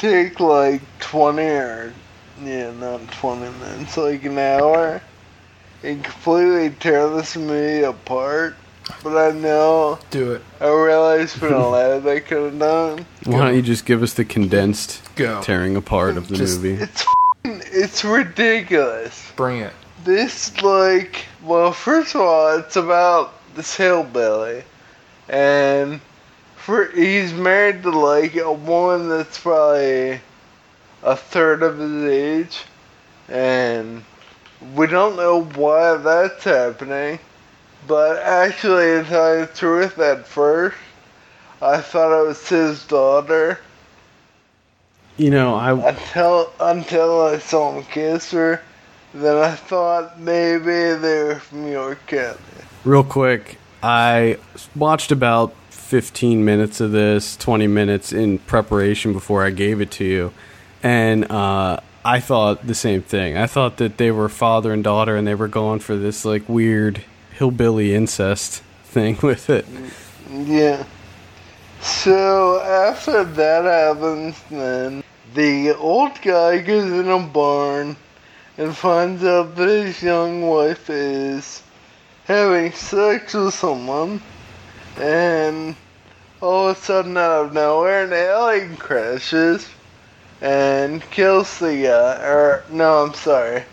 take 0.04 0.38
like 0.40 0.82
20 1.00 1.42
or, 1.42 1.92
yeah, 2.42 2.70
not 2.72 3.00
20 3.12 3.40
minutes, 3.58 3.96
like 3.96 4.22
an 4.24 4.36
hour, 4.38 5.00
and 5.82 6.04
completely 6.04 6.70
tear 6.78 7.08
this 7.08 7.36
movie 7.36 7.82
apart. 7.84 8.54
But 9.02 9.16
I 9.16 9.34
know, 9.34 9.98
Do 10.10 10.32
it. 10.34 10.42
I 10.60 10.68
realize 10.68 11.34
for 11.34 11.48
a 11.48 11.58
lot 11.58 12.00
they 12.04 12.20
could 12.28 12.52
have 12.52 12.58
done. 12.58 13.06
why 13.24 13.38
don't 13.38 13.54
you 13.56 13.62
just 13.62 13.86
give 13.86 14.02
us 14.02 14.12
the 14.12 14.26
condensed 14.26 15.00
Go. 15.16 15.40
tearing 15.40 15.74
apart 15.74 16.18
of 16.18 16.28
the 16.28 16.36
Just- 16.36 16.60
movie? 16.60 16.82
It's 16.82 17.00
f***ing- 17.00 17.62
it's 17.72 18.04
ridiculous. 18.04 19.32
Bring 19.36 19.60
it. 19.60 19.72
This 20.04 20.60
like 20.62 21.24
well, 21.42 21.72
first 21.72 22.14
of 22.14 22.20
all, 22.20 22.58
it's 22.58 22.76
about 22.76 23.32
this 23.54 23.74
hillbilly, 23.74 24.64
and 25.30 25.98
for 26.64 26.86
he's 26.92 27.34
married 27.34 27.82
to 27.82 27.90
like 27.90 28.36
a 28.36 28.50
woman 28.50 29.10
that's 29.10 29.38
probably 29.38 30.18
a 31.02 31.14
third 31.14 31.62
of 31.62 31.78
his 31.78 32.04
age, 32.04 32.62
and 33.28 34.02
we 34.74 34.86
don't 34.86 35.16
know 35.16 35.42
why 35.42 35.96
that's 35.98 36.44
happening. 36.44 37.18
But 37.86 38.16
actually, 38.16 39.02
to 39.02 39.04
tell 39.04 39.34
you 39.34 39.46
the 39.46 39.52
truth, 39.52 39.98
at 39.98 40.26
first, 40.26 40.78
I 41.60 41.82
thought 41.82 42.18
it 42.18 42.26
was 42.26 42.48
his 42.48 42.86
daughter 42.86 43.58
You 45.18 45.30
know, 45.30 45.54
I 45.54 45.72
until 45.90 46.50
until 46.58 47.26
I 47.26 47.38
saw 47.40 47.74
him 47.74 47.84
kiss 47.84 48.30
her. 48.30 48.62
Then 49.12 49.36
I 49.36 49.54
thought 49.54 50.18
maybe 50.18 50.64
they 50.64 51.24
were 51.24 51.40
from 51.40 51.70
York 51.70 52.06
County. 52.06 52.40
real 52.84 53.04
quick, 53.04 53.58
I 53.82 54.38
watched 54.74 55.12
about 55.12 55.54
15 55.94 56.44
minutes 56.44 56.80
of 56.80 56.90
this, 56.90 57.36
20 57.36 57.68
minutes 57.68 58.12
in 58.12 58.36
preparation 58.40 59.12
before 59.12 59.44
I 59.44 59.50
gave 59.50 59.80
it 59.80 59.92
to 59.92 60.04
you, 60.04 60.32
and 60.82 61.30
uh, 61.30 61.78
I 62.04 62.18
thought 62.18 62.66
the 62.66 62.74
same 62.74 63.00
thing. 63.00 63.36
I 63.36 63.46
thought 63.46 63.76
that 63.76 63.96
they 63.96 64.10
were 64.10 64.28
father 64.28 64.72
and 64.72 64.82
daughter, 64.82 65.14
and 65.14 65.24
they 65.24 65.36
were 65.36 65.46
going 65.46 65.78
for 65.78 65.94
this 65.94 66.24
like 66.24 66.48
weird 66.48 67.04
hillbilly 67.34 67.94
incest 67.94 68.64
thing 68.82 69.18
with 69.22 69.48
it. 69.48 69.66
Yeah. 70.32 70.84
So 71.80 72.60
after 72.60 73.22
that 73.22 73.64
happens, 73.64 74.36
then 74.50 75.04
the 75.32 75.76
old 75.76 76.20
guy 76.22 76.58
goes 76.58 76.90
in 76.90 77.08
a 77.08 77.20
barn 77.20 77.96
and 78.58 78.76
finds 78.76 79.22
out 79.22 79.54
that 79.54 79.68
his 79.68 80.02
young 80.02 80.42
wife 80.42 80.90
is 80.90 81.62
having 82.24 82.72
sex 82.72 83.34
with 83.34 83.54
someone, 83.54 84.20
and 84.96 85.76
all 86.44 86.68
of 86.68 86.76
a 86.76 86.80
sudden, 86.80 87.16
out 87.16 87.46
of 87.46 87.52
nowhere, 87.54 88.04
an 88.04 88.12
alien 88.12 88.76
crashes 88.76 89.66
and 90.42 91.02
kills 91.10 91.58
the 91.58 91.74
guy. 91.74 92.22
Or 92.22 92.64
no, 92.70 93.06
I'm 93.06 93.14
sorry, 93.14 93.64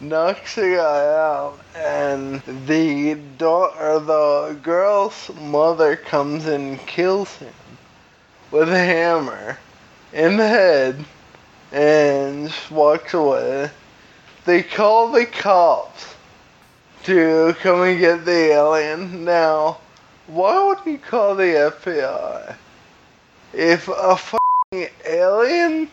knocks 0.00 0.54
the 0.54 0.76
guy 0.76 1.06
out, 1.06 1.58
and 1.74 2.42
the 2.68 3.16
daughter, 3.38 3.98
the 3.98 4.56
girl's 4.62 5.30
mother 5.40 5.96
comes 5.96 6.46
and 6.46 6.78
kills 6.86 7.34
him 7.36 7.52
with 8.52 8.68
a 8.68 8.78
hammer 8.78 9.58
in 10.12 10.36
the 10.36 10.46
head, 10.46 11.04
and 11.72 12.50
just 12.50 12.70
walks 12.70 13.14
away. 13.14 13.68
They 14.44 14.62
call 14.62 15.10
the 15.10 15.26
cops 15.26 16.14
to 17.02 17.56
come 17.60 17.82
and 17.82 17.98
get 17.98 18.24
the 18.24 18.52
alien. 18.52 19.24
Now, 19.24 19.78
why 20.30 20.64
would 20.64 20.78
you 20.86 20.98
call 20.98 21.34
the 21.34 21.42
FBI? 21.82 22.54
If 23.52 23.88
a 23.88 24.16
fucking 24.16 24.88
alien 25.04 25.90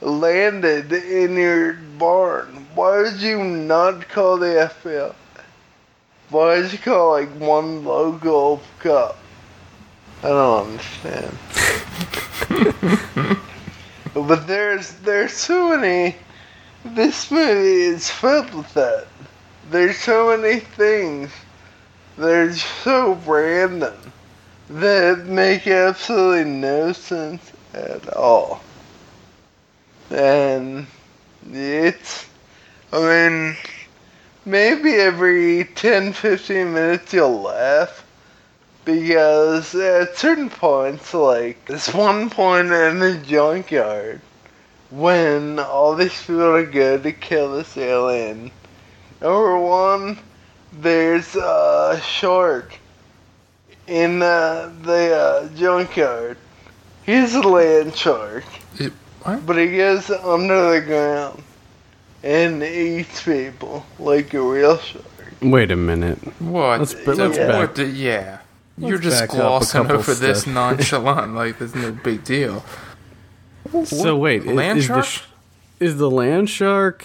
landed 0.00 0.92
in 0.92 1.36
your 1.36 1.74
barn, 1.96 2.66
why 2.74 3.02
would 3.02 3.20
you 3.22 3.44
not 3.44 4.08
call 4.08 4.38
the 4.38 4.70
FBI? 4.82 5.14
Why 6.30 6.56
did 6.56 6.72
you 6.72 6.78
call 6.78 7.12
like 7.12 7.28
one 7.38 7.84
local 7.84 8.60
cop? 8.80 9.18
I 10.24 10.28
don't 10.28 10.66
understand. 10.70 11.38
but 14.14 14.46
there's 14.48 14.94
there's 14.94 15.32
so 15.32 15.76
many. 15.76 16.16
This 16.84 17.30
movie 17.30 17.82
is 17.82 18.10
filled 18.10 18.52
with 18.52 18.74
that. 18.74 19.06
There's 19.70 19.98
so 19.98 20.36
many 20.36 20.58
things 20.58 21.30
that 22.16 22.30
are 22.30 22.52
so 22.54 23.12
random 23.26 23.94
that 24.68 25.26
make 25.26 25.66
absolutely 25.66 26.50
no 26.50 26.92
sense 26.92 27.52
at 27.74 28.08
all. 28.14 28.60
And 30.10 30.86
it's, 31.52 32.28
I 32.92 33.00
mean, 33.00 33.56
maybe 34.44 34.94
every 34.94 35.64
10 35.64 36.12
15 36.12 36.72
minutes 36.72 37.12
you'll 37.12 37.42
laugh. 37.42 38.04
Because 38.84 39.74
at 39.74 40.16
certain 40.16 40.48
points, 40.48 41.12
like 41.12 41.66
this 41.66 41.92
one 41.92 42.30
point 42.30 42.70
in 42.70 43.00
the 43.00 43.20
junkyard, 43.26 44.20
when 44.90 45.58
all 45.58 45.96
these 45.96 46.20
people 46.20 46.44
are 46.44 46.64
good 46.64 47.02
to 47.02 47.12
kill 47.12 47.56
this 47.56 47.76
alien. 47.76 48.52
Number 49.20 49.58
one, 49.58 50.18
there's 50.80 51.34
a 51.36 52.00
shark 52.04 52.78
in 53.86 54.22
uh, 54.22 54.72
the 54.82 55.16
uh, 55.16 55.48
junkyard. 55.56 56.36
He's 57.04 57.34
a 57.34 57.40
land 57.40 57.94
shark, 57.94 58.44
It, 58.78 58.92
what? 59.22 59.46
but 59.46 59.56
he 59.56 59.76
goes 59.76 60.10
under 60.10 60.72
the 60.72 60.80
ground 60.84 61.42
and 62.22 62.62
eats 62.62 63.22
people 63.22 63.86
like 63.98 64.34
a 64.34 64.40
real 64.42 64.78
shark. 64.78 65.04
Wait 65.40 65.70
a 65.70 65.76
minute. 65.76 66.18
What? 66.40 66.80
Let's- 66.80 66.94
but 66.94 67.16
let's 67.16 67.36
yeah. 67.38 67.46
back- 67.46 67.56
What 67.60 67.74
the- 67.76 67.84
yeah. 67.86 68.38
You're 68.78 68.98
Let's 68.98 69.04
just 69.04 69.20
back 69.22 69.30
up 69.30 69.36
glossing 69.36 69.82
couple 69.84 69.96
over 69.96 70.14
this 70.14 70.46
nonchalant, 70.46 71.34
like 71.34 71.58
there's 71.58 71.74
no 71.74 71.92
big 71.92 72.24
deal. 72.24 72.62
So 73.84 74.16
wait, 74.18 74.46
land 74.46 74.80
is 74.80 74.84
shark? 74.84 75.06
the 75.78 75.84
is 75.86 75.96
the 75.96 76.10
land 76.10 76.50
shark 76.50 77.04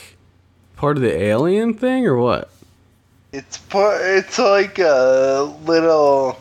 part 0.76 0.98
of 0.98 1.04
the 1.04 1.14
alien 1.16 1.74
thing 1.74 2.06
or 2.06 2.18
what? 2.18 2.50
It's 3.34 3.58
part. 3.58 4.02
It's 4.02 4.38
like 4.40 4.78
a 4.80 5.54
little. 5.66 6.38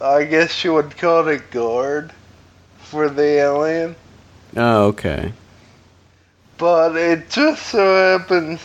I 0.00 0.24
guess 0.24 0.64
you 0.64 0.72
would 0.74 0.96
call 0.96 1.28
it 1.28 1.34
a 1.34 1.38
guard 1.52 2.12
for 2.78 3.08
the 3.08 3.22
alien, 3.22 3.94
Oh, 4.56 4.86
okay. 4.86 5.32
but 6.58 6.96
it 6.96 7.30
just 7.30 7.66
so 7.66 8.18
happens 8.18 8.60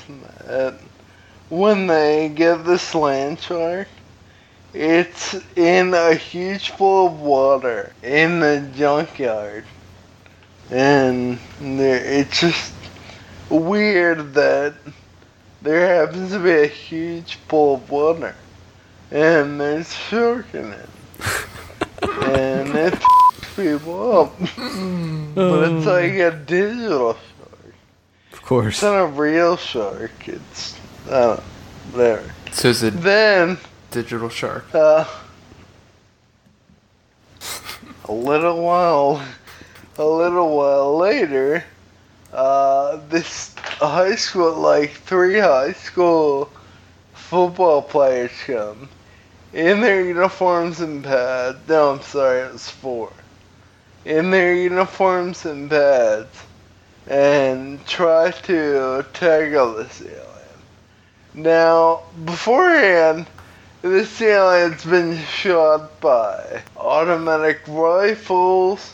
that 0.46 0.76
when 1.50 1.88
they 1.88 2.30
get 2.30 2.66
this 2.66 2.96
land 2.96 3.40
shark, 3.40 3.88
it's 4.74 5.36
in 5.56 5.94
a 5.94 6.16
huge 6.16 6.72
pool 6.72 7.08
of 7.08 7.20
water 7.20 7.94
in 8.04 8.40
the 8.40 8.62
junkyard, 8.76 9.66
and 10.72 11.40
it's 11.62 12.40
just 12.40 12.74
weird 13.50 14.34
that 14.34 14.74
there 15.68 16.06
happens 16.06 16.32
to 16.32 16.40
be 16.40 16.52
a 16.52 16.66
huge 16.68 17.38
pool 17.50 17.76
of 17.76 17.90
water, 17.90 18.34
and 19.12 19.60
there's 19.60 19.90
a 19.92 19.94
shark 19.94 20.46
in 20.54 20.72
it, 20.72 20.90
and 22.24 22.70
it 22.70 22.94
f***s 22.94 23.56
people 23.56 24.18
up. 24.22 24.40
but 24.40 25.72
it's 25.72 25.86
like 25.86 26.14
a 26.14 26.32
digital 26.46 27.14
shark. 27.14 27.74
Of 28.32 28.42
course. 28.44 28.76
It's 28.76 28.84
not 28.84 28.96
a 28.96 29.08
real 29.08 29.58
shark. 29.58 30.12
It's 30.30 30.80
uh, 31.10 31.42
whatever. 31.92 32.32
So 32.54 32.70
is 32.70 32.82
it 32.84 32.92
Then 33.02 33.58
digital 33.92 34.30
shark? 34.30 34.74
uh, 34.74 35.04
a 38.06 38.12
little 38.14 38.64
while, 38.64 39.22
a 39.98 40.06
little 40.06 40.56
while 40.56 40.98
later, 40.98 41.66
uh, 42.32 43.02
this 43.10 43.54
high 43.80 44.16
school, 44.16 44.54
like 44.54 44.92
three 44.92 45.40
high 45.40 45.74
school 45.74 46.50
football 47.14 47.82
players 47.82 48.32
come 48.46 48.90
in 49.54 49.82
their 49.82 50.02
uniforms 50.06 50.80
and 50.80 51.04
pads. 51.04 51.58
No, 51.68 51.92
I'm 51.92 52.02
sorry, 52.02 52.42
it 52.42 52.54
was 52.54 52.70
four. 52.70 53.12
In 54.06 54.32
their 54.32 54.54
uniforms 54.54 55.46
and 55.46 55.70
pads, 55.70 56.44
and 57.08 57.86
try 57.86 58.32
to 58.32 59.06
tackle 59.14 59.74
this 59.76 60.02
alien. 60.02 60.24
Now, 61.34 62.04
beforehand, 62.26 63.28
this 63.82 64.22
alien's 64.22 64.86
been 64.86 65.18
shot 65.24 66.00
by 66.00 66.64
automatic 66.78 67.62
rifles, 67.68 68.94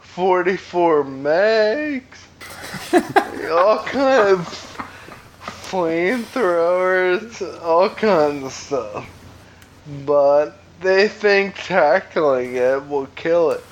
44 0.00 1.04
mags, 1.04 2.27
all 3.50 3.82
kind 3.84 4.28
of 4.30 4.68
flamethrowers, 5.70 7.62
all 7.62 7.90
kinds 7.90 8.44
of 8.44 8.52
stuff. 8.52 9.08
But 10.04 10.58
they 10.80 11.08
think 11.08 11.56
tackling 11.56 12.56
it 12.56 12.88
will 12.88 13.06
kill 13.16 13.50
it. 13.50 13.64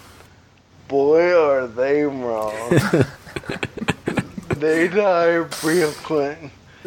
Boy, 0.88 1.34
are 1.34 1.66
they 1.66 2.03
wrong. 2.03 2.70
they 4.57 4.88
die 4.88 5.47
real 5.64 5.92
quick. 6.03 6.38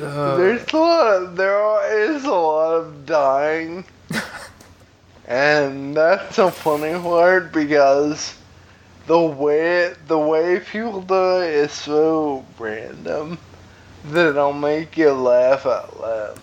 Uh. 0.02 0.38
There's 0.38 0.72
a 0.72 0.78
lot. 0.78 1.36
There 1.36 1.58
are, 1.58 1.94
is 1.94 2.24
a 2.24 2.32
lot 2.32 2.76
of 2.76 3.06
dying, 3.06 3.84
and 5.28 5.96
that's 5.96 6.38
a 6.38 6.50
funny 6.52 6.98
word 6.98 7.52
because 7.52 8.39
the 9.10 9.20
way 9.20 9.92
the 10.06 10.20
way 10.20 10.60
people 10.60 11.02
die 11.02 11.48
is 11.48 11.72
so 11.72 12.46
random 12.60 13.40
that 14.06 14.28
it'll 14.28 14.54
make 14.54 14.96
you 14.98 15.12
laugh 15.12 15.66
out 15.66 16.00
loud. 16.00 16.40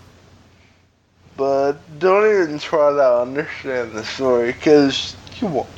But 1.37 1.75
don't 2.01 2.27
even 2.29 2.59
try 2.59 2.91
to 2.91 3.21
understand 3.21 3.93
the 3.93 4.05
story 4.05 4.51
because 4.51 5.15
you 5.41 5.47
won't. 5.47 5.69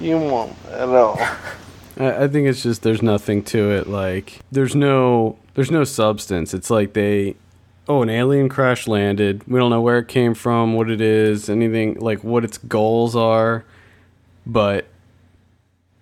You 0.00 0.16
won't 0.16 0.56
at 0.70 0.88
all. 0.88 1.18
I, 1.98 2.24
I 2.24 2.28
think 2.28 2.48
it's 2.48 2.62
just 2.62 2.82
there's 2.82 3.02
nothing 3.02 3.44
to 3.44 3.70
it. 3.70 3.86
Like 3.86 4.40
there's 4.50 4.74
no 4.74 5.36
there's 5.52 5.70
no 5.70 5.84
substance. 5.84 6.54
It's 6.54 6.70
like 6.70 6.94
they 6.94 7.36
oh 7.86 8.00
an 8.00 8.08
alien 8.08 8.48
crash 8.48 8.88
landed. 8.88 9.46
We 9.46 9.60
don't 9.60 9.68
know 9.68 9.82
where 9.82 9.98
it 9.98 10.08
came 10.08 10.32
from, 10.32 10.72
what 10.72 10.88
it 10.88 11.02
is, 11.02 11.50
anything 11.50 11.98
like 12.00 12.24
what 12.24 12.44
its 12.44 12.56
goals 12.56 13.14
are, 13.14 13.66
but 14.46 14.86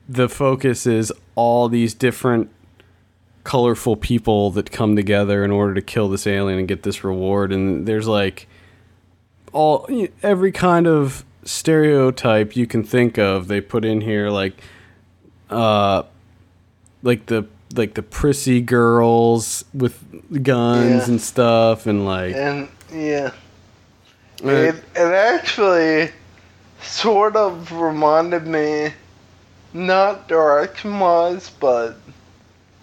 the 0.09 0.29
focus 0.29 0.87
is 0.87 1.13
all 1.35 1.69
these 1.69 1.95
different 1.95 2.51
colorful 3.43 3.97
people 3.97 4.51
that 4.51 4.71
come 4.71 4.97
together 4.97 5.45
in 5.45 5.51
order 5.51 5.75
to 5.75 5.83
kill 5.83 6.09
this 6.09 6.27
alien 6.27 6.59
and 6.59 6.69
get 6.69 6.83
this 6.83 7.05
reward 7.05 7.53
and 7.53 7.87
there's 7.87 8.09
like 8.09 8.47
all 9.53 9.87
every 10.23 10.51
kind 10.51 10.87
of 10.87 11.25
stereotype 11.45 12.57
you 12.57 12.67
can 12.67 12.83
think 12.83 13.19
of 13.19 13.49
they 13.49 13.61
put 13.61 13.85
in 13.85 14.01
here 14.01 14.31
like 14.31 14.55
uh 15.51 16.03
like 17.03 17.27
the 17.27 17.47
like 17.77 17.93
the 17.95 18.03
prissy 18.03 18.61
girls 18.63 19.65
with 19.75 20.03
guns 20.43 21.07
Yeah. 21.07 21.13
and 21.13 21.21
stuff 21.21 21.87
and 21.87 22.07
like 22.07 22.35
And 22.35 22.69
yeah, 22.93 23.33
uh, 24.45 24.49
it, 24.49 24.75
it 24.95 24.99
actually 25.13 26.11
sort 26.81 27.35
of 27.35 27.73
reminded 27.73 28.47
me, 28.47 28.93
not 29.75 30.29
direction 30.29 30.99
wise, 31.01 31.51
but 31.51 31.97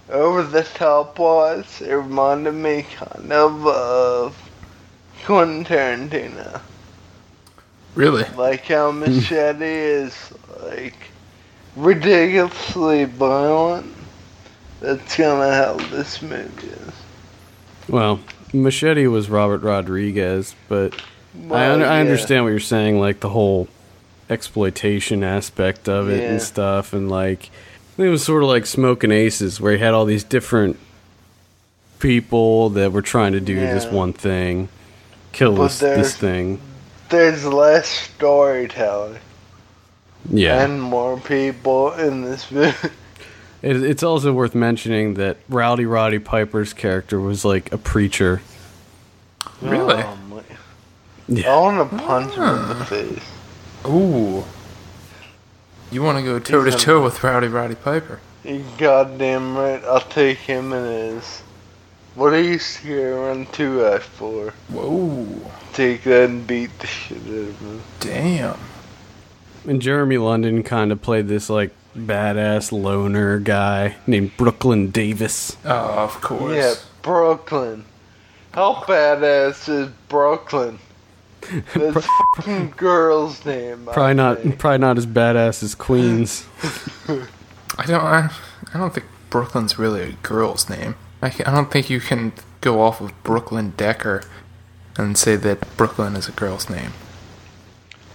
over 0.09 0.43
the 0.43 0.63
top 0.63 1.17
wise, 1.17 1.81
it 1.81 1.93
reminded 1.93 2.53
me 2.53 2.85
kind 2.93 3.31
of 3.31 3.65
of 3.65 4.37
Quentin 5.23 5.63
Tarantino. 5.65 6.61
Really? 7.95 8.25
Like 8.35 8.65
how 8.65 8.91
Machete 8.91 9.65
is 9.65 10.33
like 10.63 10.95
ridiculously 11.75 13.05
violent. 13.05 13.93
That's 14.81 15.15
kind 15.15 15.41
of 15.41 15.53
how 15.53 15.87
this 15.95 16.21
movie 16.21 16.67
is. 16.67 16.93
well 17.87 18.19
machete 18.53 19.07
was 19.07 19.29
robert 19.29 19.61
rodriguez 19.61 20.55
but 20.67 20.93
I, 21.49 21.69
un- 21.71 21.81
I 21.83 22.01
understand 22.01 22.43
what 22.43 22.49
you're 22.49 22.59
saying 22.59 22.99
like 22.99 23.21
the 23.21 23.29
whole 23.29 23.67
exploitation 24.31 25.23
aspect 25.23 25.87
of 25.89 26.09
it 26.09 26.21
Yeah. 26.21 26.29
and 26.31 26.41
stuff 26.41 26.93
and 26.93 27.09
like 27.11 27.49
it 27.97 28.07
was 28.07 28.23
sort 28.23 28.41
of 28.43 28.49
like 28.49 28.65
Smokin' 28.65 29.11
Aces 29.11 29.59
where 29.61 29.73
he 29.73 29.77
had 29.79 29.93
all 29.93 30.05
these 30.05 30.23
different 30.23 30.77
people 31.99 32.69
that 32.71 32.91
were 32.91 33.01
trying 33.01 33.33
to 33.33 33.39
do 33.39 33.55
this 33.55 33.85
one 33.85 34.13
thing 34.13 34.69
kill 35.33 35.55
But 35.55 35.67
this, 35.67 35.79
this 35.79 36.15
thing 36.15 36.59
There's 37.09 37.45
less 37.45 37.87
storytelling. 37.87 39.19
yeah 40.29 40.63
and 40.63 40.81
more 40.81 41.19
people 41.19 41.91
in 41.93 42.21
this 42.23 42.49
movie. 42.51 42.89
It, 43.63 43.83
it's 43.83 44.01
also 44.01 44.33
worth 44.33 44.55
mentioning 44.55 45.13
that 45.15 45.37
Rowdy 45.47 45.85
Roddy 45.85 46.17
Piper's 46.17 46.73
character 46.73 47.19
was 47.19 47.45
like 47.45 47.71
a 47.71 47.77
preacher. 47.77 48.41
Really? 49.61 50.01
Oh, 50.01 50.17
my- 50.31 51.43
I 51.47 51.55
want 51.59 51.91
to 51.91 51.97
punch 51.99 52.33
him 52.33 52.41
in 52.43 52.79
the 52.79 52.85
face. 52.85 53.23
Ooh. 53.85 54.43
You 55.91 56.03
want 56.03 56.17
to 56.19 56.23
go 56.23 56.39
toe 56.39 56.63
to 56.63 56.71
toe 56.71 57.03
with 57.03 57.23
Rowdy 57.23 57.47
Roddy 57.47 57.75
Piper? 57.75 58.19
You 58.43 58.63
goddamn 58.77 59.57
right. 59.57 59.83
I'll 59.83 59.99
take 60.01 60.37
him 60.37 60.73
and 60.73 61.15
his. 61.15 61.41
What 62.15 62.33
are 62.33 62.41
you 62.41 62.59
scaring 62.59 63.45
two 63.47 63.85
F 63.85 64.03
for? 64.03 64.53
Whoa. 64.69 65.27
Take 65.73 66.03
that 66.03 66.29
and 66.29 66.45
beat 66.45 66.77
the 66.79 66.87
shit 66.87 67.17
out 67.17 67.27
of 67.27 67.59
him. 67.59 67.81
Damn. 67.99 68.57
And 69.65 69.81
Jeremy 69.81 70.17
London 70.17 70.63
kind 70.63 70.91
of 70.91 71.01
played 71.01 71.27
this 71.27 71.49
like 71.49 71.71
badass 71.95 72.71
loner 72.71 73.39
guy 73.39 73.95
named 74.07 74.35
Brooklyn 74.37 74.91
Davis. 74.91 75.55
Oh, 75.65 76.03
of 76.03 76.19
course. 76.21 76.55
Yeah, 76.55 76.73
Brooklyn. 77.01 77.85
How 78.53 78.73
badass 78.73 79.69
is 79.69 79.89
Brooklyn? 80.09 80.79
That's 81.73 81.95
a 81.95 82.09
fucking 82.35 82.73
girl's 82.77 83.45
name. 83.45 83.85
Probably 83.85 84.13
not 84.13 84.39
think. 84.39 84.59
probably 84.59 84.77
not 84.77 84.97
as 84.97 85.05
badass 85.05 85.63
as 85.63 85.75
Queens. 85.75 86.45
I 87.77 87.85
don't. 87.85 88.01
I, 88.01 88.31
I 88.73 88.77
don't 88.77 88.93
think 88.93 89.07
Brooklyn's 89.29 89.79
really 89.79 90.01
a 90.01 90.11
girl's 90.23 90.69
name. 90.69 90.95
I, 91.21 91.29
can, 91.29 91.45
I 91.45 91.53
don't 91.53 91.71
think 91.71 91.89
you 91.89 91.99
can 91.99 92.33
go 92.61 92.81
off 92.81 93.01
of 93.01 93.21
Brooklyn 93.23 93.73
Decker 93.77 94.23
and 94.97 95.17
say 95.17 95.35
that 95.35 95.77
Brooklyn 95.77 96.15
is 96.15 96.27
a 96.27 96.31
girl's 96.31 96.69
name. 96.69 96.93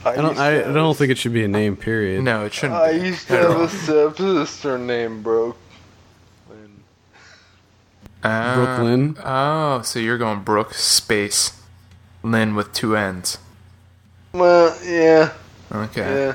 I 0.05 0.17
don't 0.17 0.39
I, 0.39 0.61
I 0.61 0.73
don't 0.73 0.97
think 0.97 1.11
it 1.11 1.19
should 1.19 1.33
be 1.33 1.45
a 1.45 1.49
name 1.49 1.77
period. 1.77 2.23
No, 2.23 2.45
it 2.45 2.55
shouldn't. 2.55 2.79
I 2.79 2.93
be. 2.93 3.09
used 3.09 3.27
to 3.27 3.35
have 3.35 3.61
a 3.61 3.69
stepsister 3.69 4.79
named 4.79 5.25
Brooke. 5.25 5.59
Ah, 8.23 8.55
Brooklyn? 8.55 9.17
Oh, 9.25 9.83
so 9.83 9.99
you're 9.99 10.19
going 10.19 10.41
Brook 10.41 10.75
space 10.75 11.61
Lynn 12.27 12.55
with 12.57 12.73
two 12.73 12.97
N's. 12.97 13.39
Well, 14.33 14.77
yeah, 14.85 15.33
Okay. 15.73 16.27
yeah. 16.27 16.35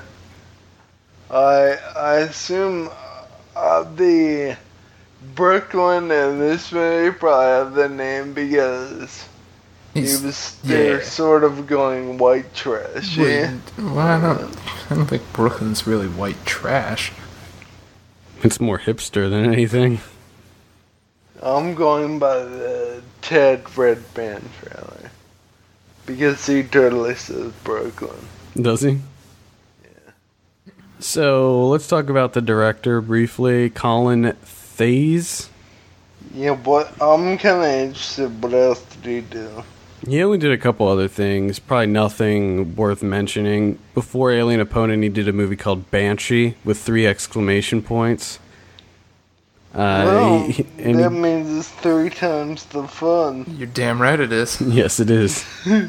I 1.29 1.77
I 1.95 2.13
assume 2.19 2.89
uh, 3.55 3.83
the 3.95 4.57
Brooklyn 5.35 6.09
and 6.11 6.41
this 6.41 6.71
movie 6.71 7.15
probably 7.17 7.45
have 7.45 7.73
the 7.73 7.89
name 7.89 8.33
because 8.33 9.25
He's- 9.93 10.19
he 10.19 10.25
was 10.25 10.57
they're 10.63 10.97
yeah. 10.99 11.03
sort 11.03 11.43
of 11.43 11.67
going 11.67 12.17
white 12.17 12.53
trash. 12.55 13.17
Yeah. 13.17 13.53
Well, 13.77 13.99
I 13.99 14.19
don't, 14.21 14.57
I 14.89 14.95
don't 14.95 15.05
think 15.05 15.23
Brooklyn's 15.33 15.85
really 15.85 16.07
white 16.07 16.43
trash. 16.45 17.11
It's 18.43 18.59
more 18.59 18.79
hipster 18.79 19.29
than 19.29 19.45
anything. 19.45 19.99
I'm 21.43 21.75
going 21.75 22.17
by 22.19 22.37
the 22.39 23.03
Ted 23.21 23.63
Redband 23.65 24.43
trailer 24.61 24.90
because 26.05 26.45
he 26.45 26.63
totally 26.63 27.15
says 27.15 27.51
Brooklyn. 27.63 28.15
Does 28.55 28.81
he? 28.81 28.99
Yeah. 29.83 30.11
So 30.99 31.67
let's 31.67 31.87
talk 31.87 32.09
about 32.09 32.33
the 32.33 32.41
director 32.41 33.01
briefly, 33.01 33.69
Colin 33.69 34.35
Theys. 34.43 35.49
Yeah, 36.33 36.55
but 36.55 36.91
I'm 37.01 37.37
kind 37.37 37.59
of 37.59 37.87
interested. 37.87 38.41
What 38.41 38.53
else 38.53 38.83
did 39.01 39.05
he 39.05 39.21
do? 39.21 39.63
He 40.07 40.23
only 40.23 40.39
did 40.39 40.51
a 40.51 40.57
couple 40.57 40.87
other 40.87 41.07
things, 41.07 41.59
probably 41.59 41.87
nothing 41.87 42.75
worth 42.75 43.03
mentioning. 43.03 43.77
Before 43.93 44.31
Alien 44.31 44.59
Opponent, 44.59 45.03
he 45.03 45.09
did 45.09 45.27
a 45.27 45.33
movie 45.33 45.55
called 45.55 45.91
Banshee 45.91 46.55
with 46.65 46.79
three 46.79 47.05
exclamation 47.05 47.83
points. 47.83 48.39
Uh, 49.73 50.03
well, 50.05 50.43
he- 50.47 50.65
and 50.79 50.99
that 50.99 51.11
he- 51.11 51.17
means 51.17 51.57
it's 51.57 51.69
three 51.69 52.09
times 52.09 52.65
the 52.65 52.87
fun. 52.87 53.45
You're 53.57 53.67
damn 53.67 54.01
right 54.01 54.19
it 54.19 54.31
is. 54.31 54.59
yes, 54.67 54.99
it 54.99 55.09
is. 55.09 55.45
uh, 55.67 55.85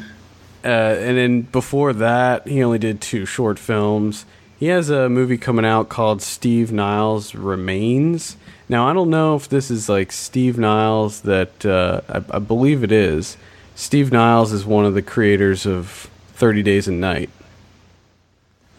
and 0.63 1.17
then 1.17 1.41
before 1.41 1.91
that, 1.93 2.47
he 2.47 2.63
only 2.63 2.79
did 2.79 3.01
two 3.01 3.25
short 3.25 3.59
films. 3.59 4.25
He 4.57 4.67
has 4.67 4.89
a 4.89 5.09
movie 5.09 5.37
coming 5.37 5.65
out 5.65 5.89
called 5.89 6.21
Steve 6.21 6.71
Niles 6.71 7.35
Remains. 7.35 8.37
Now, 8.69 8.87
I 8.87 8.93
don't 8.93 9.09
know 9.09 9.35
if 9.35 9.49
this 9.49 9.69
is 9.69 9.89
like 9.89 10.13
Steve 10.13 10.57
Niles 10.57 11.21
that 11.21 11.65
uh, 11.65 11.99
I, 12.07 12.37
I 12.37 12.39
believe 12.39 12.83
it 12.83 12.91
is. 12.91 13.35
Steve 13.75 14.11
Niles 14.13 14.53
is 14.53 14.65
one 14.65 14.85
of 14.85 14.93
the 14.93 15.01
creators 15.01 15.65
of 15.65 16.09
30 16.35 16.63
Days 16.63 16.87
and 16.87 17.01
Night. 17.01 17.29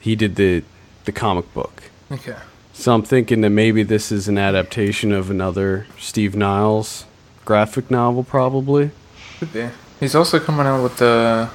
He 0.01 0.17
did 0.17 0.37
the 0.37 0.63
the 1.05 1.13
comic 1.13 1.53
book. 1.53 1.83
Okay. 2.11 2.37
So 2.75 2.93
I'm 2.93 3.03
thinking 3.03 3.41
that 3.41 3.51
maybe 3.51 3.83
this 3.83 4.13
is 4.13 4.29
an 4.29 4.37
adaptation 4.37 5.13
of 5.13 5.31
another 5.31 5.87
Steve 5.99 6.35
Niles 6.37 7.07
graphic 7.45 7.91
novel, 7.91 8.25
probably. 8.25 8.91
Could 9.39 9.53
be. 9.53 9.69
He's 10.01 10.15
also 10.15 10.39
coming 10.39 10.67
out 10.67 10.83
with 10.83 10.99
the 10.99 11.51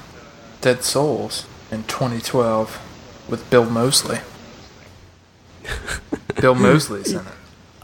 Dead 0.62 0.84
Souls 0.84 1.46
in 1.72 1.84
2012 1.84 3.26
with 3.30 3.48
Bill 3.50 3.70
Moseley. 3.70 4.20
Bill 6.42 6.56
Moseley's 6.56 7.12
in 7.12 7.20
it. 7.20 7.34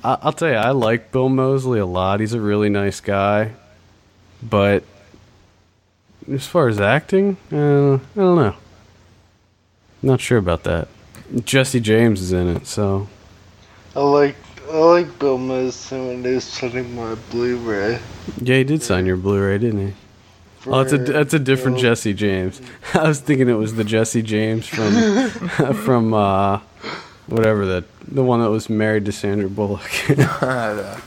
I'll 0.04 0.34
tell 0.34 0.50
you, 0.50 0.56
I 0.56 0.72
like 0.72 1.12
Bill 1.12 1.30
Moseley 1.30 1.80
a 1.80 1.86
lot. 1.86 2.22
He's 2.22 2.34
a 2.34 2.42
really 2.42 2.70
nice 2.70 3.00
guy, 3.02 3.52
but 4.42 4.84
as 6.32 6.48
far 6.48 6.68
as 6.68 6.80
acting, 6.80 7.38
uh, 7.52 7.96
I 7.96 8.00
don't 8.16 8.36
know. 8.36 8.56
Not 10.02 10.22
sure 10.22 10.38
about 10.38 10.64
that. 10.64 10.88
Jesse 11.44 11.80
James 11.80 12.22
is 12.22 12.32
in 12.32 12.48
it, 12.56 12.68
so 12.68 13.08
I 13.96 14.00
like 14.02 14.36
I 14.72 14.78
like 14.78 15.20
Bill 15.20 15.38
Moseley 15.38 16.00
when 16.08 16.24
he 16.24 16.32
was 16.34 16.44
setting 16.44 16.96
my 16.96 17.16
Blu-ray. 17.32 18.00
yeah, 18.42 18.58
he 18.58 18.64
did 18.64 18.82
sign 18.82 19.06
your 19.06 19.16
Blu-ray, 19.18 19.60
didn't 19.60 19.88
he? 19.88 19.94
Oh, 20.68 20.80
it's 20.80 20.92
a 20.94 20.98
that's 20.98 21.34
a 21.34 21.40
different 21.40 21.78
Bill- 21.78 21.84
Jesse 21.84 22.14
James. 22.14 22.62
I 22.94 23.08
was 23.08 23.20
thinking 23.20 23.48
it 23.50 23.54
was 23.54 23.76
the 23.76 23.84
Jesse 23.84 24.22
James 24.24 24.68
from 24.68 25.30
from 25.76 26.14
uh, 26.14 26.60
whatever 27.28 27.66
that 27.68 27.84
the 28.08 28.24
one 28.24 28.42
that 28.42 28.50
was 28.50 28.70
married 28.70 29.06
to 29.06 29.12
Sandra 29.12 29.50
Bullock. 29.50 29.90
that 30.08 30.20
uh, 30.42 31.00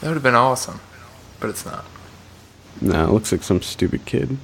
that 0.00 0.02
would 0.02 0.14
have 0.14 0.22
been 0.22 0.34
awesome, 0.36 0.80
but 1.40 1.50
it's 1.50 1.66
not. 1.66 1.84
no, 2.80 3.04
it 3.04 3.10
looks 3.10 3.32
like 3.32 3.42
some 3.42 3.60
stupid 3.60 4.04
kid. 4.06 4.38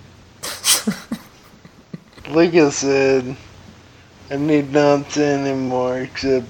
Like 2.28 2.54
I 2.54 2.70
said, 2.70 3.36
I 4.30 4.36
need 4.36 4.72
nothing 4.72 5.22
anymore 5.22 6.00
except 6.00 6.46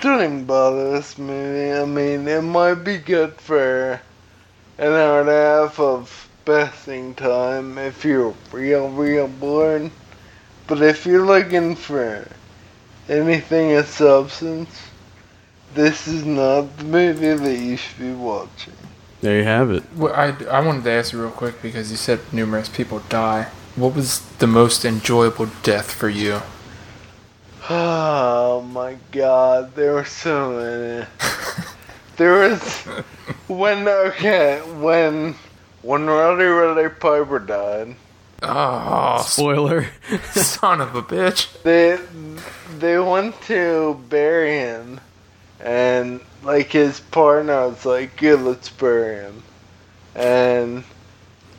don't 0.00 0.22
even 0.22 0.44
bother 0.44 0.92
this 0.92 1.18
movie. 1.18 1.72
I 1.72 1.84
mean, 1.84 2.26
it 2.26 2.42
might 2.42 2.82
be 2.84 2.98
good 2.98 3.34
for 3.34 4.00
an 4.78 4.92
hour 4.92 5.20
and 5.20 5.28
a 5.28 5.32
half 5.32 5.78
of 5.78 6.28
besting 6.44 7.14
time 7.14 7.76
if 7.78 8.04
you're 8.04 8.34
real, 8.50 8.88
real 8.88 9.28
bored. 9.28 9.90
But 10.66 10.82
if 10.82 11.04
you're 11.04 11.26
looking 11.26 11.76
for 11.76 12.26
anything 13.08 13.72
of 13.72 13.86
substance, 13.86 14.70
this 15.74 16.08
is 16.08 16.24
not 16.24 16.76
the 16.78 16.84
movie 16.84 17.34
that 17.34 17.58
you 17.58 17.76
should 17.76 17.98
be 17.98 18.12
watching. 18.12 18.72
There 19.20 19.36
you 19.36 19.44
have 19.44 19.70
it. 19.70 19.84
Well, 19.94 20.14
I, 20.14 20.28
I 20.50 20.60
wanted 20.60 20.84
to 20.84 20.90
ask 20.90 21.12
you 21.12 21.20
real 21.20 21.30
quick 21.30 21.60
because 21.60 21.90
you 21.90 21.96
said 21.96 22.20
numerous 22.32 22.68
people 22.68 23.00
die. 23.10 23.48
What 23.76 23.94
was 23.94 24.20
the 24.38 24.46
most 24.46 24.84
enjoyable 24.84 25.50
death 25.62 25.92
for 25.92 26.08
you? 26.08 26.40
Oh 27.72 28.62
my 28.62 28.96
god, 29.12 29.76
there 29.76 29.92
were 29.92 30.04
so 30.04 30.58
many. 30.58 31.06
there 32.16 32.50
was 32.50 32.78
when 33.46 33.86
okay 33.86 34.58
when 34.80 35.36
when 35.82 36.06
Rowdy 36.06 36.46
Roddy 36.46 36.88
Piper 36.88 37.38
died. 37.38 37.94
Oh, 38.42 39.22
Spoiler. 39.24 39.86
son 40.32 40.80
of 40.80 40.96
a 40.96 41.02
bitch! 41.02 41.62
They 41.62 42.00
they 42.80 42.98
went 42.98 43.40
to 43.42 44.02
bury 44.08 44.50
him, 44.50 45.00
and 45.60 46.20
like 46.42 46.72
his 46.72 46.98
partner 46.98 47.68
was 47.68 47.86
like, 47.86 48.16
"Good, 48.16 48.40
let's 48.40 48.68
bury 48.68 49.14
him," 49.14 49.44
and 50.16 50.82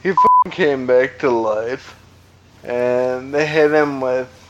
he 0.04 0.10
f***ing 0.10 0.52
came 0.52 0.86
back 0.86 1.20
to 1.20 1.30
life, 1.30 1.96
and 2.66 3.34
they 3.34 3.48
hit 3.48 3.72
him 3.72 4.02
with 4.02 4.41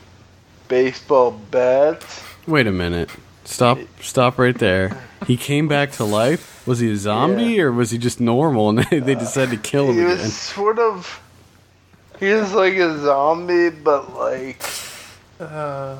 baseball 0.72 1.32
bats. 1.50 2.24
Wait 2.46 2.66
a 2.66 2.72
minute. 2.72 3.10
Stop 3.44 3.78
stop 4.00 4.38
right 4.38 4.58
there. 4.58 4.96
He 5.26 5.36
came 5.36 5.68
back 5.68 5.92
to 5.92 6.04
life? 6.04 6.66
Was 6.66 6.78
he 6.78 6.90
a 6.90 6.96
zombie 6.96 7.60
or 7.60 7.70
was 7.70 7.90
he 7.90 7.98
just 7.98 8.20
normal 8.20 8.70
and 8.70 8.78
they, 8.90 8.98
they 9.00 9.14
decided 9.14 9.50
to 9.50 9.58
kill 9.58 9.90
him 9.90 9.96
He 9.96 10.00
again? 10.00 10.16
was 10.16 10.34
sort 10.34 10.78
of. 10.78 11.20
He 12.18 12.32
was 12.32 12.54
like 12.54 12.72
a 12.72 12.98
zombie, 13.00 13.68
but 13.68 14.14
like. 14.14 14.62
Uh, 15.38 15.98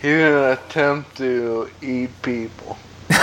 he 0.00 0.12
was 0.12 0.20
gonna 0.20 0.52
attempt 0.52 1.16
to 1.16 1.68
eat 1.82 2.10
people. 2.22 2.78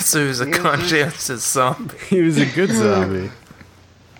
so 0.00 0.20
he 0.20 0.26
was 0.28 0.40
a 0.40 0.50
conscientious 0.50 1.50
zombie. 1.50 1.96
He 2.10 2.20
was 2.20 2.36
a 2.36 2.44
good 2.44 2.72
zombie. 2.72 3.30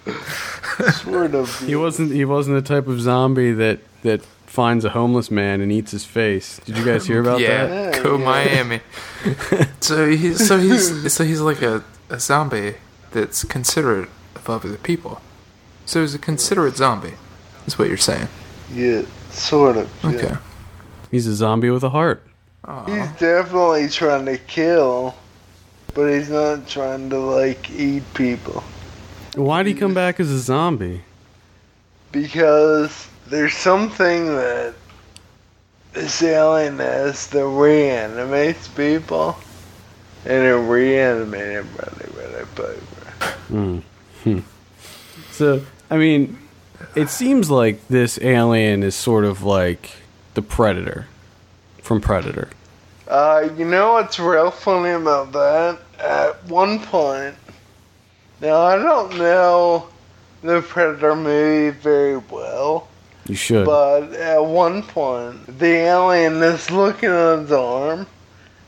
Sort 0.92 1.34
of. 1.34 1.58
He 1.60 1.76
wasn't 1.76 2.12
he 2.12 2.24
wasn't 2.24 2.62
the 2.62 2.74
type 2.74 2.86
of 2.86 3.00
zombie 3.00 3.52
that 3.52 3.80
that 4.02 4.22
finds 4.46 4.84
a 4.84 4.90
homeless 4.90 5.30
man 5.30 5.60
and 5.60 5.70
eats 5.70 5.90
his 5.90 6.04
face. 6.04 6.60
Did 6.64 6.78
you 6.78 6.84
guys 6.84 7.06
hear 7.06 7.20
about 7.20 7.40
yeah, 7.40 7.66
that? 7.66 8.02
go 8.02 8.18
Miami. 8.18 8.80
so 9.80 10.08
he's 10.08 10.46
so 10.46 10.58
he's 10.58 11.12
so 11.12 11.24
he's 11.24 11.40
like 11.40 11.62
a, 11.62 11.84
a 12.08 12.18
zombie 12.18 12.74
that's 13.12 13.44
considerate 13.44 14.08
of 14.34 14.48
other 14.48 14.76
people. 14.76 15.20
So 15.86 16.00
he's 16.00 16.14
a 16.14 16.18
considerate 16.18 16.76
zombie. 16.76 17.14
Is 17.66 17.78
what 17.78 17.88
you're 17.88 17.96
saying? 17.96 18.28
Yeah, 18.72 19.02
sort 19.30 19.76
of. 19.76 19.90
yeah. 20.02 20.10
Okay. 20.10 20.36
He's 21.10 21.26
a 21.26 21.34
zombie 21.34 21.70
with 21.70 21.82
a 21.84 21.90
heart. 21.90 22.22
He's 22.86 23.10
definitely 23.12 23.88
trying 23.88 24.26
to 24.26 24.36
kill, 24.36 25.14
but 25.94 26.12
he's 26.12 26.28
not 26.28 26.68
trying 26.68 27.08
to 27.10 27.18
like 27.18 27.70
eat 27.70 28.02
people. 28.12 28.62
Why'd 29.34 29.66
he 29.66 29.74
come 29.74 29.94
back 29.94 30.20
as 30.20 30.30
a 30.30 30.38
zombie? 30.38 31.02
Because 32.12 33.08
there's 33.28 33.54
something 33.54 34.26
that 34.26 34.74
this 35.92 36.22
alien 36.22 36.78
has 36.78 37.26
that 37.28 37.46
reanimates 37.46 38.68
people, 38.68 39.36
and 40.24 40.44
it 40.44 40.54
reanimated 40.54 41.66
Roddy 41.76 42.44
Piper. 42.54 42.72
Hmm. 43.48 43.78
Hmm. 44.24 44.38
So, 45.30 45.64
I 45.88 45.98
mean, 45.98 46.36
it 46.96 47.10
seems 47.10 47.48
like 47.48 47.86
this 47.86 48.18
alien 48.20 48.82
is 48.82 48.96
sort 48.96 49.24
of 49.24 49.44
like 49.44 49.90
the 50.34 50.42
Predator 50.42 51.06
from 51.80 52.00
Predator. 52.00 52.48
Uh, 53.06 53.48
you 53.56 53.64
know 53.64 53.92
what's 53.92 54.18
real 54.18 54.50
funny 54.50 54.90
about 54.90 55.30
that? 55.32 55.78
At 56.00 56.44
one 56.46 56.80
point, 56.80 57.36
now 58.40 58.60
I 58.60 58.76
don't 58.76 59.18
know 59.18 59.88
the 60.42 60.62
Predator 60.62 61.16
movie 61.16 61.76
very 61.76 62.16
well, 62.16 62.88
You 63.26 63.34
should. 63.34 63.66
but 63.66 64.12
at 64.12 64.44
one 64.44 64.82
point, 64.82 65.58
the 65.58 65.66
alien 65.66 66.42
is 66.42 66.70
looking 66.70 67.10
at 67.10 67.40
his 67.40 67.52
arm, 67.52 68.06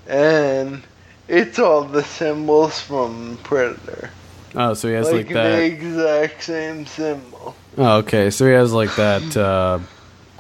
and 0.09 0.83
it's 1.29 1.59
all 1.59 1.85
the 1.85 2.03
symbols 2.03 2.81
from 2.81 3.39
Predator. 3.45 4.11
oh, 4.55 4.75
so 4.75 4.89
he 4.89 4.95
has 4.95 5.11
like, 5.13 5.29
the 5.29 5.35
that. 5.35 5.59
exact 5.61 6.43
same 6.43 6.87
symbol. 6.87 7.55
Oh, 7.79 7.99
okay. 7.99 8.31
So 8.31 8.47
he 8.47 8.53
has 8.53 8.73
like 8.73 8.95
that 8.97 9.37
uh, 9.37 9.79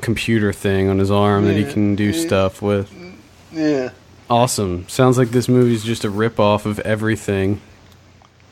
computer 0.00 0.52
thing 0.52 0.88
on 0.88 0.98
his 0.98 1.10
arm 1.10 1.44
that 1.46 1.54
he 1.54 1.70
can 1.70 1.94
do 1.94 2.10
yeah. 2.10 2.26
stuff 2.26 2.60
with. 2.60 2.92
Yeah. 3.52 3.90
Awesome. 4.28 4.88
Sounds 4.88 5.16
like 5.18 5.28
this 5.28 5.48
movie's 5.48 5.84
just 5.84 6.04
a 6.04 6.10
rip 6.10 6.40
off 6.40 6.66
of 6.66 6.80
everything. 6.80 7.60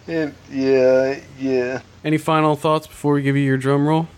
It, 0.09 0.33
yeah, 0.51 1.21
yeah. 1.39 1.83
Any 2.03 2.17
final 2.17 2.57
thoughts 2.57 2.87
before 2.87 3.13
we 3.13 3.21
give 3.21 3.37
you 3.37 3.43
your 3.43 3.59
drum 3.59 3.87
roll? 3.87 4.09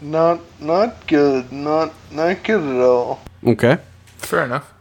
Not, 0.00 0.38
not 0.60 1.08
good. 1.08 1.50
Not, 1.50 1.92
not 2.12 2.44
good 2.44 2.62
at 2.62 2.80
all. 2.80 3.20
Okay. 3.44 3.78
Fair 4.16 4.44
enough. 4.44 4.72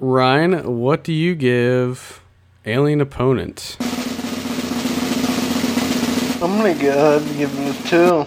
Ryan, 0.00 0.78
what 0.80 1.04
do 1.04 1.12
you 1.12 1.34
give 1.34 2.22
Alien 2.64 3.02
Opponent? 3.02 3.76
I'm 6.40 6.56
gonna 6.56 6.74
go 6.74 6.88
ahead 6.88 7.22
and 7.22 7.36
give 7.36 7.52
it 7.58 7.76
a 7.76 7.82
two. 7.86 8.26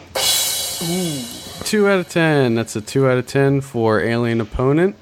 Two 1.66 1.88
out 1.88 2.00
of 2.00 2.10
ten. 2.10 2.54
That's 2.54 2.76
a 2.76 2.82
two 2.82 3.10
out 3.10 3.18
of 3.18 3.26
ten 3.26 3.60
for 3.60 4.00
Alien 4.02 4.40
Opponent. 4.40 4.96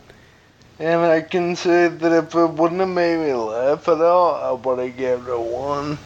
And 0.80 1.02
I 1.02 1.20
can 1.22 1.58
say 1.58 1.90
that 1.90 2.12
if 2.24 2.34
it 2.34 2.50
wouldn't 2.52 2.80
have 2.80 2.90
made 2.90 3.18
me 3.18 3.34
laugh 3.34 3.88
at 3.90 4.00
all, 4.00 4.36
I 4.36 4.52
would 4.54 4.80
have 4.80 4.96
given 4.98 5.28
it 5.28 5.30
a 5.30 5.40
one. 5.40 5.98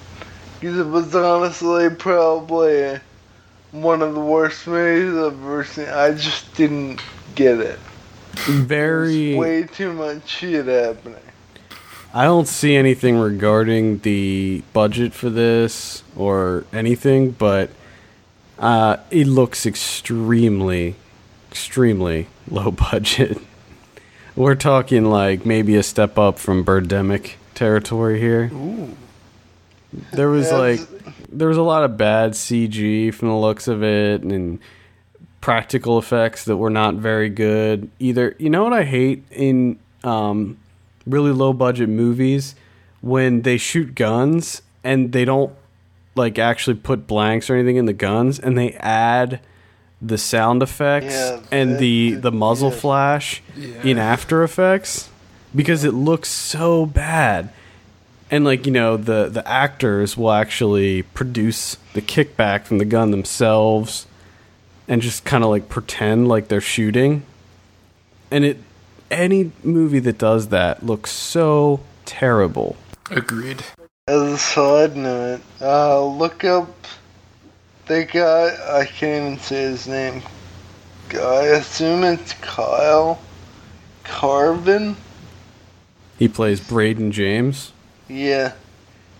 Because 0.60 0.80
it 0.80 0.88
was 0.88 1.16
honestly 1.16 1.89
probably 1.89 2.99
one 3.72 4.01
of 4.01 4.14
the 4.14 4.20
worst 4.20 4.66
movies 4.68 5.14
I've 5.14 5.34
ever 5.34 5.64
seen. 5.64 5.88
I 5.88 6.12
just 6.12 6.53
didn't 6.55 7.01
get 7.36 7.60
it. 7.60 7.80
Very. 8.34 9.36
Way 9.36 9.64
too 9.64 9.93
much 9.93 10.28
shit 10.28 10.66
happening. 10.66 11.20
I 12.14 12.24
don't 12.24 12.47
see 12.47 12.76
anything 12.76 13.18
regarding 13.18 13.99
the 13.99 14.64
budget 14.74 15.14
for 15.14 15.30
this 15.30 16.03
or 16.16 16.66
anything, 16.74 17.32
but 17.32 17.70
uh, 18.58 18.97
it 19.12 19.28
looks 19.28 19.66
extremely, 19.66 20.95
extremely 21.51 22.28
low 22.49 22.72
budget. 22.72 23.38
We're 24.36 24.55
talking 24.55 25.05
like 25.05 25.45
maybe 25.45 25.76
a 25.76 25.84
step 25.84 26.18
up 26.18 26.39
from 26.39 26.64
Birdemic 26.64 27.34
territory 27.53 28.20
here. 28.20 28.49
Ooh. 28.53 28.95
There 30.11 30.29
was 30.29 30.51
like 30.51 30.79
there 31.31 31.47
was 31.47 31.57
a 31.57 31.61
lot 31.63 31.83
of 31.83 31.97
bad 31.97 32.31
CG 32.31 33.13
from 33.13 33.29
the 33.29 33.35
looks 33.35 33.67
of 33.67 33.83
it 33.83 34.21
and 34.23 34.59
practical 35.41 35.97
effects 35.97 36.45
that 36.45 36.57
were 36.57 36.69
not 36.69 36.95
very 36.95 37.29
good 37.29 37.89
either. 37.99 38.35
You 38.38 38.49
know 38.49 38.63
what 38.63 38.73
I 38.73 38.83
hate 38.83 39.23
in 39.31 39.79
um, 40.03 40.57
really 41.05 41.31
low 41.31 41.53
budget 41.53 41.89
movies 41.89 42.55
when 43.01 43.43
they 43.43 43.57
shoot 43.57 43.95
guns 43.95 44.61
and 44.83 45.11
they 45.13 45.23
don't 45.25 45.53
like 46.15 46.38
actually 46.39 46.75
put 46.75 47.07
blanks 47.07 47.49
or 47.49 47.55
anything 47.55 47.77
in 47.77 47.85
the 47.85 47.93
guns 47.93 48.39
and 48.39 48.57
they 48.57 48.71
add 48.73 49.39
the 50.01 50.17
sound 50.17 50.61
effects 50.63 51.13
Yeah, 51.13 51.39
and 51.51 51.73
that- 51.73 51.79
the 51.79 52.15
the 52.15 52.31
muzzle 52.31 52.71
yeah. 52.71 52.75
flash 52.77 53.41
in 53.83 53.97
After 53.97 54.43
Effects 54.43 55.09
because 55.55 55.83
it 55.83 55.93
looks 55.93 56.29
so 56.29 56.85
bad 56.85 57.49
and 58.30 58.45
like 58.45 58.65
you 58.65 58.71
know 58.71 58.97
the 58.97 59.30
the 59.30 59.47
actors 59.47 60.17
will 60.17 60.32
actually 60.32 61.03
produce 61.03 61.78
the 61.93 62.01
kickback 62.01 62.65
from 62.65 62.78
the 62.78 62.86
gun 62.86 63.11
themselves 63.11 64.07
and 64.88 65.01
just 65.01 65.25
kind 65.25 65.43
of 65.43 65.49
like 65.49 65.69
pretend 65.69 66.28
like 66.28 66.47
they're 66.47 66.61
shooting 66.61 67.23
and 68.32 68.43
it 68.43 68.57
any 69.09 69.51
movie 69.63 69.99
that 69.99 70.17
does 70.17 70.49
that 70.49 70.86
looks 70.86 71.11
so 71.11 71.80
terrible 72.05 72.75
Agreed. 73.09 73.63
As 74.09 74.21
a 74.21 74.38
side 74.38 74.97
note, 74.97 75.39
uh, 75.61 76.05
look 76.05 76.43
up 76.43 76.69
the 77.86 78.03
guy, 78.03 78.80
I 78.80 78.86
can't 78.86 79.28
even 79.28 79.39
say 79.39 79.61
his 79.61 79.88
name. 79.88 80.21
I 81.13 81.43
assume 81.55 82.03
it's 82.03 82.34
Kyle 82.34 83.19
Carvin? 84.03 84.97
he 86.19 86.28
plays 86.28 86.59
braden 86.59 87.11
james 87.11 87.71
Yeah. 88.08 88.53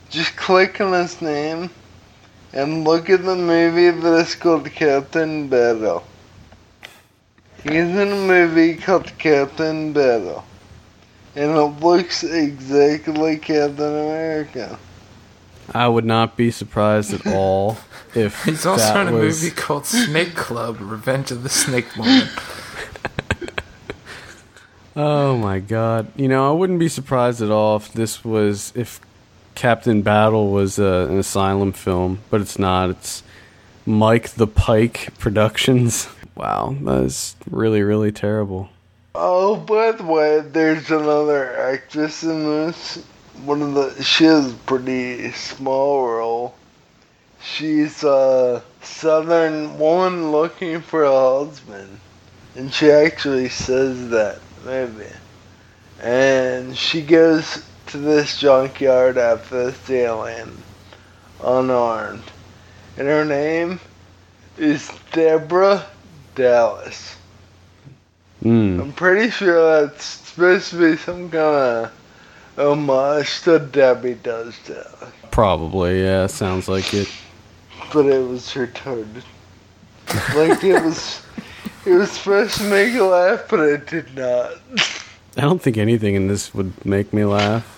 Just 0.10 0.36
click 0.36 0.80
on 0.80 0.94
his 0.94 1.22
name 1.22 1.70
and 2.54 2.84
look 2.86 3.10
at 3.10 3.24
the 3.24 3.36
movie 3.36 3.90
that 3.90 4.14
is 4.20 4.36
called 4.36 4.70
Captain 4.72 5.50
Battle. 5.50 6.06
He's 7.64 7.74
in 7.74 8.12
a 8.12 8.16
movie 8.16 8.76
called 8.76 9.12
Captain 9.18 9.92
Battle. 9.92 10.46
And 11.36 11.52
it 11.52 11.84
looks 11.84 12.24
exactly 12.24 13.14
like 13.14 13.42
Captain 13.42 13.84
America. 13.84 14.80
i 15.74 15.88
would 15.88 16.06
not 16.06 16.38
be 16.38 16.50
surprised 16.50 17.14
at 17.14 17.28
all 17.28 17.78
if 18.16 18.46
He's 18.46 18.66
also 18.66 18.86
that 18.86 19.08
in 19.08 19.14
a 19.14 19.18
was 19.18 19.44
movie 19.44 19.56
called 19.56 19.86
Snake 19.86 20.36
Club: 20.36 20.78
Revenge 20.80 21.32
of 21.32 21.44
the 21.44 21.50
Snake 21.50 21.96
Woman. 21.98 22.28
Oh 25.00 25.38
my 25.38 25.60
god. 25.60 26.12
You 26.16 26.28
know, 26.28 26.50
I 26.50 26.54
wouldn't 26.54 26.80
be 26.80 26.90
surprised 26.90 27.40
at 27.44 27.52
all 27.52 27.76
if 27.76 27.94
this 27.94 28.26
was 28.26 28.74
if 28.76 29.00
Captain 29.54 30.02
Battle 30.02 30.50
was 30.50 30.80
uh, 30.80 31.06
an 31.08 31.20
asylum 31.20 31.72
film, 31.72 32.18
but 32.32 32.42
it's 32.42 32.58
not. 32.58 32.90
It's 32.90 33.22
Mike 33.86 34.30
the 34.32 34.48
Pike 34.48 35.14
Productions. 35.20 36.10
Wow, 36.36 36.76
that 36.84 37.04
is 37.04 37.36
really 37.50 37.82
really 37.82 38.12
terrible. 38.12 38.70
Oh, 39.16 39.56
by 39.56 39.92
the 39.92 40.04
way, 40.04 40.42
there's 40.42 40.92
another 40.92 41.58
actress 41.58 42.22
in 42.22 42.44
this. 42.44 43.04
One 43.44 43.64
of 43.64 43.74
the 43.74 44.04
she 44.04 44.26
has 44.26 44.54
a 44.54 44.56
pretty 44.68 45.32
small 45.32 46.08
role. 46.08 46.56
She's 47.42 48.04
a 48.04 48.62
southern 48.84 49.80
woman 49.80 50.32
looking 50.32 50.80
for 50.82 51.06
a 51.06 51.12
husband, 51.12 52.00
and 52.56 52.72
she 52.72 52.92
actually 52.92 53.50
says 53.50 54.12
that 54.12 54.40
maybe. 54.68 55.08
And 56.02 56.78
she 56.78 57.02
goes 57.02 57.64
to 57.88 57.98
this 57.98 58.38
junkyard 58.38 59.18
after 59.18 59.72
this 59.72 59.90
alien, 59.90 60.62
unarmed, 61.44 62.24
and 62.98 63.08
her 63.08 63.26
name 63.26 63.80
is 64.58 64.92
Deborah 65.14 65.84
Dallas. 66.36 67.16
Mm. 68.44 68.82
I'm 68.82 68.94
pretty 68.94 69.32
sure 69.32 69.82
that's 69.82 70.04
supposed 70.04 70.70
to 70.72 70.92
be 70.92 70.98
some 70.98 71.30
kind 71.32 71.88
of 71.88 71.92
homage 72.58 73.42
to 73.42 73.60
Debbie 73.60 74.16
Does 74.16 74.56
Dallas. 74.68 75.12
Probably, 75.32 76.04
yeah, 76.04 76.28
sounds 76.28 76.68
like 76.68 76.94
it. 76.94 77.10
But 77.94 78.06
it 78.06 78.28
was 78.28 78.44
retarded. 78.54 79.24
like 80.36 80.64
it 80.64 80.84
was 80.84 81.22
it 81.88 81.96
was 81.96 82.12
supposed 82.12 82.58
to 82.58 82.64
make 82.70 82.94
you 82.94 83.06
laugh, 83.06 83.46
but 83.50 83.60
it 83.62 83.88
did 83.88 84.16
not. 84.16 84.54
I 85.38 85.42
don't 85.42 85.62
think 85.62 85.78
anything 85.78 86.16
in 86.16 86.28
this 86.28 86.54
would 86.54 86.86
make 86.86 87.14
me 87.14 87.24
laugh. 87.24 87.74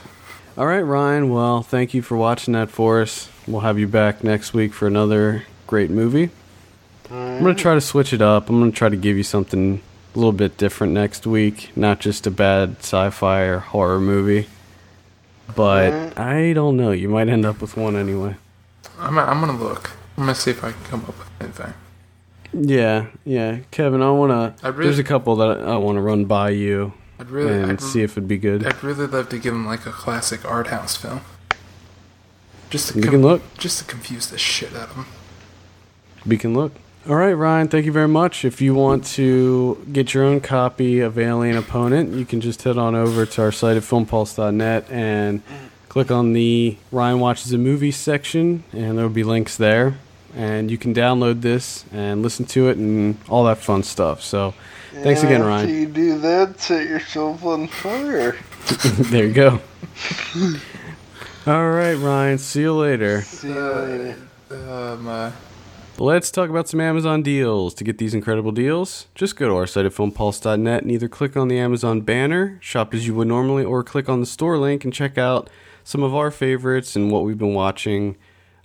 All 0.58 0.66
right, 0.66 0.82
Ryan. 0.82 1.30
Well, 1.30 1.62
thank 1.62 1.94
you 1.94 2.02
for 2.02 2.18
watching 2.18 2.54
that 2.54 2.70
for 2.70 3.02
us. 3.02 3.30
We'll 3.48 3.62
have 3.62 3.78
you 3.78 3.88
back 3.88 4.24
next 4.24 4.54
week 4.54 4.74
for 4.74 4.88
another 4.88 5.44
great 5.68 5.90
movie. 5.90 6.32
I'm 7.12 7.40
going 7.42 7.56
to 7.56 7.62
try 7.62 7.74
to 7.74 7.82
switch 7.82 8.14
it 8.14 8.22
up. 8.22 8.50
I'm 8.50 8.60
going 8.60 8.72
to 8.72 8.78
try 8.78 8.90
to 8.90 8.96
give 8.96 9.18
you 9.18 9.24
something 9.24 9.82
a 10.14 10.18
little 10.18 10.32
bit 10.32 10.58
different 10.58 10.94
next 10.94 11.26
week, 11.26 11.72
not 11.76 12.00
just 12.00 12.28
a 12.28 12.32
bad 12.32 12.78
sci-fi 12.80 13.42
or 13.42 13.60
horror 13.60 14.00
movie. 14.00 14.48
But 15.56 16.18
I 16.20 16.54
don't 16.54 16.78
know. 16.78 16.92
You 16.92 17.10
might 17.10 17.28
end 17.30 17.46
up 17.46 17.62
with 17.62 17.76
one 17.78 17.96
anyway. 17.96 18.36
I'm, 19.00 19.18
I'm 19.18 19.40
gonna 19.40 19.58
look. 19.58 19.92
I'm 20.18 20.24
gonna 20.24 20.36
see 20.36 20.52
if 20.52 20.64
I 20.64 20.72
can 20.72 20.84
come 20.84 21.02
up 21.02 21.18
with 21.18 21.30
anything. 21.40 21.74
Yeah, 22.54 23.08
yeah, 23.26 23.60
Kevin. 23.72 24.02
I 24.02 24.12
wanna. 24.12 24.56
really- 24.64 24.86
There's 24.86 25.00
a 25.00 25.04
couple 25.04 25.36
that 25.38 25.62
I 25.62 25.78
want 25.78 25.98
to 25.98 26.02
run 26.02 26.26
by 26.26 26.50
you 26.50 26.94
I'd 27.20 27.30
really, 27.30 27.54
and 27.54 27.72
I'd, 27.74 27.82
see 27.82 28.02
if 28.02 28.12
it'd 28.14 28.28
be 28.28 28.38
good. 28.38 28.66
I'd 28.66 28.84
really 28.84 29.06
love 29.08 29.30
to 29.30 29.38
give 29.38 29.54
him 29.54 29.66
like 29.66 29.86
a 29.86 29.92
classic 29.92 30.44
art 30.46 30.68
house 30.68 30.96
film. 30.96 31.22
Just 32.70 32.90
to 32.90 32.96
We 33.00 33.02
can 33.04 33.22
look. 33.22 33.42
just 33.58 33.80
to 33.80 33.86
confuse 33.86 34.28
the 34.28 34.38
shit 34.38 34.76
out 34.76 34.90
of 34.90 34.96
him. 34.96 35.06
We 36.26 36.38
can 36.38 36.54
look. 36.54 36.74
All 37.08 37.16
right, 37.16 37.34
Ryan, 37.34 37.68
thank 37.70 37.86
you 37.86 37.92
very 37.92 38.08
much. 38.08 38.44
If 38.46 38.62
you 38.62 38.76
want 38.76 39.06
to 39.16 39.84
get 39.92 40.14
your 40.14 40.24
own 40.26 40.42
copy 40.42 41.00
of 41.00 41.18
Alien 41.18 41.58
Opponent, 41.58 42.14
you 42.14 42.26
can 42.26 42.42
just 42.42 42.62
head 42.64 42.78
on 42.78 42.94
over 42.94 43.26
to 43.26 43.42
our 43.42 43.52
site 43.52 43.78
at 43.78 43.84
filmpulse.net 43.84 44.86
and 44.92 45.42
click 45.88 46.12
on 46.12 46.34
the 46.34 46.78
Ryan 46.92 47.20
Watches 47.20 47.52
a 47.54 47.58
Movie 47.58 47.92
section, 47.92 48.64
and 48.74 48.98
there 48.98 49.06
will 49.06 49.14
be 49.14 49.24
links 49.24 49.56
there. 49.58 49.98
And 50.36 50.70
you 50.70 50.78
can 50.78 50.94
download 50.94 51.42
this 51.42 51.86
and 51.92 52.22
listen 52.22 52.46
to 52.48 52.70
it 52.70 52.78
and 52.78 53.18
all 53.28 53.44
that 53.46 53.58
fun 53.58 53.84
stuff. 53.84 54.22
So, 54.22 54.54
thanks 54.92 55.22
And 55.22 55.30
again, 55.30 55.42
after 55.42 55.48
Ryan. 55.48 55.70
you 55.70 55.86
do 55.88 56.20
that, 56.20 56.60
set 56.60 56.88
yourself 56.88 57.44
on 57.44 57.68
fire. 57.68 58.38
there 59.10 59.26
you 59.26 59.34
go. 59.34 59.60
all 61.48 61.70
right, 61.72 61.96
Ryan. 61.96 62.38
See 62.38 62.62
you 62.62 62.74
later. 62.74 63.22
See 63.22 63.50
you 63.50 63.56
later. 63.60 64.16
Um, 64.52 65.08
uh, 65.08 65.32
Let's 65.98 66.32
talk 66.32 66.50
about 66.50 66.70
some 66.70 66.80
Amazon 66.80 67.24
deals. 67.24 67.74
To 67.74 67.84
get 67.84 67.98
these 67.98 68.14
incredible 68.14 68.54
deals, 68.54 69.08
just 69.16 69.36
go 69.36 69.50
to 69.50 69.56
our 69.56 69.68
site 69.68 69.86
at 69.86 69.92
filmpulse.net 69.92 70.82
and 70.82 70.90
either 70.90 71.10
click 71.10 71.36
on 71.36 71.50
the 71.50 71.60
Amazon 71.60 72.00
banner, 72.02 72.58
shop 72.62 72.94
as 72.94 73.06
you 73.06 73.14
would 73.16 73.28
normally, 73.28 73.66
or 73.66 73.84
click 73.84 74.08
on 74.08 74.22
the 74.22 74.26
store 74.26 74.58
link 74.58 74.86
and 74.86 74.94
check 74.94 75.18
out 75.18 75.50
some 75.84 76.02
of 76.02 76.16
our 76.16 76.32
favorites 76.32 76.96
and 76.96 77.12
what 77.12 77.26
we've 77.26 77.38
been 77.38 77.54
watching 77.54 78.16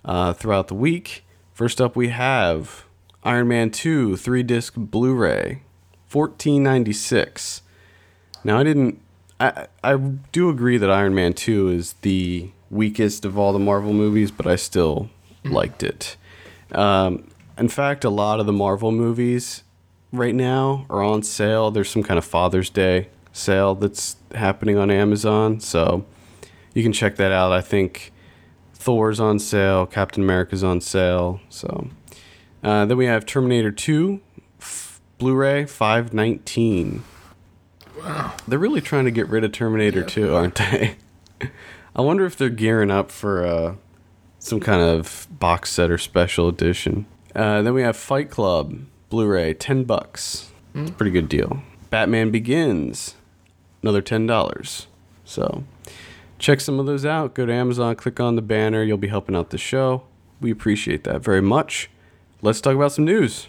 uh, 0.05 0.31
throughout 0.31 0.69
the 0.69 0.75
week. 0.75 1.24
First 1.55 1.79
up, 1.79 1.95
we 1.95 2.09
have 2.09 2.83
Iron 3.23 3.47
Man 3.47 3.71
2 3.71 4.17
3 4.17 4.43
disc 4.43 4.73
Blu 4.75 5.15
ray, 5.15 5.61
fourteen 6.05 6.63
ninety 6.63 6.91
six. 6.91 7.61
Now, 8.43 8.59
I 8.59 8.63
didn't 8.63 9.01
I 9.39 9.67
I 9.81 9.95
do 10.33 10.49
agree 10.49 10.77
that 10.77 10.91
Iron 10.91 11.15
Man 11.15 11.31
two 11.31 11.69
is 11.69 11.93
the 12.01 12.49
weakest 12.69 13.23
of 13.23 13.37
all 13.37 13.53
the 13.53 13.59
Marvel 13.59 13.93
movies, 13.93 14.31
but 14.31 14.45
I 14.45 14.57
still 14.57 15.09
liked 15.45 15.81
it. 15.81 16.17
Um, 16.73 17.31
in 17.57 17.69
fact, 17.69 18.03
a 18.03 18.09
lot 18.09 18.41
of 18.41 18.47
the 18.47 18.51
Marvel 18.51 18.91
movies 18.91 19.63
right 20.11 20.35
now 20.35 20.85
are 20.89 21.01
on 21.01 21.23
sale. 21.23 21.71
There's 21.71 21.89
some 21.89 22.03
kind 22.03 22.17
of 22.17 22.25
Father's 22.25 22.69
Day 22.69 23.07
sale 23.31 23.75
that's 23.75 24.17
happening 24.33 24.77
on 24.77 24.91
Amazon, 24.91 25.61
so 25.61 26.05
you 26.73 26.83
can 26.83 26.91
check 26.91 27.15
that 27.15 27.31
out. 27.31 27.53
I 27.53 27.61
think 27.61 28.11
Thor's 28.85 29.19
on 29.19 29.39
sale, 29.39 29.87
Captain 29.87 30.21
America's 30.21 30.63
on 30.63 30.79
sale. 30.79 31.41
So 31.49 31.87
uh, 32.63 32.85
then 32.85 32.95
we 32.97 33.07
have 33.07 33.25
Terminator 33.25 33.71
2, 33.71 34.21
f- 34.61 35.01
Blu-ray 35.17 35.65
519. 35.65 37.03
Wow. 37.97 38.35
They're 38.47 38.59
really 38.59 38.81
trying 38.81 39.05
to 39.05 39.11
get 39.11 39.27
rid 39.27 39.43
of 39.43 39.51
Terminator 39.51 40.03
2, 40.03 40.35
aren't 40.35 40.53
they? 40.53 40.97
I 41.95 42.01
wonder 42.01 42.27
if 42.27 42.35
they're 42.37 42.49
gearing 42.49 42.91
up 42.91 43.09
for 43.09 43.43
uh, 43.43 43.75
some 44.37 44.59
kind 44.59 44.83
of 44.83 45.25
box 45.31 45.71
set 45.71 45.89
or 45.89 45.97
special 45.97 46.47
edition. 46.47 47.07
Uh, 47.33 47.63
then 47.63 47.73
we 47.73 47.81
have 47.81 47.97
Fight 47.97 48.29
Club 48.29 48.77
Blu-ray, 49.09 49.55
ten 49.55 49.83
bucks. 49.83 50.51
It's 50.75 50.91
a 50.91 50.93
pretty 50.93 51.11
good 51.11 51.27
deal. 51.27 51.63
Batman 51.89 52.29
Begins, 52.29 53.15
another 53.81 54.03
ten 54.03 54.27
dollars. 54.27 54.85
So 55.23 55.63
check 56.39 56.59
some 56.61 56.79
of 56.79 56.85
those 56.85 57.05
out. 57.05 57.33
Go 57.33 57.45
to 57.45 57.53
Amazon, 57.53 57.95
click 57.95 58.19
on 58.19 58.35
the 58.35 58.41
banner. 58.41 58.83
You'll 58.83 58.97
be 58.97 59.07
helping 59.07 59.35
out 59.35 59.49
the 59.49 59.57
show. 59.57 60.03
We 60.41 60.51
appreciate 60.51 61.03
that 61.05 61.21
very 61.23 61.41
much. 61.41 61.89
Let's 62.41 62.61
talk 62.61 62.75
about 62.75 62.91
some 62.91 63.05
news. 63.05 63.47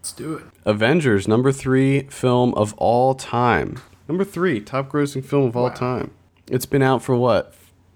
Let's 0.00 0.12
do 0.12 0.34
it. 0.34 0.44
Avengers, 0.64 1.26
number 1.26 1.52
three 1.52 2.02
film 2.10 2.54
of 2.54 2.74
all 2.74 3.14
time. 3.14 3.80
Number 4.08 4.24
three, 4.24 4.60
top 4.60 4.90
grossing 4.90 5.24
film 5.24 5.46
of 5.46 5.56
all 5.56 5.64
Wow. 5.68 5.74
time. 5.74 6.10
It's 6.48 6.66
been 6.66 6.82
out 6.82 7.02
for 7.02 7.16
what? 7.16 7.54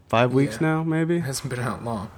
Five 0.08 0.32
weeks 0.32 0.58
Yeah. 0.60 0.66
now, 0.68 0.82
maybe? 0.82 1.16
It 1.18 1.20
hasn't 1.20 1.50
been 1.50 1.60
out 1.60 1.84
long. 1.84 2.08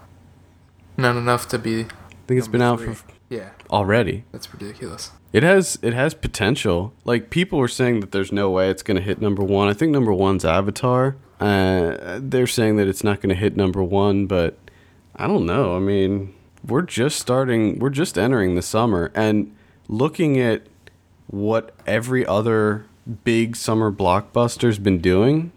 Not 0.96 1.16
enough 1.16 1.48
to 1.48 1.58
be. 1.58 1.80
I 1.82 1.86
think 2.26 2.38
it's 2.38 2.48
been 2.48 2.62
out 2.62 2.80
three. 2.80 2.94
for 2.94 3.04
Yeah, 3.28 3.50
already. 3.70 4.24
that's 4.32 4.52
ridiculous. 4.52 5.10
It 5.32 5.42
has 5.42 5.78
it 5.82 5.92
has 5.94 6.14
potential. 6.14 6.92
Like 7.04 7.30
people 7.30 7.58
were 7.58 7.68
saying 7.68 8.00
that 8.00 8.12
there's 8.12 8.32
no 8.32 8.50
way 8.50 8.68
it's 8.70 8.82
going 8.82 8.96
to 8.98 9.02
hit 9.02 9.20
number 9.20 9.42
one. 9.42 9.68
I 9.68 9.72
think 9.74 9.90
number 9.92 10.12
one's 10.12 10.44
Avatar. 10.44 11.16
Uh, 11.42 12.20
they're 12.22 12.46
saying 12.46 12.76
that 12.76 12.86
it's 12.88 13.02
not 13.02 13.20
going 13.20 13.30
to 13.30 13.34
hit 13.34 13.56
number 13.56 13.82
one, 13.82 14.26
but 14.26 14.56
I 15.16 15.26
don't 15.26 15.44
know. 15.46 15.76
I 15.76 15.80
mean, 15.80 16.34
we're 16.66 16.82
just 16.82 17.18
starting. 17.18 17.78
We're 17.78 17.90
just 17.90 18.16
entering 18.16 18.54
the 18.54 18.62
summer, 18.62 19.10
and 19.14 19.54
looking 19.88 20.38
at 20.38 20.62
what 21.26 21.74
every 21.86 22.24
other 22.26 22.86
big 23.24 23.56
summer 23.56 23.90
blockbuster's 23.90 24.78
been 24.78 25.00
doing, 25.00 25.50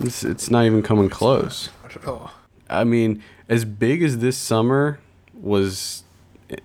it's, 0.00 0.22
it's 0.24 0.50
not 0.50 0.64
even 0.66 0.82
coming 0.82 1.08
close. 1.08 1.70
Not 1.82 1.96
at 1.96 2.04
all. 2.06 2.30
I 2.68 2.84
mean, 2.84 3.22
as 3.48 3.64
big 3.64 4.02
as 4.02 4.18
this 4.18 4.36
summer 4.36 4.98
was 5.32 6.04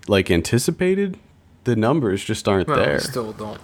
like 0.07 0.29
anticipated, 0.29 1.17
the 1.63 1.75
numbers 1.77 2.23
just 2.23 2.47
aren't 2.47 2.67
Well, 2.67 2.77
there. 2.77 2.93
we 2.95 2.99
still 2.99 3.31
don't. 3.31 3.61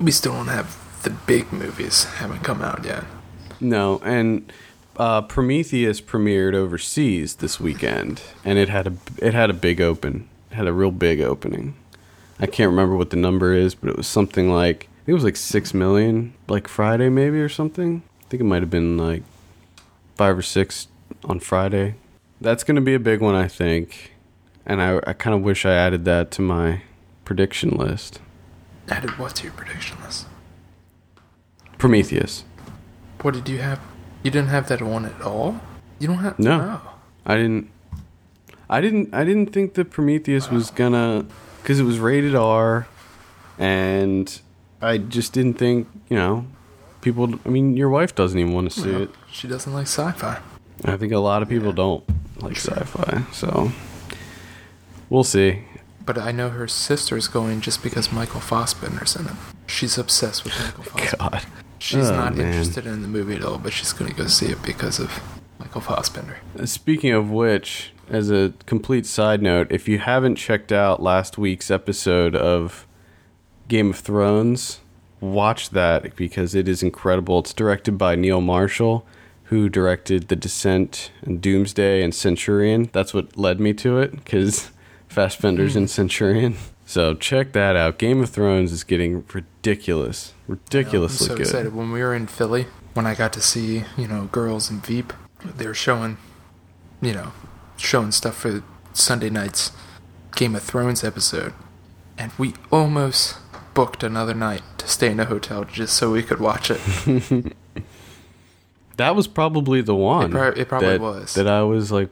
We 0.00 0.10
still 0.10 0.32
don't 0.32 0.48
have 0.48 0.76
the 1.04 1.10
big 1.10 1.52
movies 1.52 2.04
haven't 2.04 2.40
come 2.42 2.62
out 2.62 2.84
yet. 2.84 3.04
No, 3.60 4.00
and 4.04 4.52
uh, 4.96 5.22
Prometheus 5.22 6.00
premiered 6.00 6.54
overseas 6.54 7.36
this 7.36 7.58
weekend, 7.58 8.22
and 8.44 8.58
it 8.58 8.68
had 8.68 8.86
a 8.86 8.92
it 9.18 9.34
had 9.34 9.50
a 9.50 9.54
big 9.54 9.80
open, 9.80 10.28
it 10.50 10.54
had 10.54 10.66
a 10.66 10.72
real 10.72 10.90
big 10.90 11.20
opening. 11.20 11.74
I 12.38 12.46
can't 12.46 12.70
remember 12.70 12.96
what 12.96 13.10
the 13.10 13.16
number 13.16 13.52
is, 13.54 13.74
but 13.74 13.90
it 13.90 13.96
was 13.96 14.06
something 14.06 14.50
like 14.50 14.84
I 14.84 14.96
think 15.04 15.08
it 15.08 15.14
was 15.14 15.24
like 15.24 15.36
six 15.36 15.74
million, 15.74 16.34
like 16.48 16.68
Friday 16.68 17.08
maybe 17.08 17.40
or 17.40 17.48
something. 17.48 18.02
I 18.22 18.24
think 18.28 18.40
it 18.40 18.44
might 18.44 18.62
have 18.62 18.70
been 18.70 18.96
like 18.96 19.22
five 20.16 20.38
or 20.38 20.42
six 20.42 20.88
on 21.24 21.40
Friday. 21.40 21.96
That's 22.40 22.64
going 22.64 22.76
to 22.76 22.82
be 22.82 22.94
a 22.94 23.00
big 23.00 23.20
one, 23.20 23.34
I 23.34 23.48
think, 23.48 24.12
and 24.66 24.80
I 24.82 25.00
I 25.06 25.12
kind 25.12 25.34
of 25.34 25.42
wish 25.42 25.64
I 25.64 25.72
added 25.72 26.04
that 26.04 26.30
to 26.32 26.42
my 26.42 26.82
prediction 27.24 27.70
list. 27.70 28.20
Added 28.88 29.18
what 29.18 29.34
to 29.36 29.44
your 29.44 29.52
prediction 29.52 29.96
list? 30.02 30.26
Prometheus. 31.78 32.44
What 33.24 33.32
did 33.32 33.48
you 33.48 33.56
have? 33.60 33.80
You 34.22 34.30
didn't 34.30 34.50
have 34.50 34.68
that 34.68 34.82
one 34.82 35.06
at 35.06 35.22
all. 35.22 35.58
You 35.98 36.08
don't 36.08 36.18
have 36.18 36.38
No. 36.38 36.78
I 37.24 37.36
didn't. 37.36 37.70
I 38.68 38.82
didn't. 38.82 39.14
I 39.14 39.24
didn't 39.24 39.46
think 39.46 39.72
that 39.74 39.90
Prometheus 39.90 40.50
was 40.50 40.70
gonna, 40.70 41.24
because 41.62 41.80
it 41.80 41.84
was 41.84 41.98
rated 41.98 42.34
R, 42.34 42.86
and 43.58 44.40
I 44.82 44.98
just 44.98 45.32
didn't 45.32 45.54
think 45.54 45.88
you 46.10 46.18
know, 46.18 46.44
people. 47.00 47.40
I 47.46 47.48
mean, 47.48 47.78
your 47.78 47.88
wife 47.88 48.14
doesn't 48.14 48.38
even 48.38 48.52
want 48.52 48.70
to 48.70 48.78
see 48.78 48.92
No, 48.92 49.02
it. 49.04 49.10
She 49.32 49.48
doesn't 49.48 49.72
like 49.72 49.86
sci-fi. 49.86 50.40
I 50.84 50.98
think 50.98 51.14
a 51.14 51.18
lot 51.18 51.40
of 51.40 51.48
people 51.48 51.72
don't 51.72 52.04
like 52.42 52.56
sci-fi, 52.58 53.22
so 53.32 53.72
we'll 55.08 55.24
see. 55.24 55.64
But 56.04 56.18
I 56.18 56.30
know 56.30 56.50
her 56.50 56.68
sister's 56.68 57.28
going 57.28 57.62
just 57.62 57.82
because 57.82 58.12
Michael 58.12 58.40
Fassbender's 58.40 59.16
in 59.16 59.28
it. 59.28 59.32
She's 59.66 59.96
obsessed 59.96 60.44
with 60.44 60.52
Michael 60.60 60.82
Fassbender. 60.84 61.16
God, 61.18 61.46
She's 61.84 62.08
Oh, 62.08 62.16
not 62.16 62.34
man. 62.34 62.46
interested 62.46 62.86
in 62.86 63.02
the 63.02 63.08
movie 63.08 63.34
at 63.34 63.44
all, 63.44 63.58
but 63.58 63.74
she's 63.74 63.92
going 63.92 64.10
to 64.10 64.16
go 64.16 64.26
see 64.26 64.46
it 64.46 64.62
because 64.62 64.98
of 64.98 65.20
Michael 65.58 65.82
Fassbender. 65.82 66.38
Speaking 66.64 67.12
of 67.12 67.30
which, 67.30 67.92
as 68.08 68.30
a 68.30 68.54
complete 68.64 69.04
side 69.04 69.42
note, 69.42 69.66
if 69.68 69.86
you 69.86 69.98
haven't 69.98 70.36
checked 70.36 70.72
out 70.72 71.02
last 71.02 71.36
week's 71.36 71.70
episode 71.70 72.34
of 72.34 72.86
Game 73.68 73.90
of 73.90 73.98
Thrones, 73.98 74.80
watch 75.20 75.70
that 75.70 76.16
because 76.16 76.54
it 76.54 76.68
is 76.68 76.82
incredible. 76.82 77.40
It's 77.40 77.52
directed 77.52 77.98
by 77.98 78.14
Neil 78.14 78.40
Marshall, 78.40 79.06
who 79.44 79.68
directed 79.68 80.28
The 80.28 80.36
Descent 80.36 81.10
and 81.20 81.42
Doomsday 81.42 82.02
and 82.02 82.14
Centurion. 82.14 82.88
That's 82.94 83.12
what 83.12 83.36
led 83.36 83.60
me 83.60 83.74
to 83.74 83.98
it 83.98 84.12
because 84.12 84.70
Fassbender's 85.08 85.74
hmm. 85.74 85.80
in 85.80 85.88
Centurion. 85.88 86.56
So 86.86 87.14
check 87.14 87.52
that 87.52 87.76
out. 87.76 87.98
Game 87.98 88.22
of 88.22 88.30
Thrones 88.30 88.70
is 88.72 88.84
getting 88.84 89.24
ridiculous, 89.32 90.34
ridiculously 90.46 91.26
I'm 91.26 91.28
so 91.30 91.36
good. 91.36 91.46
excited. 91.46 91.74
When 91.74 91.90
we 91.92 92.00
were 92.00 92.14
in 92.14 92.26
Philly, 92.26 92.66
when 92.92 93.06
I 93.06 93.14
got 93.14 93.32
to 93.34 93.40
see, 93.40 93.84
you 93.96 94.06
know, 94.06 94.28
girls 94.30 94.70
and 94.70 94.84
Veep, 94.84 95.12
they 95.44 95.66
were 95.66 95.74
showing, 95.74 96.18
you 97.00 97.12
know, 97.14 97.32
showing 97.76 98.12
stuff 98.12 98.36
for 98.36 98.62
Sunday 98.92 99.30
night's 99.30 99.72
Game 100.36 100.54
of 100.54 100.62
Thrones 100.62 101.02
episode. 101.02 101.54
And 102.18 102.32
we 102.38 102.54
almost 102.70 103.38
booked 103.72 104.02
another 104.02 104.34
night 104.34 104.62
to 104.78 104.86
stay 104.86 105.10
in 105.10 105.18
a 105.18 105.24
hotel 105.24 105.64
just 105.64 105.96
so 105.96 106.12
we 106.12 106.22
could 106.22 106.38
watch 106.40 106.70
it. 106.70 107.54
That 108.96 109.16
was 109.16 109.26
probably 109.26 109.80
the 109.80 109.94
one. 109.94 110.30
prob- 110.30 110.56
it 110.56 110.68
probably 110.68 110.88
that, 110.90 111.00
was. 111.00 111.34
That 111.34 111.48
I 111.48 111.62
was 111.62 111.90
like, 111.90 112.10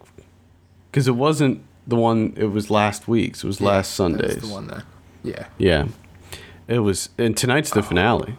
because 0.91 1.07
it 1.07 1.15
wasn't 1.15 1.63
the 1.87 1.97
one. 1.97 2.35
It 2.37 2.47
was 2.47 2.71
last 2.71 3.09
week's. 3.09 3.45
It 3.45 3.47
was 3.47 3.61
last 3.61 3.99
Yeah, 3.99 4.07
was 4.07 4.19
Sunday's. 4.19 4.43
the 4.43 4.55
one 4.55 4.67
that, 4.69 4.85
yeah. 5.23 5.47
Yeah, 5.59 5.89
it 6.69 6.81
was. 6.81 7.11
And 7.19 7.37
tonight's 7.37 7.71
the 7.71 7.81
oh. 7.81 7.83
finale, 7.83 8.37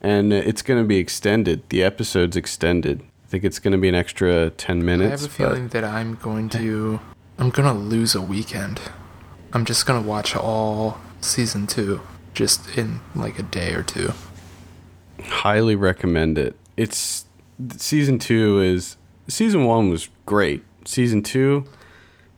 and 0.00 0.32
it's 0.32 0.62
going 0.62 0.82
to 0.82 0.86
be 0.86 0.98
extended. 0.98 1.62
The 1.68 1.82
episode's 1.82 2.36
extended. 2.36 3.02
I 3.24 3.28
think 3.28 3.44
it's 3.44 3.58
going 3.58 3.72
to 3.72 3.78
be 3.78 3.88
an 3.88 3.94
extra 3.94 4.50
ten 4.50 4.84
minutes. 4.84 5.22
I 5.22 5.24
have 5.24 5.30
a 5.30 5.34
feeling 5.34 5.68
that 5.68 5.84
I'm 5.84 6.16
going 6.16 6.48
to, 6.50 7.00
I'm 7.38 7.50
gonna 7.50 7.74
lose 7.74 8.14
a 8.14 8.20
weekend. 8.22 8.80
I'm 9.52 9.64
just 9.64 9.86
gonna 9.86 10.06
watch 10.06 10.34
all 10.36 10.98
season 11.20 11.66
two, 11.66 12.00
just 12.34 12.76
in 12.76 13.00
like 13.14 13.38
a 13.38 13.42
day 13.42 13.74
or 13.74 13.82
two. 13.82 14.12
highly 15.22 15.76
recommend 15.76 16.38
it. 16.38 16.56
It's 16.76 17.26
season 17.76 18.18
two 18.18 18.60
is 18.60 18.96
season 19.28 19.64
one 19.64 19.90
was 19.90 20.08
great. 20.26 20.64
Season 20.84 21.22
two 21.22 21.66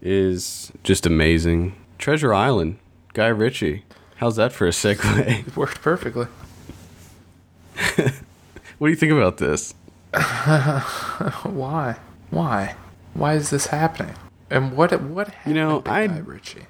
is 0.02 0.70
just 0.82 1.06
amazing. 1.06 1.74
Treasure 1.98 2.34
Island, 2.34 2.78
Guy 3.14 3.28
Ritchie. 3.28 3.84
How's 4.16 4.36
that 4.36 4.52
for 4.52 4.66
a 4.66 4.70
segue? 4.70 5.46
It 5.46 5.56
worked 5.56 5.80
perfectly. 5.80 6.26
What 8.78 8.88
do 8.88 8.90
you 8.90 8.96
think 8.96 9.12
about 9.12 9.36
this? 9.36 9.74
Why? 11.44 11.96
Why? 12.30 12.74
Why 13.14 13.34
is 13.34 13.50
this 13.50 13.66
happening? 13.66 14.14
And 14.50 14.76
what 14.76 14.90
what 15.02 15.28
happened 15.28 15.54
You 15.56 15.62
know, 15.62 15.80
to 15.82 15.90
I- 15.90 16.06
Guy 16.08 16.18
Ritchie? 16.18 16.66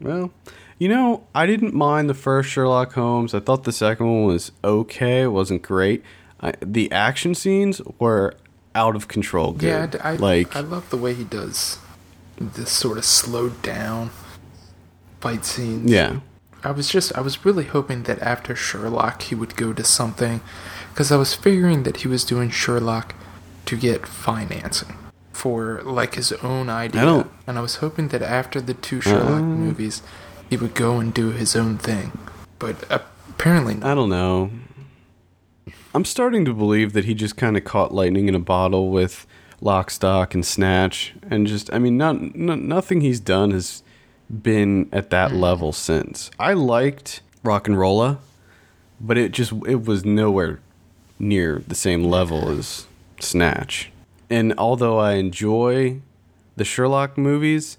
Well, 0.00 0.30
you 0.78 0.88
know, 0.88 1.26
I 1.34 1.46
didn't 1.46 1.72
mind 1.72 2.10
the 2.10 2.14
first 2.14 2.50
Sherlock 2.50 2.92
Holmes. 2.92 3.32
I 3.32 3.40
thought 3.40 3.64
the 3.64 3.72
second 3.72 4.06
one 4.06 4.24
was 4.26 4.52
okay. 4.62 5.22
It 5.22 5.28
wasn't 5.28 5.62
great. 5.62 6.02
I, 6.40 6.52
the 6.60 6.92
action 6.92 7.34
scenes 7.34 7.80
were 7.98 8.34
out 8.74 8.94
of 8.96 9.08
control. 9.08 9.56
Yeah, 9.60 9.88
I 10.02 10.16
like 10.16 10.54
I 10.54 10.60
love 10.60 10.90
the 10.90 10.96
way 10.98 11.14
he 11.14 11.24
does 11.24 11.78
this 12.38 12.70
sort 12.70 12.98
of 12.98 13.04
slowed 13.04 13.60
down 13.62 14.10
fight 15.20 15.44
scenes. 15.44 15.90
yeah, 15.90 16.20
I 16.62 16.70
was 16.70 16.88
just 16.88 17.16
I 17.16 17.20
was 17.20 17.44
really 17.44 17.64
hoping 17.64 18.02
that 18.04 18.20
after 18.20 18.54
Sherlock 18.56 19.22
he 19.22 19.34
would 19.34 19.56
go 19.56 19.72
to 19.72 19.84
something 19.84 20.40
because 20.90 21.10
I 21.12 21.16
was 21.16 21.34
figuring 21.34 21.82
that 21.84 21.98
he 21.98 22.08
was 22.08 22.24
doing 22.24 22.50
Sherlock 22.50 23.14
to 23.66 23.76
get 23.76 24.06
financing 24.06 24.96
for 25.32 25.80
like 25.84 26.14
his 26.14 26.32
own 26.42 26.68
idea. 26.68 27.02
I 27.02 27.04
don't- 27.04 27.30
and 27.46 27.58
I 27.58 27.60
was 27.60 27.76
hoping 27.76 28.08
that 28.08 28.22
after 28.22 28.60
the 28.60 28.74
two 28.74 29.00
Sherlock 29.00 29.40
Um, 29.42 29.66
movies 29.66 30.02
he 30.50 30.56
would 30.56 30.74
go 30.74 30.98
and 31.00 31.12
do 31.12 31.30
his 31.30 31.56
own 31.56 31.78
thing. 31.78 32.12
But 32.58 32.84
apparently 32.90 33.74
not. 33.74 33.90
I 33.90 33.94
don't 33.94 34.10
know. 34.10 34.50
I'm 35.94 36.04
starting 36.04 36.44
to 36.44 36.52
believe 36.52 36.92
that 36.92 37.04
he 37.04 37.14
just 37.14 37.36
kind 37.36 37.56
of 37.56 37.64
caught 37.64 37.94
lightning 37.94 38.28
in 38.28 38.34
a 38.34 38.38
bottle 38.40 38.90
with 38.90 39.26
Lock, 39.64 39.90
Stock, 39.90 40.34
and 40.34 40.44
Snatch, 40.44 41.14
and 41.30 41.46
just 41.46 41.72
I 41.72 41.78
mean, 41.78 41.96
not, 41.96 42.36
not 42.36 42.58
nothing 42.58 43.00
he's 43.00 43.18
done 43.18 43.50
has 43.50 43.82
been 44.30 44.90
at 44.92 45.08
that 45.08 45.32
level 45.32 45.72
since. 45.72 46.30
I 46.38 46.52
liked 46.52 47.22
RocknRolla, 47.42 48.18
but 49.00 49.16
it 49.16 49.32
just 49.32 49.52
it 49.66 49.86
was 49.86 50.04
nowhere 50.04 50.60
near 51.18 51.62
the 51.66 51.74
same 51.74 52.04
level 52.04 52.50
as 52.50 52.86
Snatch. 53.20 53.90
And 54.28 54.52
although 54.58 54.98
I 54.98 55.14
enjoy 55.14 56.02
the 56.56 56.64
Sherlock 56.64 57.16
movies, 57.16 57.78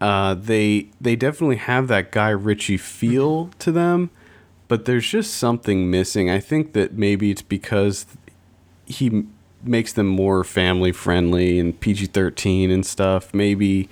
uh, 0.00 0.34
they 0.34 0.86
they 1.00 1.16
definitely 1.16 1.56
have 1.56 1.88
that 1.88 2.12
Guy 2.12 2.30
Ritchie 2.30 2.76
feel 2.76 3.50
to 3.58 3.72
them, 3.72 4.10
but 4.68 4.84
there's 4.84 5.08
just 5.08 5.34
something 5.34 5.90
missing. 5.90 6.30
I 6.30 6.38
think 6.38 6.74
that 6.74 6.92
maybe 6.92 7.32
it's 7.32 7.42
because 7.42 8.06
he 8.86 9.24
makes 9.64 9.92
them 9.92 10.06
more 10.06 10.44
family 10.44 10.92
friendly 10.92 11.58
and 11.58 11.78
PG 11.78 12.06
thirteen 12.06 12.70
and 12.70 12.84
stuff. 12.84 13.32
Maybe 13.34 13.88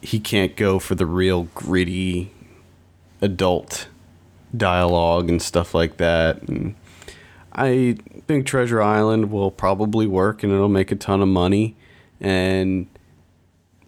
he 0.00 0.20
can't 0.20 0.56
go 0.56 0.78
for 0.78 0.94
the 0.94 1.06
real 1.06 1.44
gritty 1.54 2.32
adult 3.20 3.88
dialogue 4.56 5.28
and 5.28 5.42
stuff 5.42 5.74
like 5.74 5.96
that. 5.98 6.42
And 6.42 6.74
I 7.52 7.98
think 8.26 8.46
Treasure 8.46 8.80
Island 8.80 9.30
will 9.30 9.50
probably 9.50 10.06
work 10.06 10.42
and 10.42 10.52
it'll 10.52 10.68
make 10.68 10.92
a 10.92 10.96
ton 10.96 11.20
of 11.20 11.28
money 11.28 11.76
and 12.20 12.86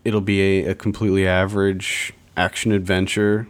it'll 0.05 0.21
be 0.21 0.41
a, 0.65 0.71
a 0.71 0.75
completely 0.75 1.27
average 1.27 2.13
action 2.37 2.73
adventure. 2.73 3.47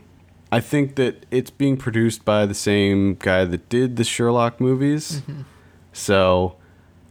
I 0.53 0.61
think 0.61 0.97
that 0.97 1.25
it's 1.31 1.51
being 1.51 1.77
produced 1.77 2.25
by 2.25 2.45
the 2.45 2.55
same 2.55 3.15
guy 3.15 3.45
that 3.45 3.69
did 3.69 3.97
the 3.97 4.05
Sherlock 4.05 4.61
movies. 4.61 5.23
Mm-hmm. 5.23 5.43
So 5.93 6.57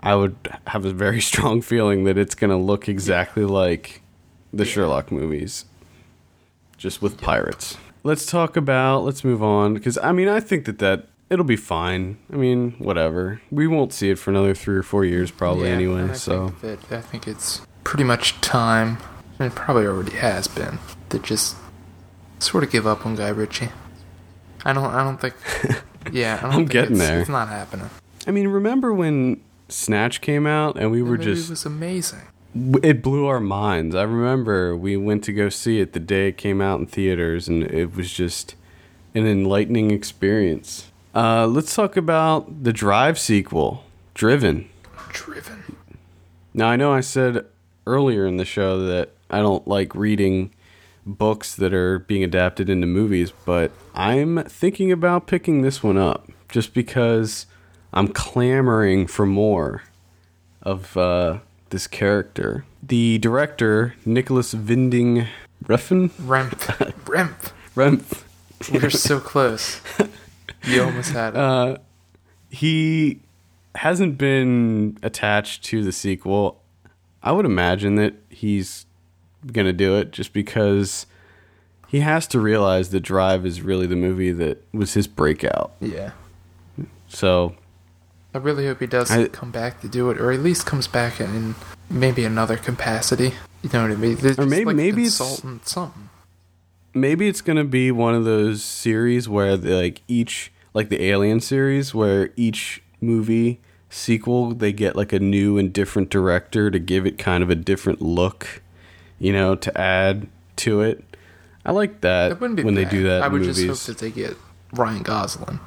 I 0.01 0.15
would 0.15 0.35
have 0.67 0.85
a 0.85 0.93
very 0.93 1.21
strong 1.31 1.61
feeling 1.61 2.03
that 2.05 2.17
it's 2.17 2.35
going 2.35 2.51
to 2.51 2.57
look 2.57 2.87
exactly 2.87 3.45
like 3.45 4.01
the 4.53 4.65
Sherlock 4.65 5.11
movies, 5.11 5.65
just 6.77 7.01
with 7.01 7.19
pirates. 7.19 7.77
Let's 8.03 8.25
talk 8.25 8.55
about, 8.55 9.03
let's 9.03 9.23
move 9.23 9.43
on, 9.43 9.73
because 9.73 9.97
I 9.97 10.11
mean, 10.11 10.27
I 10.27 10.39
think 10.39 10.65
that 10.65 10.79
that. 10.79 11.07
It'll 11.29 11.45
be 11.45 11.57
fine. 11.57 12.17
I 12.33 12.37
mean, 12.37 12.71
whatever. 12.79 13.39
We 13.51 13.67
won't 13.67 13.93
see 13.93 14.09
it 14.09 14.17
for 14.17 14.31
another 14.31 14.55
three 14.55 14.75
or 14.75 14.81
four 14.81 15.05
years, 15.05 15.29
probably 15.29 15.67
Yeah, 15.67 15.75
anyway. 15.75 16.09
I 16.09 16.13
So 16.13 16.47
think 16.49 16.89
that, 16.89 16.97
I 16.97 17.01
think 17.01 17.27
it's 17.27 17.61
pretty 17.83 18.03
much 18.03 18.41
time, 18.41 18.97
and 19.37 19.51
it 19.51 19.55
probably 19.55 19.85
already 19.85 20.15
has 20.15 20.47
been, 20.47 20.79
to 21.09 21.19
just 21.19 21.55
sort 22.39 22.63
of 22.63 22.71
give 22.71 22.87
up 22.87 23.05
on 23.05 23.15
Guy 23.15 23.29
Ritchie. 23.29 23.69
I 24.65 24.73
don't. 24.73 24.85
I 24.85 25.03
don't 25.03 25.21
think. 25.21 25.35
Yeah, 26.11 26.39
I 26.41 26.55
think 26.55 26.71
getting 26.71 26.95
it's, 26.95 27.07
there. 27.07 27.19
It's 27.19 27.29
not 27.29 27.49
happening. 27.49 27.89
I 28.25 28.31
mean, 28.31 28.47
remember 28.47 28.93
when 28.93 29.41
Snatch 29.69 30.21
came 30.21 30.47
out 30.47 30.77
and 30.77 30.91
we 30.91 31.01
were 31.01 31.17
just 31.17 31.49
was 31.49 31.65
amazing. 31.65 32.21
it 32.83 33.01
blew 33.01 33.25
our 33.27 33.39
minds. 33.39 33.95
I 33.95 34.03
remember 34.03 34.75
we 34.75 34.97
went 34.97 35.23
to 35.25 35.33
go 35.33 35.49
see 35.49 35.79
it 35.79 35.93
the 35.93 35.99
day 35.99 36.29
it 36.29 36.37
came 36.37 36.61
out 36.61 36.79
in 36.79 36.85
theaters, 36.85 37.47
and 37.47 37.63
it 37.63 37.95
was 37.95 38.11
just 38.11 38.55
an 39.13 39.25
enlightening 39.27 39.91
experience. 39.91 40.91
Uh, 41.13 41.47
let's 41.47 41.75
talk 41.75 41.97
about 41.97 42.63
the 42.63 42.73
Drive 42.73 43.19
sequel, 43.19 43.83
Driven. 44.13 44.69
Driven. 45.09 45.75
Now, 46.53 46.67
I 46.67 46.75
know 46.75 46.93
I 46.93 47.01
said 47.01 47.45
earlier 47.87 48.25
in 48.25 48.37
the 48.37 48.45
show 48.45 48.79
that 48.85 49.11
I 49.29 49.39
don't 49.39 49.67
like 49.67 49.95
reading 49.95 50.51
books 51.05 51.55
that 51.55 51.73
are 51.73 51.99
being 51.99 52.23
adapted 52.23 52.69
into 52.69 52.85
movies, 52.85 53.31
but 53.45 53.71
I'm 53.95 54.43
thinking 54.43 54.91
about 54.91 55.27
picking 55.27 55.61
this 55.61 55.81
one 55.81 55.97
up 55.97 56.29
just 56.49 56.73
because 56.73 57.45
I'm 57.93 58.07
clamoring 58.09 59.07
for 59.07 59.25
more 59.25 59.83
of 60.61 60.95
uh, 60.95 61.39
this 61.69 61.87
character. 61.87 62.65
The 62.83 63.17
director, 63.17 63.95
Nicolas 64.05 64.53
Winding 64.53 65.27
Refn? 65.65 66.09
Remph. 66.11 66.93
Remph. 67.05 67.51
Remph. 67.75 68.23
We're 68.71 68.89
so 68.89 69.19
close. 69.19 69.81
You 70.63 70.83
almost 70.83 71.11
had 71.11 71.33
it. 71.33 71.37
Uh, 71.39 71.77
he 72.49 73.19
hasn't 73.75 74.17
been 74.17 74.97
attached 75.01 75.63
to 75.65 75.83
the 75.83 75.91
sequel. 75.91 76.61
I 77.23 77.31
would 77.31 77.45
imagine 77.45 77.95
that 77.95 78.15
he's 78.29 78.85
gonna 79.53 79.73
do 79.73 79.95
it 79.97 80.11
just 80.11 80.33
because 80.33 81.05
he 81.87 82.01
has 82.01 82.27
to 82.27 82.39
realize 82.39 82.89
that 82.89 82.99
Drive 83.01 83.45
is 83.45 83.61
really 83.61 83.87
the 83.87 83.95
movie 83.95 84.31
that 84.33 84.63
was 84.73 84.93
his 84.93 85.07
breakout. 85.07 85.71
yeah. 85.79 86.11
So 87.07 87.55
I 88.33 88.37
really 88.37 88.67
hope 88.67 88.79
he 88.79 88.87
does 88.87 89.09
I- 89.11 89.27
come 89.27 89.51
back 89.51 89.81
to 89.81 89.87
do 89.87 90.09
it, 90.11 90.19
or 90.19 90.31
at 90.31 90.39
least 90.41 90.65
comes 90.65 90.87
back 90.87 91.19
in, 91.19 91.55
maybe 91.89 92.23
another 92.25 92.57
capacity. 92.57 93.33
You 93.63 93.69
know 93.73 93.81
what 93.83 93.91
I 93.91 93.95
mean? 93.95 94.17
Or 94.37 94.45
maybe- 94.45 94.65
like 94.65 94.75
maybe 94.75 95.01
it's- 95.05 95.15
something. 95.65 96.09
maybe 96.93 97.27
it's 97.27 97.41
gonna 97.41 97.63
be 97.65 97.91
one 97.91 98.13
of 98.15 98.25
those 98.25 98.63
series 98.63 99.27
where 99.27 99.57
the, 99.57 99.75
like 99.75 100.01
each 100.07 100.51
like 100.73 100.89
the 100.89 101.03
Alien 101.03 101.39
series 101.39 101.93
where 101.95 102.29
each 102.35 102.81
movie 103.01 103.59
sequel 103.89 104.53
they 104.53 104.71
get 104.71 104.95
like 104.95 105.11
a 105.11 105.19
new 105.19 105.57
and 105.57 105.73
different 105.73 106.09
director 106.09 106.69
to 106.69 106.77
give 106.79 107.05
it 107.07 107.17
kind 107.17 107.43
of 107.43 107.49
a 107.49 107.55
different 107.55 108.01
look, 108.01 108.61
you 109.17 109.33
know, 109.33 109.55
to 109.55 109.75
add 109.79 110.27
to 110.57 110.81
it. 110.81 111.03
I 111.65 111.71
like 111.71 112.01
that 112.01 112.39
be 112.39 112.63
when 112.63 112.75
they 112.75 112.85
do 112.85 113.03
that 113.03 113.23
I 113.23 113.27
would 113.27 113.41
movies. 113.41 113.57
just 113.65 113.87
hope 113.87 113.95
that 113.97 114.01
they 114.03 114.11
get 114.11 114.37
Ryan 114.73 115.01
Gosling. 115.03 115.59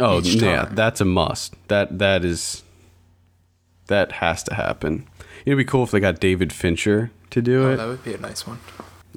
Oh 0.00 0.20
yeah, 0.20 0.68
that's 0.72 1.00
a 1.00 1.04
must. 1.04 1.54
That 1.68 1.98
that 1.98 2.24
is 2.24 2.62
that 3.86 4.12
has 4.12 4.42
to 4.44 4.54
happen. 4.54 5.06
It'd 5.44 5.58
be 5.58 5.64
cool 5.64 5.82
if 5.84 5.90
they 5.90 6.00
got 6.00 6.20
David 6.20 6.52
Fincher 6.52 7.10
to 7.30 7.42
do 7.42 7.64
Oh, 7.64 7.72
it. 7.72 7.76
that 7.76 7.88
would 7.88 8.04
be 8.04 8.14
a 8.14 8.18
nice 8.18 8.46
one. 8.46 8.58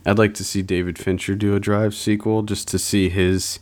I'd 0.05 0.17
like 0.17 0.33
to 0.35 0.43
see 0.43 0.61
David 0.61 0.97
Fincher 0.97 1.35
do 1.35 1.55
a 1.55 1.59
Drive 1.59 1.93
sequel 1.95 2.43
just 2.43 2.67
to 2.69 2.79
see 2.79 3.09
his 3.09 3.59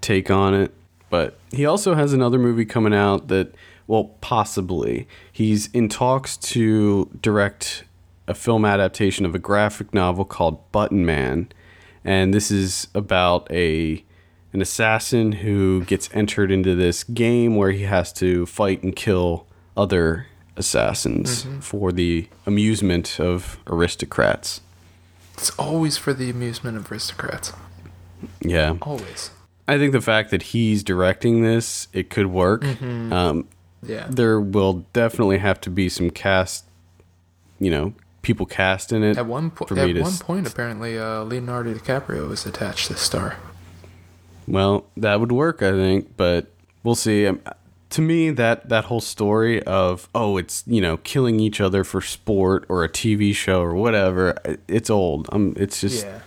take 0.00 0.30
on 0.30 0.54
it. 0.54 0.72
But 1.10 1.38
he 1.52 1.64
also 1.66 1.94
has 1.94 2.12
another 2.12 2.38
movie 2.38 2.64
coming 2.64 2.94
out 2.94 3.28
that, 3.28 3.54
well, 3.86 4.04
possibly. 4.20 5.06
He's 5.32 5.68
in 5.68 5.88
talks 5.88 6.36
to 6.38 7.10
direct 7.20 7.84
a 8.26 8.34
film 8.34 8.64
adaptation 8.64 9.24
of 9.24 9.34
a 9.34 9.38
graphic 9.38 9.94
novel 9.94 10.24
called 10.24 10.70
Button 10.72 11.06
Man. 11.06 11.48
And 12.04 12.34
this 12.34 12.50
is 12.50 12.88
about 12.94 13.50
a 13.50 14.02
an 14.52 14.60
assassin 14.62 15.32
who 15.32 15.84
gets 15.84 16.08
entered 16.12 16.50
into 16.50 16.74
this 16.74 17.04
game 17.04 17.56
where 17.56 17.70
he 17.72 17.82
has 17.82 18.12
to 18.14 18.46
fight 18.46 18.82
and 18.82 18.94
kill 18.96 19.46
other 19.76 20.26
assassins 20.56 21.46
for 21.60 21.92
the 21.92 22.28
amusement 22.46 23.20
of 23.20 23.58
aristocrats. 23.66 24.60
It's 25.34 25.50
always 25.58 25.98
for 25.98 26.14
the 26.14 26.30
amusement 26.30 26.76
of 26.78 26.90
aristocrats. 26.90 27.52
Yeah. 28.40 28.76
Always. 28.80 29.30
I 29.68 29.76
think 29.78 29.92
the 29.92 30.00
fact 30.00 30.30
that 30.30 30.42
he's 30.42 30.82
directing 30.82 31.42
this, 31.42 31.88
it 31.92 32.08
could 32.08 32.26
work. 32.28 32.64
Um, 32.82 33.46
Yeah. 33.82 34.06
there 34.08 34.40
will 34.40 34.86
definitely 34.94 35.38
have 35.38 35.60
to 35.62 35.70
be 35.70 35.88
some 35.90 36.08
cast, 36.10 36.64
you 37.60 37.70
know, 37.70 37.92
people 38.22 38.46
cast 38.46 38.92
in 38.92 39.02
it. 39.02 39.18
At 39.18 39.26
one 39.26 39.50
point, 39.50 39.72
at 39.72 39.96
one 40.02 40.16
point, 40.18 40.46
apparently, 40.50 40.98
uh, 40.98 41.22
Leonardo 41.24 41.74
DiCaprio 41.74 42.26
was 42.28 42.46
attached 42.46 42.88
to 42.88 42.96
star. 42.96 43.36
Well, 44.46 44.86
that 44.96 45.20
would 45.20 45.32
work, 45.32 45.62
I 45.62 45.72
think, 45.72 46.16
but 46.16 46.46
we'll 46.82 46.94
see. 46.94 47.26
Um, 47.26 47.40
to 47.90 48.02
me, 48.02 48.30
that 48.30 48.68
that 48.68 48.84
whole 48.86 49.00
story 49.00 49.62
of 49.62 50.08
oh, 50.14 50.36
it's 50.36 50.64
you 50.66 50.80
know 50.80 50.98
killing 50.98 51.40
each 51.40 51.60
other 51.60 51.84
for 51.84 52.00
sport 52.00 52.64
or 52.68 52.84
a 52.84 52.88
TV 52.88 53.34
show 53.34 53.62
or 53.62 53.74
whatever, 53.74 54.36
it's 54.68 54.90
old. 54.90 55.28
Um, 55.32 55.54
it's 55.56 55.80
just 55.80 56.04
yeah. 56.04 56.20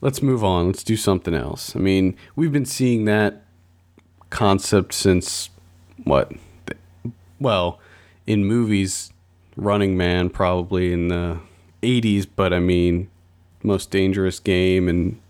let's 0.00 0.22
move 0.22 0.44
on. 0.44 0.66
Let's 0.68 0.84
do 0.84 0.96
something 0.96 1.34
else. 1.34 1.74
I 1.76 1.80
mean, 1.80 2.16
we've 2.34 2.52
been 2.52 2.66
seeing 2.66 3.04
that 3.04 3.42
concept 4.30 4.94
since 4.94 5.50
what? 6.04 6.32
Well, 7.38 7.80
in 8.26 8.44
movies, 8.44 9.12
Running 9.56 9.96
Man 9.96 10.30
probably 10.30 10.92
in 10.92 11.08
the 11.08 11.38
80s, 11.82 12.26
but 12.34 12.52
I 12.52 12.58
mean, 12.58 13.08
Most 13.62 13.90
Dangerous 13.90 14.38
Game 14.38 14.88
and 14.88 15.20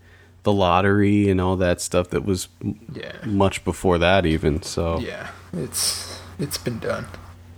the 0.47 0.53
lottery 0.53 1.29
and 1.29 1.41
all 1.41 1.57
that 1.57 1.81
stuff 1.81 2.09
that 2.11 2.23
was 2.23 2.47
m- 2.63 2.79
Yeah. 2.93 3.11
much 3.25 3.65
before 3.65 3.97
that 3.97 4.25
even. 4.25 4.61
So 4.63 4.97
Yeah. 4.99 5.27
It's 5.51 6.21
it's 6.39 6.57
been 6.57 6.79
done. 6.79 7.05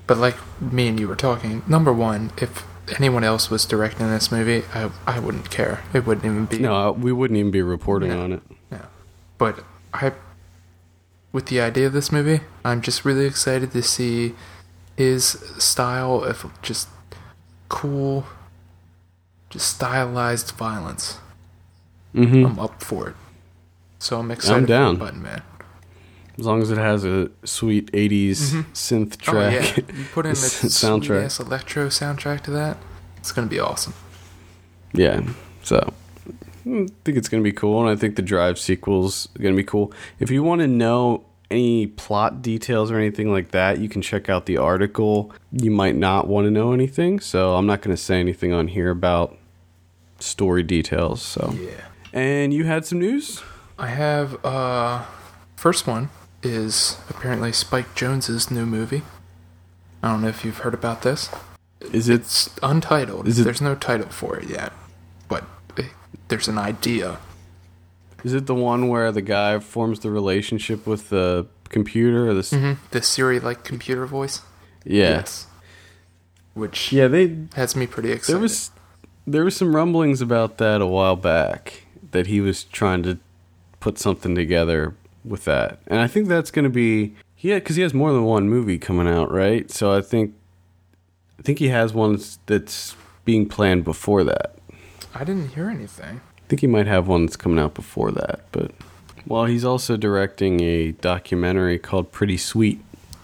But 0.07 0.17
like 0.17 0.37
me 0.59 0.87
and 0.87 0.99
you 0.99 1.07
were 1.07 1.15
talking, 1.15 1.61
number 1.67 1.93
one, 1.93 2.31
if 2.37 2.65
anyone 2.97 3.23
else 3.23 3.51
was 3.51 3.63
directing 3.65 4.09
this 4.09 4.31
movie, 4.31 4.63
I 4.73 4.89
I 5.05 5.19
wouldn't 5.19 5.51
care. 5.51 5.83
It 5.93 6.07
wouldn't 6.07 6.25
even 6.25 6.45
be 6.45 6.57
no, 6.57 6.91
we 6.93 7.11
wouldn't 7.11 7.37
even 7.37 7.51
be 7.51 7.61
reporting 7.61 8.09
No. 8.09 8.23
on 8.23 8.33
it. 8.33 8.41
No. 8.71 8.79
But 9.37 9.63
I, 9.93 10.13
with 11.31 11.45
the 11.45 11.61
idea 11.61 11.85
of 11.87 11.93
this 11.93 12.11
movie, 12.11 12.41
I'm 12.65 12.81
just 12.81 13.05
really 13.05 13.25
excited 13.27 13.71
to 13.73 13.83
see 13.83 14.33
his 14.97 15.23
style 15.59 16.23
of 16.23 16.37
just 16.63 16.87
cool, 17.69 18.25
just 19.51 19.67
stylized 19.75 20.51
violence. 20.57 21.19
Hmm 22.13 22.45
I'm 22.45 22.59
up 22.59 22.81
for 22.83 23.09
it. 23.09 23.15
So 23.99 24.19
I'm 24.19 24.31
excited 24.31 24.67
down. 24.67 24.95
for 24.97 25.05
Button 25.05 25.21
Man. 25.21 25.41
As 26.37 26.45
long 26.45 26.61
as 26.61 26.71
it 26.71 26.77
has 26.77 27.03
a 27.03 27.29
sweet 27.43 27.91
80s 27.91 28.63
synth 28.73 29.17
Oh 29.27 29.31
track. 29.31 29.77
yeah, 29.77 29.95
you 29.97 30.05
put 30.13 30.25
in 30.25 30.31
a 30.33 30.35
soundtrack. 30.35 31.39
electro 31.45 31.87
soundtrack 31.87 32.41
to 32.43 32.51
that. 32.51 32.77
It's 33.17 33.31
gonna 33.33 33.47
be 33.47 33.59
awesome. 33.59 33.93
Yeah. 34.93 35.21
So 35.63 35.93
I 36.65 36.87
think 37.03 37.17
it's 37.17 37.27
going 37.29 37.43
to 37.43 37.47
be 37.47 37.51
cool, 37.51 37.79
and 37.81 37.89
I 37.89 37.95
think 37.95 38.15
the 38.15 38.21
Drive 38.21 38.57
sequel's 38.59 39.27
going 39.39 39.53
to 39.53 39.57
be 39.57 39.63
cool. 39.63 39.91
If 40.19 40.29
you 40.31 40.41
want 40.43 40.61
to 40.61 40.67
know 40.67 41.25
any 41.51 41.87
plot 41.87 42.41
details 42.41 42.89
or 42.91 42.97
anything 42.97 43.31
like 43.31 43.51
that, 43.51 43.79
you 43.79 43.89
can 43.89 44.01
check 44.01 44.29
out 44.29 44.45
the 44.45 44.57
article. 44.57 45.31
You 45.51 45.71
might 45.71 45.95
not 45.95 46.27
want 46.27 46.45
to 46.45 46.51
know 46.51 46.71
anything, 46.73 47.19
so 47.19 47.55
I'm 47.55 47.65
not 47.65 47.81
going 47.81 47.95
to 47.95 48.01
say 48.01 48.19
anything 48.19 48.53
on 48.53 48.67
here 48.67 48.89
about 48.91 49.35
story 50.19 50.63
details. 50.63 51.21
So 51.21 51.53
Yeah. 51.59 51.71
And 52.13 52.53
you 52.53 52.63
had 52.65 52.85
some 52.85 52.99
news? 52.99 53.41
I 53.77 53.87
have 53.87 54.43
uh 54.45 55.05
first 55.55 55.87
one 55.87 56.09
is 56.43 56.97
apparently 57.09 57.51
Spike 57.51 57.93
Jonze's 57.95 58.49
new 58.49 58.65
movie. 58.65 59.03
I 60.01 60.11
don't 60.11 60.21
know 60.21 60.27
if 60.29 60.43
you've 60.45 60.59
heard 60.59 60.73
about 60.73 61.01
this. 61.01 61.29
Is 61.93 62.09
it 62.09 62.21
It's 62.21 62.49
untitled. 62.63 63.27
Is 63.27 63.39
it- 63.39 63.43
There's 63.43 63.61
no 63.61 63.75
title 63.75 64.09
for 64.09 64.37
it 64.37 64.49
yet, 64.49 64.71
but 65.27 65.43
eh, 65.77 65.83
there's 66.29 66.47
an 66.47 66.57
idea. 66.57 67.17
is 68.23 68.33
it 68.33 68.47
the 68.47 68.55
one 68.55 68.89
where 68.89 69.11
the 69.13 69.21
guy 69.21 69.59
forms 69.59 69.99
the 70.01 70.11
relationship 70.11 70.85
with 70.85 71.09
the 71.09 71.45
computer 71.69 72.27
or 72.29 72.33
the 72.33 72.39
s- 72.39 72.75
The 72.91 73.01
Siri-like 73.01 73.63
computer 73.63 74.05
voice. 74.05 74.41
Yeah. 74.83 75.09
Yes. 75.19 75.47
Which 76.53 76.91
Yeah, 76.91 77.07
they 77.07 77.37
has 77.55 77.75
me 77.77 77.87
pretty 77.87 78.11
excited. 78.11 78.33
There 78.35 78.41
was 78.41 78.71
there 79.27 79.43
was 79.45 79.55
some 79.55 79.75
rumblings 79.75 80.21
about 80.21 80.57
that 80.57 80.81
a 80.81 80.85
while 80.87 81.15
back 81.15 81.83
that 82.11 82.27
he 82.27 82.41
was 82.41 82.63
trying 82.65 83.03
to 83.03 83.19
put 83.79 83.97
something 83.97 84.35
together 84.35 84.95
with 85.23 85.45
that, 85.45 85.79
and 85.87 85.99
I 85.99 86.07
think 86.07 86.27
that's 86.27 86.51
going 86.51 86.63
to 86.63 86.69
be 86.69 87.13
yeah 87.39 87.55
because 87.55 87.75
he 87.75 87.81
has 87.81 87.93
more 87.93 88.11
than 88.11 88.23
one 88.23 88.49
movie 88.49 88.77
coming 88.77 89.07
out, 89.07 89.31
right? 89.31 89.69
So 89.71 89.93
I 89.93 90.01
think 90.01 90.33
I 91.37 91.41
think 91.41 91.59
he 91.59 91.69
has 91.69 91.93
one 91.93 92.19
that's- 92.45 92.95
being 93.25 93.47
planned 93.47 93.83
before 93.83 94.23
that. 94.23 94.55
I 95.13 95.23
didn't 95.23 95.49
hear 95.49 95.69
anything. 95.69 96.21
I 96.37 96.41
think 96.47 96.61
he 96.61 96.67
might 96.67 96.87
have 96.87 97.07
one 97.07 97.25
that's 97.25 97.37
coming 97.37 97.59
out 97.59 97.75
before 97.75 98.11
that, 98.11 98.41
but 98.51 98.71
well, 99.27 99.45
he's 99.45 99.63
also 99.63 99.97
directing 99.97 100.61
a 100.61 100.93
documentary 100.93 101.77
called 101.77 102.11
Pretty 102.11 102.37
Sweet. 102.37 102.81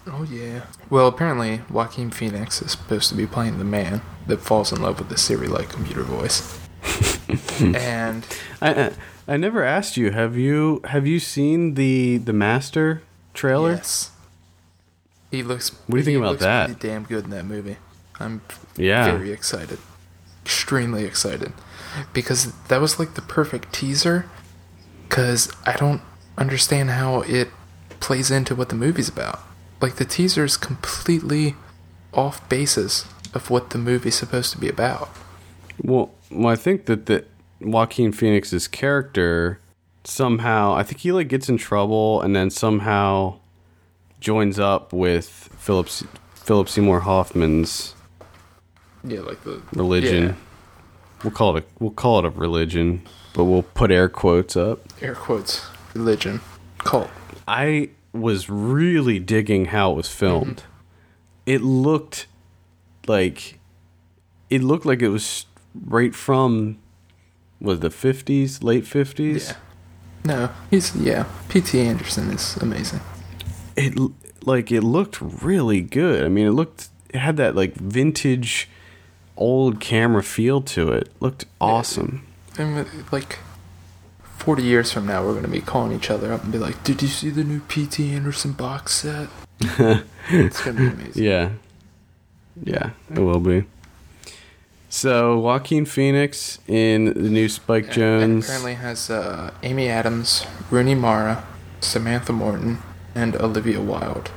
Oh 0.08 0.24
yeah. 0.24 0.62
Well, 0.92 1.08
apparently 1.08 1.62
Joaquin 1.72 2.12
Phoenix 2.12 2.62
is 2.62 2.72
supposed 2.74 3.10
to 3.10 3.16
be 3.16 3.26
playing 3.26 3.58
the 3.58 3.64
man 3.64 4.02
that 4.28 4.42
falls 4.42 4.72
in 4.72 4.82
love 4.82 5.00
with 5.00 5.10
the 5.10 5.18
Siri-like 5.18 5.70
computer 5.70 6.04
voice. 6.04 6.60
And 7.60 8.26
I, 8.62 8.74
I 8.86 8.92
I 9.28 9.38
never 9.38 9.64
asked 9.64 9.98
you 9.98 10.12
have 10.12 10.38
you 10.38 10.82
have 10.86 11.08
you 11.08 11.20
seen 11.20 11.74
the 11.76 12.18
the 12.18 12.34
Master 12.34 13.02
trailer? 13.34 13.72
yes, 13.76 14.12
he 15.32 15.44
looks. 15.44 15.70
What 15.88 15.92
do 15.92 15.98
you 15.98 16.04
think 16.04 16.18
about 16.20 16.40
that? 16.40 16.80
Damn 16.80 17.04
good 17.04 17.26
in 17.26 17.30
that 17.32 17.46
movie. 17.46 17.78
I'm 18.20 18.42
Yeah. 18.78 19.12
very 19.12 19.32
excited, 19.32 19.80
extremely 20.44 21.04
excited, 21.06 21.52
because 22.14 22.54
that 22.70 22.80
was 22.80 23.00
like 23.00 23.16
the 23.16 23.22
perfect 23.22 23.74
teaser. 23.74 24.26
Because 25.10 25.52
I 25.66 25.76
don't 25.78 26.02
understand 26.38 26.90
how 26.90 27.22
it 27.22 27.50
plays 28.00 28.32
into 28.32 28.56
what 28.56 28.70
the 28.70 28.76
movie's 28.76 29.08
about. 29.08 29.40
Like 29.82 29.96
the 29.96 30.04
teaser 30.06 30.44
is 30.44 30.58
completely 30.58 31.56
off 32.14 32.48
basis 32.50 33.06
of 33.34 33.50
what 33.50 33.70
the 33.70 33.78
movie's 33.78 34.16
supposed 34.16 34.52
to 34.54 34.58
be 34.58 34.68
about. 34.68 35.10
Well, 35.82 36.12
well, 36.32 36.52
I 36.52 36.56
think 36.56 36.86
that 36.86 37.06
the 37.06 37.26
Joaquin 37.62 38.12
Phoenix's 38.12 38.68
character 38.68 39.60
somehow, 40.04 40.74
I 40.76 40.84
think 40.84 41.00
he 41.00 41.12
like 41.12 41.28
gets 41.28 41.50
in 41.50 41.58
trouble 41.58 42.22
and 42.22 42.36
then 42.36 42.50
somehow 42.50 43.40
joins 44.20 44.60
up 44.60 44.92
with 44.94 45.50
Philip 45.58 45.88
Philip 46.36 46.70
Seymour 46.70 47.02
Hoffman's 47.02 47.96
Yeah, 49.04 49.22
like 49.22 49.44
the 49.44 49.62
religion. 49.74 50.24
yeah, 50.28 50.34
We'll 51.24 51.32
call 51.32 51.58
it 51.58 51.64
a 51.64 51.68
we'll 51.80 51.92
call 51.92 52.20
it 52.20 52.26
a 52.26 52.30
religion, 52.30 53.02
but 53.34 53.46
we'll 53.46 53.64
put 53.64 53.90
air 53.92 54.10
quotes 54.10 54.56
up. 54.56 54.80
air 55.02 55.16
quotes 55.16 55.66
religion 55.96 56.42
cult. 56.80 57.10
I 57.48 57.90
was 58.14 58.50
really 58.50 59.18
digging 59.20 59.66
how 59.66 59.92
it 59.92 59.96
was 59.96 60.08
mhm. 60.08 60.12
filmed. 60.12 60.64
It 61.46 61.62
looked 61.62 62.28
like 63.08 63.60
it 64.50 64.62
looked 64.62 64.86
like 64.86 65.02
it 65.02 65.10
was 65.10 65.46
right 65.86 66.16
from 66.16 66.78
was 67.60 67.80
the 67.80 67.90
50s, 67.90 68.64
late 68.64 68.84
50s. 68.84 69.50
Yeah. 69.50 69.56
No, 70.26 70.50
he's 70.72 70.96
yeah. 70.96 71.26
P.T. 71.50 71.80
Anderson 71.80 72.32
is 72.32 72.58
amazing. 72.58 73.00
It 73.76 73.94
like 74.46 74.72
it 74.72 74.82
looked 74.82 75.22
really 75.22 75.82
good. 75.82 76.24
I 76.24 76.30
mean, 76.30 76.48
it 76.48 76.52
looked 76.52 76.90
it 77.10 77.20
had 77.20 77.38
that 77.38 77.56
like 77.56 77.76
vintage 77.76 78.68
old 79.38 79.80
camera 79.80 80.24
feel 80.24 80.62
to 80.62 80.92
it. 80.92 81.10
Looked 81.20 81.46
awesome. 81.62 82.26
And 82.58 82.80
uh, 82.80 82.86
like 83.12 83.38
forty 84.24 84.64
years 84.64 84.92
from 84.92 85.06
now, 85.06 85.24
we're 85.24 85.36
gonna 85.36 85.48
be 85.48 85.62
calling 85.62 85.92
each 85.92 86.10
other 86.10 86.34
up 86.34 86.44
and 86.44 86.52
be 86.52 86.58
like, 86.58 86.84
"Did 86.84 87.04
you 87.04 87.08
see 87.08 87.30
the 87.30 87.44
new 87.44 87.60
P.T. 87.60 88.12
Anderson 88.12 88.54
box 88.54 88.94
set?" 88.94 89.30
it's 90.30 90.64
gonna 90.64 90.80
be 90.80 90.88
amazing. 90.88 91.24
Yeah. 91.24 91.50
Yeah, 92.64 92.92
it 93.14 93.20
will 93.20 93.42
be. 93.42 93.66
So, 94.96 95.38
Joaquin 95.40 95.84
Phoenix 95.86 96.58
in 96.70 97.06
the 97.22 97.30
new 97.30 97.50
Spike 97.50 97.88
Jonze. 97.88 98.46
apparently 98.46 98.76
has 98.76 99.10
uh, 99.10 99.52
Amy 99.62 99.90
Adams, 99.90 100.46
Rooney 100.72 100.96
Mara, 100.96 101.46
Samantha 101.82 102.32
Morton, 102.32 102.78
and 103.14 103.36
Olivia 103.36 103.82
Wilde. 103.82 104.32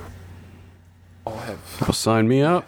All 1.25 1.37
have 1.37 1.61
Well, 1.81 1.93
sign 1.93 2.27
me 2.27 2.43
up. 2.43 2.67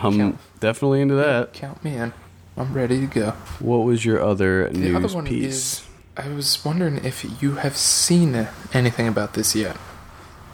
I'm 0.00 0.16
Count. 0.16 0.38
definitely 0.60 1.00
into 1.00 1.16
that. 1.16 1.52
count 1.52 1.82
me 1.82 1.96
in. 1.96 2.12
I'm 2.56 2.72
ready 2.72 3.00
to 3.00 3.06
go. 3.08 3.30
What 3.58 3.78
was 3.78 4.04
your 4.04 4.22
other 4.22 4.68
The 4.68 4.78
news 4.78 4.94
other 5.04 5.08
one 5.16 5.24
piece? 5.26 5.44
is 5.82 5.84
I 6.16 6.28
was 6.28 6.64
wondering 6.64 7.04
if 7.04 7.42
you 7.42 7.56
have 7.56 7.76
seen 7.76 8.46
anything 8.72 9.08
about 9.08 9.34
this 9.34 9.56
yet. 9.56 9.76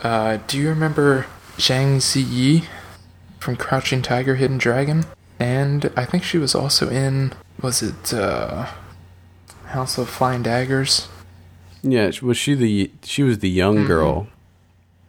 Uh, 0.03 0.39
do 0.47 0.57
you 0.57 0.71
remember 0.71 1.27
Zhang 1.59 1.97
Ziyi 1.99 2.65
from 3.39 3.57
Crouching 3.57 4.01
Tiger, 4.01 4.37
Hidden 4.37 4.57
Dragon? 4.57 5.05
And 5.41 5.91
I 5.97 6.05
think 6.05 6.25
she 6.25 6.39
was 6.39 6.55
also 6.55 6.89
in 6.91 7.33
was 7.63 7.83
it 7.83 8.13
uh, 8.15 8.67
House 9.67 9.99
of 9.99 10.09
Flying 10.09 10.43
Daggers? 10.43 11.09
yeah, 11.83 12.11
was 12.23 12.37
she 12.37 12.55
the 12.55 12.91
she 13.05 13.23
was 13.23 13.39
the 13.39 13.49
young 13.49 13.77
Mm-hmm. 13.79 13.87
girl, 13.87 14.27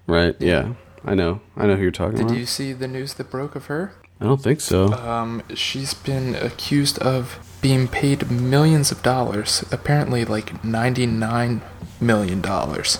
right? 0.07 0.35
Yeah, 0.39 0.73
I 1.03 1.15
know. 1.15 1.41
I 1.57 1.65
know 1.67 1.75
who 1.75 1.81
you're 1.83 1.91
talking 1.91 2.17
Did 2.17 2.21
about. 2.25 2.33
Did 2.33 2.39
you 2.39 2.45
see 2.45 2.73
the 2.73 2.87
news 2.87 3.15
that 3.15 3.31
broke 3.31 3.55
of 3.55 3.65
her? 3.65 3.93
I 4.21 4.25
don't 4.25 4.41
think 4.41 4.59
so. 4.61 4.91
Um, 4.93 5.41
she's 5.55 5.93
been 5.93 6.35
accused 6.35 6.99
of 6.99 7.39
being 7.61 7.87
paid 7.87 8.29
millions 8.29 8.91
of 8.91 9.01
dollars, 9.01 9.63
apparently 9.71 10.25
like 10.25 10.63
ninety-nine 10.63 11.61
million 12.01 12.41
dollars, 12.41 12.99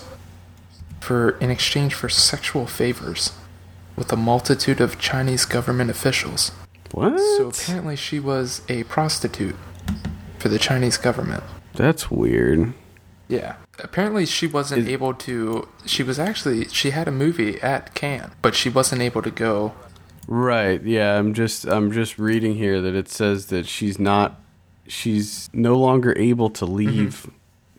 for 1.00 1.30
in 1.38 1.50
exchange 1.50 1.94
for 1.94 2.08
sexual 2.08 2.66
favors 2.66 3.32
with 3.96 4.12
a 4.12 4.16
multitude 4.16 4.80
of 4.80 4.98
Chinese 4.98 5.44
government 5.44 5.90
officials. 5.90 6.52
What? 6.92 7.18
So 7.18 7.48
apparently, 7.48 7.96
she 7.96 8.20
was 8.20 8.62
a 8.68 8.84
prostitute 8.84 9.56
for 10.38 10.48
the 10.48 10.58
Chinese 10.58 10.96
government. 10.96 11.44
That's 11.74 12.10
weird. 12.10 12.74
Yeah. 13.28 13.56
Apparently, 13.78 14.26
she 14.26 14.46
wasn't 14.46 14.82
Is- 14.82 14.88
able 14.88 15.14
to. 15.14 15.68
She 15.86 16.02
was 16.02 16.18
actually. 16.18 16.68
She 16.68 16.90
had 16.90 17.08
a 17.08 17.12
movie 17.12 17.60
at 17.60 17.94
Cannes, 17.94 18.32
but 18.42 18.54
she 18.54 18.68
wasn't 18.68 19.02
able 19.02 19.22
to 19.22 19.30
go. 19.30 19.72
Right. 20.26 20.82
Yeah, 20.82 21.18
I'm 21.18 21.34
just 21.34 21.64
I'm 21.64 21.90
just 21.90 22.18
reading 22.18 22.54
here 22.54 22.80
that 22.80 22.94
it 22.94 23.08
says 23.08 23.46
that 23.46 23.66
she's 23.66 23.98
not 23.98 24.40
she's 24.86 25.48
no 25.52 25.76
longer 25.76 26.16
able 26.18 26.50
to 26.50 26.64
mm-hmm. 26.64 26.74
leave 26.74 27.30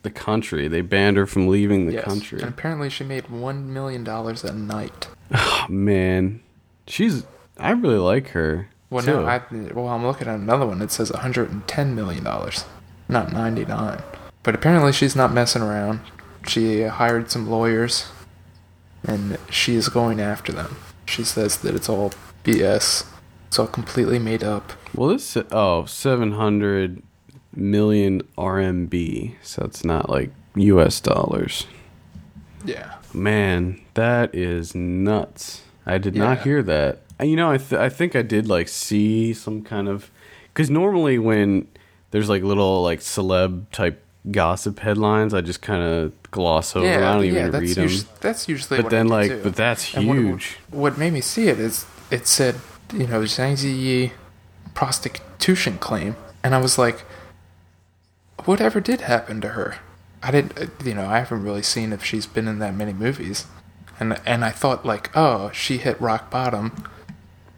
the 0.02 0.10
country. 0.10 0.68
They 0.68 0.82
banned 0.82 1.18
her 1.18 1.26
from 1.28 1.48
leaving 1.48 1.86
the 1.86 1.94
Yes. 1.94 2.06
country. 2.06 2.40
And 2.40 2.50
apparently, 2.50 2.90
she 2.90 3.04
made 3.04 3.30
one 3.30 3.72
million 3.72 4.04
dollars 4.04 4.44
a 4.44 4.54
night. 4.54 5.08
Oh, 5.34 5.66
man. 5.70 6.42
She's 6.88 7.26
I 7.58 7.72
really 7.72 8.00
like 8.00 8.30
her. 8.30 8.70
Well, 8.92 9.04
too. 9.04 9.22
no, 9.22 9.26
I 9.26 9.42
well, 9.74 9.88
I'm 9.88 10.06
looking 10.06 10.28
at 10.28 10.36
another 10.36 10.68
one. 10.68 10.82
It 10.82 10.92
says 10.92 11.12
110 11.12 11.96
million 11.96 12.24
dollars, 12.24 12.66
not 13.10 13.32
99. 13.32 14.04
But 14.44 14.54
apparently, 14.54 14.92
she's 14.92 15.16
not 15.16 15.34
messing 15.34 15.62
around. 15.62 16.02
She 16.46 16.84
hired 16.84 17.32
some 17.32 17.50
lawyers, 17.50 18.12
and 19.04 19.38
she 19.50 19.76
is 19.76 19.88
going 19.90 20.20
after 20.20 20.52
them. 20.52 20.76
She 21.06 21.24
says 21.24 21.58
that 21.60 21.74
it's 21.74 21.88
all 21.88 22.12
BS. 22.44 23.08
It's 23.48 23.58
all 23.58 23.68
completely 23.68 24.20
made 24.20 24.44
up. 24.44 24.74
Well, 24.94 25.10
this 25.10 25.38
oh, 25.52 25.86
700 25.86 27.02
million 27.56 28.22
RMB. 28.38 29.36
So 29.42 29.64
it's 29.64 29.86
not 29.86 30.10
like 30.10 30.32
US 30.56 31.00
dollars. 31.00 31.66
Yeah. 32.66 32.96
Man, 33.14 33.80
that 33.94 34.36
is 34.36 34.76
nuts. 34.76 35.64
I 35.86 35.98
did 35.98 36.16
not 36.16 36.42
hear 36.42 36.62
that. 36.64 37.02
You 37.22 37.36
know, 37.36 37.52
I 37.52 37.58
th- 37.58 37.74
I 37.80 37.90
think 37.90 38.16
I 38.16 38.22
did 38.22 38.48
like 38.48 38.68
see 38.68 39.34
some 39.34 39.62
kind 39.64 39.88
of 39.88 40.10
cuz 40.54 40.70
normally 40.70 41.20
when 41.20 41.68
there's 42.12 42.30
like 42.30 42.44
little 42.44 42.82
like 42.84 43.00
celeb 43.00 43.70
type 43.72 44.04
gossip 44.30 44.80
headlines, 44.80 45.34
I 45.34 45.42
just 45.42 45.62
kind 45.62 45.84
of 45.84 46.14
gloss 46.32 46.76
over. 46.76 46.86
I 46.88 47.14
don't 47.14 47.26
even 47.26 47.52
that's 47.52 47.76
read 47.78 47.90
them. 47.90 48.08
that's 48.22 48.48
usually. 48.48 48.82
But 48.82 48.92
then, 48.92 49.08
like, 49.08 49.30
too. 49.32 49.42
but 49.44 49.56
that's 49.56 49.94
And 49.96 50.08
what- 50.08 50.18
huge. 50.18 50.58
What, 50.70 50.98
made 50.98 51.14
me 51.14 51.22
see 51.22 51.48
it 51.48 51.60
is 51.60 51.86
it 52.12 52.28
said, 52.28 52.56
you 52.94 53.08
know, 53.08 53.22
Zhang 53.22 53.54
Ziyi 53.54 54.12
prostitution 54.74 55.78
claim, 55.80 56.16
and 56.44 56.54
I 56.54 56.60
was 56.60 56.78
like, 56.78 57.04
whatever 58.46 58.80
did 58.80 59.02
happen 59.02 59.42
to 59.42 59.50
her? 59.50 59.78
I 60.24 60.32
didn't, 60.32 60.58
uh, 60.60 60.66
you 60.84 60.94
know, 60.94 61.08
I 61.08 61.20
haven't 61.20 61.44
really 61.44 61.64
seen 61.64 61.94
if 61.94 62.04
she's 62.04 62.26
been 62.28 62.48
in 62.48 62.60
that 62.60 62.76
many 62.76 62.94
movies, 62.94 63.46
and 64.00 64.20
and 64.26 64.46
I 64.46 64.52
thought 64.52 64.86
like, 64.86 65.10
oh, 65.16 65.50
she 65.54 65.78
hit 65.78 66.00
rock 66.00 66.30
bottom. 66.30 66.84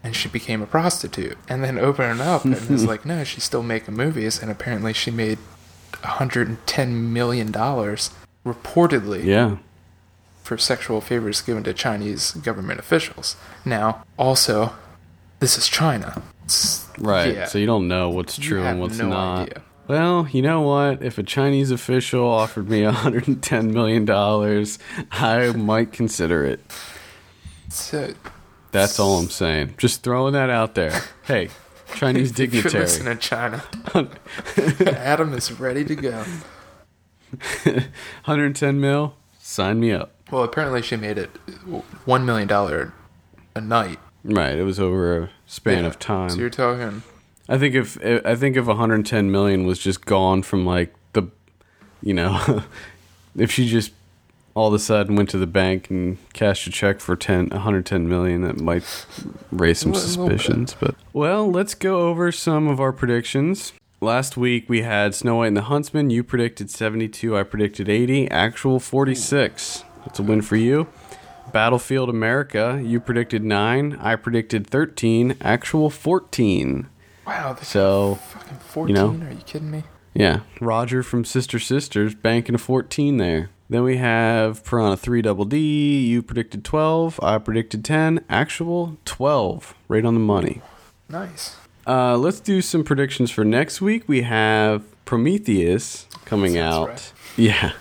And 0.03 0.15
she 0.15 0.27
became 0.27 0.61
a 0.61 0.65
prostitute, 0.65 1.37
and 1.47 1.63
then 1.63 1.79
open 1.79 2.09
it 2.19 2.21
up, 2.21 2.43
and 2.43 2.53
it's 2.53 2.83
like, 2.91 3.05
no, 3.05 3.23
she's 3.23 3.45
still 3.45 3.63
making 3.63 3.95
movies, 3.95 4.41
and 4.41 4.51
apparently 4.51 4.91
she 4.91 5.11
made 5.11 5.37
110 6.01 7.13
million 7.13 7.51
dollars 7.51 8.09
reportedly 8.45 9.23
Yeah. 9.23 9.57
for 10.43 10.57
sexual 10.57 10.99
favors 10.99 11.41
given 11.41 11.63
to 11.63 11.73
Chinese 11.73 12.31
government 12.31 12.79
officials. 12.79 13.37
Now, 13.63 14.03
also, 14.17 14.73
this 15.39 15.57
is 15.57 15.67
China. 15.69 16.21
It's- 16.43 16.85
Right. 16.99 17.33
yeah. 17.33 17.45
So 17.45 17.57
you 17.57 17.65
don't 17.65 17.87
know 17.87 18.09
what's 18.09 18.37
true 18.37 18.61
and 18.63 18.81
what's 18.81 18.97
no 18.97 19.07
not. 19.09 19.39
idea. 19.43 19.61
Well, 19.87 20.27
you 20.31 20.41
know 20.41 20.61
what? 20.61 21.01
If 21.01 21.17
a 21.17 21.23
Chinese 21.23 21.71
official 21.71 22.25
offered 22.29 22.69
me 22.69 22.83
110 22.85 23.71
million 23.73 24.03
dollars, 24.05 24.79
I 25.11 25.47
might 25.53 25.91
consider 25.93 26.43
it. 26.45 26.59
So, 27.69 28.13
That's 28.73 28.99
all 28.99 29.17
I'm 29.19 29.29
saying. 29.29 29.75
Just 29.77 30.03
throwing 30.03 30.33
that 30.33 30.49
out 30.49 30.75
there. 30.75 31.01
Hey, 31.23 31.47
Chinese 31.95 32.31
if 32.31 32.39
you're 32.39 32.47
dignitary. 32.63 32.83
listening, 32.83 33.17
China, 33.19 33.63
Adam 34.97 35.31
is 35.33 35.57
ready 35.57 35.85
to 35.85 35.95
go. 35.95 36.25
110 37.63 38.79
mil? 38.81 39.15
Sign 39.39 39.79
me 39.79 39.91
up. 39.93 40.11
Well, 40.31 40.43
apparently 40.43 40.81
she 40.81 40.95
made 40.97 41.17
it 41.17 41.29
one 42.05 42.25
million 42.25 42.47
dollar 42.47 42.93
a 43.55 43.61
night. 43.61 43.99
Right. 44.25 44.55
It 44.57 44.63
was 44.63 44.79
over 44.79 45.17
a 45.23 45.29
span 45.45 45.83
Yeah. 45.83 45.87
of 45.87 45.99
time. 45.99 46.29
So 46.31 46.37
you're 46.39 46.49
talking. 46.49 47.03
I 47.47 47.57
think 47.57 47.75
if 47.75 47.97
I 48.25 48.35
think 48.35 48.55
if 48.57 48.65
110 48.65 49.31
million 49.31 49.65
was 49.65 49.79
just 49.79 50.05
gone 50.05 50.43
from 50.43 50.65
like 50.65 50.93
the, 51.13 51.23
you 52.01 52.13
know, 52.13 52.63
if 53.37 53.51
she 53.51 53.67
just 53.67 53.91
all 54.55 54.67
of 54.67 54.73
a 54.73 54.79
sudden 54.79 55.15
went 55.15 55.29
to 55.29 55.37
the 55.37 55.47
bank 55.47 55.89
and 55.89 56.17
cashed 56.33 56.67
a 56.67 56.69
check 56.71 56.99
for 56.99 57.15
10 57.15 57.49
110 57.49 58.07
million, 58.07 58.41
that 58.41 58.59
might 58.59 58.83
raise 59.51 59.79
some 59.79 59.91
A 59.91 59.95
little 59.95 60.27
bit. 60.27 60.39
suspicions. 60.39 60.73
Uh, 60.73 60.77
but 60.79 60.95
well, 61.11 61.49
let's 61.49 61.73
go 61.73 62.07
over 62.09 62.31
some 62.31 62.67
of 62.67 62.79
our 62.79 62.91
predictions. 62.91 63.73
Last 64.01 64.35
week 64.37 64.67
we 64.69 64.81
had 64.81 65.15
Snow 65.15 65.37
White 65.37 65.47
and 65.47 65.57
the 65.57 65.61
Huntsman. 65.63 66.09
You 66.09 66.23
predicted 66.23 66.69
72. 66.69 67.37
I 67.37 67.43
predicted 67.43 67.87
80. 67.89 68.29
Actual 68.29 68.79
46. 68.79 69.83
That's 70.05 70.19
a 70.19 70.23
win 70.23 70.41
for 70.41 70.57
you. 70.57 70.87
Battlefield 71.51 72.09
America. 72.09 72.81
You 72.83 72.99
predicted 72.99 73.43
nine. 73.43 73.97
I 74.01 74.15
predicted 74.15 74.67
13. 74.67 75.37
Actual 75.41 75.89
14. 75.89 76.87
Wow, 77.25 77.53
this 77.53 77.69
So 77.69 78.15
fucking 78.15 78.57
fourteen. 78.57 78.95
know. 78.95 79.25
Are 79.27 79.31
you 79.31 79.37
kidding 79.45 79.71
me? 79.71 79.83
yeah, 80.13 80.41
Roger 80.59 81.01
from 81.03 81.23
Sister 81.23 81.57
Sisters 81.57 82.13
banking 82.15 82.53
a 82.55 82.57
14 82.57 83.15
there. 83.17 83.49
Then 83.69 83.83
we 83.83 83.97
have 83.97 84.63
Piranha 84.63 84.97
3 84.97 85.21
Double 85.21 85.45
D. 85.45 86.05
You 86.05 86.21
predicted 86.21 86.63
12. 86.63 87.19
I 87.23 87.37
predicted 87.37 87.83
10. 87.83 88.23
Actual 88.29 88.97
12. 89.05 89.73
Right 89.87 90.05
on 90.05 90.13
the 90.13 90.19
money. 90.19 90.61
Nice. 91.09 91.55
Uh, 91.87 92.17
let's 92.17 92.39
do 92.39 92.61
some 92.61 92.83
predictions 92.83 93.31
for 93.31 93.43
next 93.43 93.81
week. 93.81 94.03
We 94.07 94.21
have 94.23 94.83
Prometheus 95.05 96.07
coming 96.25 96.53
Sounds 96.53 96.73
out. 96.75 96.87
right. 96.89 97.13
Yeah. 97.37 97.71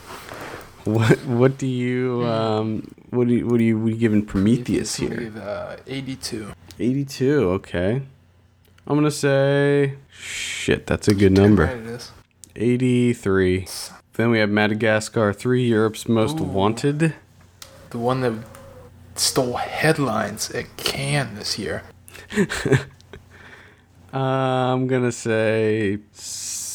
What 0.85 1.25
what 1.27 1.59
do 1.59 1.67
you 1.69 2.27
um 2.27 2.93
what 3.11 3.29
do 3.29 3.35
you 3.35 3.47
what 3.47 3.59
do 3.59 3.65
you, 3.65 3.79
what 3.79 3.87
are 3.87 3.91
you 3.93 3.97
giving 3.97 4.25
Prometheus 4.27 4.99
I 4.99 5.05
here? 5.05 5.33
uh, 5.41 5.77
Eighty-two. 5.87 6.53
82. 6.81 7.49
Okay. 7.51 8.03
I'm 8.89 8.97
gonna 8.97 9.13
say 9.13 9.95
shit. 10.11 10.89
That's 10.89 11.07
a 11.07 11.15
good 11.15 11.31
number. 11.31 11.67
Right, 11.67 12.11
83. 12.57 13.67
Then 14.15 14.31
we 14.31 14.39
have 14.39 14.51
Madagascar 14.51 15.33
3, 15.33 15.65
Europe's 15.65 16.09
Most 16.09 16.41
Ooh. 16.41 16.45
Wanted. 16.45 17.15
The 17.91 17.99
one 17.99 18.21
that 18.21 18.35
stole 19.15 19.57
headlines 19.57 20.51
at 20.51 20.77
Cannes 20.77 21.35
this 21.37 21.59
year. 21.59 21.83
Uh, 24.13 24.17
I'm 24.17 24.87
going 24.87 25.03
to 25.03 25.13
say 25.13 25.99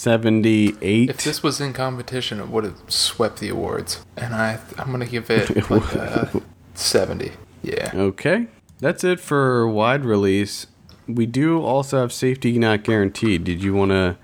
78. 0.08 1.10
If 1.10 1.24
this 1.24 1.44
was 1.44 1.60
in 1.60 1.74
competition, 1.74 2.40
it 2.40 2.48
would 2.48 2.64
have 2.64 2.80
swept 2.88 3.40
the 3.40 3.50
awards. 3.50 4.06
And 4.16 4.34
I, 4.34 4.60
I'm 4.78 4.92
gonna 4.92 5.06
give 5.06 5.30
it 5.30 5.70
like 5.70 5.96
a 5.96 6.42
seventy. 6.76 7.34
Yeah. 7.64 7.92
okay. 7.94 8.48
That's 8.80 9.04
it 9.04 9.20
for 9.20 9.68
wide 9.68 10.06
release. 10.06 10.68
We 11.08 11.26
do 11.26 11.62
also 11.62 12.00
have 12.00 12.14
safety 12.14 12.58
not 12.58 12.84
guaranteed. 12.84 13.44
Did 13.44 13.64
you 13.64 13.74
want 13.74 13.92
to 13.92 14.18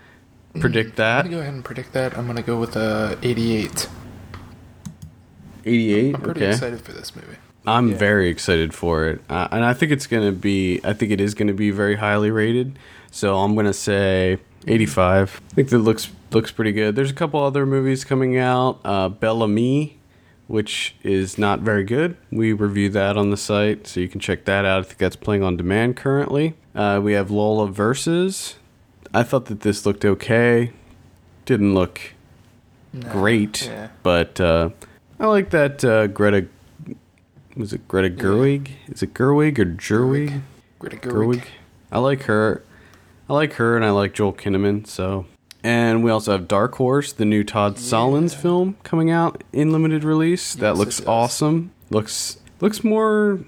predict 0.59 0.95
that. 0.97 1.25
I'm 1.25 1.25
that? 1.25 1.29
gonna 1.31 1.35
go 1.35 1.41
ahead 1.41 1.53
and 1.53 1.65
predict 1.65 1.93
that. 1.93 2.17
I'm 2.17 2.27
gonna 2.27 2.41
go 2.41 2.57
with 2.59 2.75
uh, 2.77 3.15
88. 3.21 3.87
88. 5.65 6.15
I'm 6.15 6.21
pretty 6.21 6.41
okay. 6.41 6.51
excited 6.51 6.81
for 6.81 6.91
this 6.91 7.15
movie. 7.15 7.37
I'm 7.65 7.89
Yeah. 7.91 7.97
very 7.97 8.29
excited 8.29 8.73
for 8.73 9.07
it, 9.07 9.21
uh, 9.29 9.47
and 9.51 9.63
I 9.63 9.73
think 9.73 9.91
it's 9.93 10.05
gonna 10.07 10.33
be. 10.33 10.81
I 10.83 10.91
think 10.93 11.11
it 11.11 11.21
is 11.21 11.33
gonna 11.33 11.53
be 11.53 11.71
very 11.71 11.95
highly 11.95 12.29
rated. 12.29 12.77
So 13.11 13.37
I'm 13.37 13.55
gonna 13.55 13.71
say 13.73 14.37
85. 14.67 15.39
I 15.51 15.53
think 15.55 15.69
that 15.69 15.79
looks 15.79 16.09
looks 16.31 16.51
pretty 16.51 16.73
good. 16.73 16.95
There's 16.95 17.11
a 17.11 17.13
couple 17.13 17.41
other 17.41 17.65
movies 17.65 18.03
coming 18.03 18.37
out. 18.37 18.79
Uh, 18.83 19.07
Bel 19.07 19.41
Ami, 19.43 19.97
which 20.47 20.95
is 21.03 21.37
not 21.37 21.61
very 21.61 21.85
good. 21.85 22.17
We 22.31 22.51
review 22.51 22.89
that 22.89 23.15
on 23.15 23.29
the 23.29 23.37
site, 23.37 23.87
so 23.87 24.01
you 24.01 24.09
can 24.09 24.19
check 24.19 24.43
that 24.45 24.65
out. 24.65 24.79
I 24.79 24.83
think 24.83 24.97
that's 24.97 25.15
playing 25.15 25.43
on 25.43 25.55
demand 25.55 25.95
currently. 25.95 26.55
Uh, 26.75 26.99
we 27.01 27.13
have 27.13 27.31
Lola 27.31 27.67
versus. 27.67 28.55
I 29.13 29.23
thought 29.23 29.45
that 29.45 29.61
this 29.61 29.85
looked 29.85 30.03
okay. 30.05 30.71
Didn't 31.45 31.73
look 31.73 31.99
No, 32.93 33.09
great, 33.11 33.65
Yeah. 33.65 33.89
but 34.01 34.39
uh, 34.39 34.69
I 35.19 35.27
like 35.27 35.49
that 35.51 35.83
uh, 35.83 36.07
Greta. 36.07 36.47
Was 37.55 37.73
it 37.73 37.87
Greta 37.87 38.09
Gerwig? 38.09 38.69
Is 38.87 39.03
it 39.03 39.13
Gerwig 39.13 39.59
or 39.59 39.65
Gerwig? 39.65 40.41
Greta 40.79 40.97
Gerwig. 40.97 41.43
I 41.91 41.99
like 41.99 42.23
her. 42.23 42.63
I 43.29 43.33
like 43.33 43.53
her, 43.53 43.75
and 43.75 43.85
I 43.85 43.91
like 43.91 44.13
Joel 44.13 44.33
Kinnaman. 44.33 44.87
So, 44.87 45.25
and 45.63 46.03
we 46.03 46.09
also 46.11 46.31
have 46.31 46.47
Dark 46.47 46.75
Horse, 46.75 47.13
the 47.13 47.25
new 47.25 47.43
Todd 47.43 47.75
Solondz 47.77 48.33
film 48.35 48.77
coming 48.83 49.11
out 49.11 49.43
in 49.53 49.71
limited 49.71 50.03
release. 50.03 50.55
that 50.55 50.69
Yes, 50.71 50.75
it 50.75 50.79
looks 50.79 51.05
awesome. 51.05 51.71
Looks 51.91 52.37
looks 52.59 52.83
more 52.83 53.39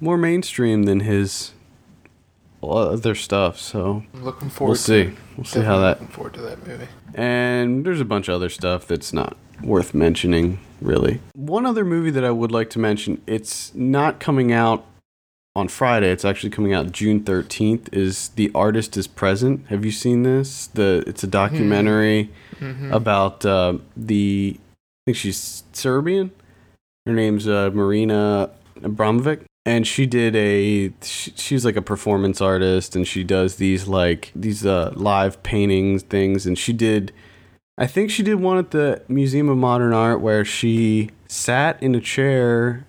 more 0.00 0.16
mainstream 0.16 0.84
than 0.84 1.00
his 1.00 1.52
other 2.62 3.14
stuff. 3.14 3.58
So 3.58 4.02
I'm 4.14 4.24
looking 4.24 4.50
forward. 4.50 4.72
we'll 4.72 4.76
see. 4.76 5.04
To 5.04 5.08
it. 5.10 5.14
We'll 5.36 5.44
see 5.44 5.60
how 5.62 5.78
that 5.80 6.00
Looking 6.00 6.08
forward 6.14 6.34
to 6.34 6.40
that 6.42 6.66
movie. 6.66 6.88
and 7.14 7.84
there's 7.84 8.00
a 8.00 8.04
bunch 8.04 8.28
of 8.28 8.34
other 8.34 8.48
stuff 8.48 8.86
that's 8.86 9.12
not 9.12 9.36
worth 9.62 9.94
mentioning, 9.94 10.58
really. 10.80 11.20
One 11.34 11.66
other 11.66 11.84
movie 11.84 12.10
that 12.10 12.24
I 12.24 12.30
would 12.30 12.52
like 12.52 12.70
to 12.70 12.78
mention, 12.78 13.20
it's 13.26 13.74
not 13.74 14.20
coming 14.20 14.52
out 14.52 14.84
on 15.56 15.66
Friday, 15.66 16.10
it's 16.12 16.24
actually 16.24 16.50
coming 16.50 16.72
out 16.72 16.92
June 16.92 17.20
13th, 17.20 17.92
is 17.92 18.28
The 18.30 18.50
Artist 18.54 18.96
is 18.96 19.08
Present. 19.08 19.66
Have 19.68 19.84
you 19.84 19.90
seen 19.90 20.22
this? 20.22 20.68
The 20.68 21.02
It's 21.06 21.24
a 21.24 21.26
documentary 21.26 22.30
Mhm. 22.60 22.92
about 22.92 23.44
uh, 23.44 23.78
the, 23.96 24.56
I 24.56 24.60
think 25.06 25.16
she's 25.16 25.64
Serbian. 25.72 26.30
Her 27.06 27.12
name's 27.12 27.48
uh, 27.48 27.70
Marina 27.72 28.50
Abramovic. 28.80 29.44
And 29.68 29.86
she 29.86 30.06
did 30.06 30.34
a, 30.34 30.90
she, 31.02 31.32
she's 31.36 31.64
like 31.64 31.76
a 31.76 31.82
performance 31.82 32.40
artist 32.40 32.96
and 32.96 33.06
she 33.06 33.22
does 33.22 33.56
these 33.56 33.86
like, 33.86 34.32
these 34.34 34.64
uh, 34.64 34.92
live 34.96 35.42
paintings 35.42 36.02
things. 36.04 36.46
And 36.46 36.56
she 36.56 36.72
did, 36.72 37.12
I 37.76 37.86
think 37.86 38.10
she 38.10 38.22
did 38.22 38.36
one 38.36 38.56
at 38.56 38.70
the 38.70 39.02
Museum 39.08 39.50
of 39.50 39.58
Modern 39.58 39.92
Art 39.92 40.22
where 40.22 40.42
she 40.42 41.10
sat 41.28 41.82
in 41.82 41.94
a 41.94 42.00
chair 42.00 42.86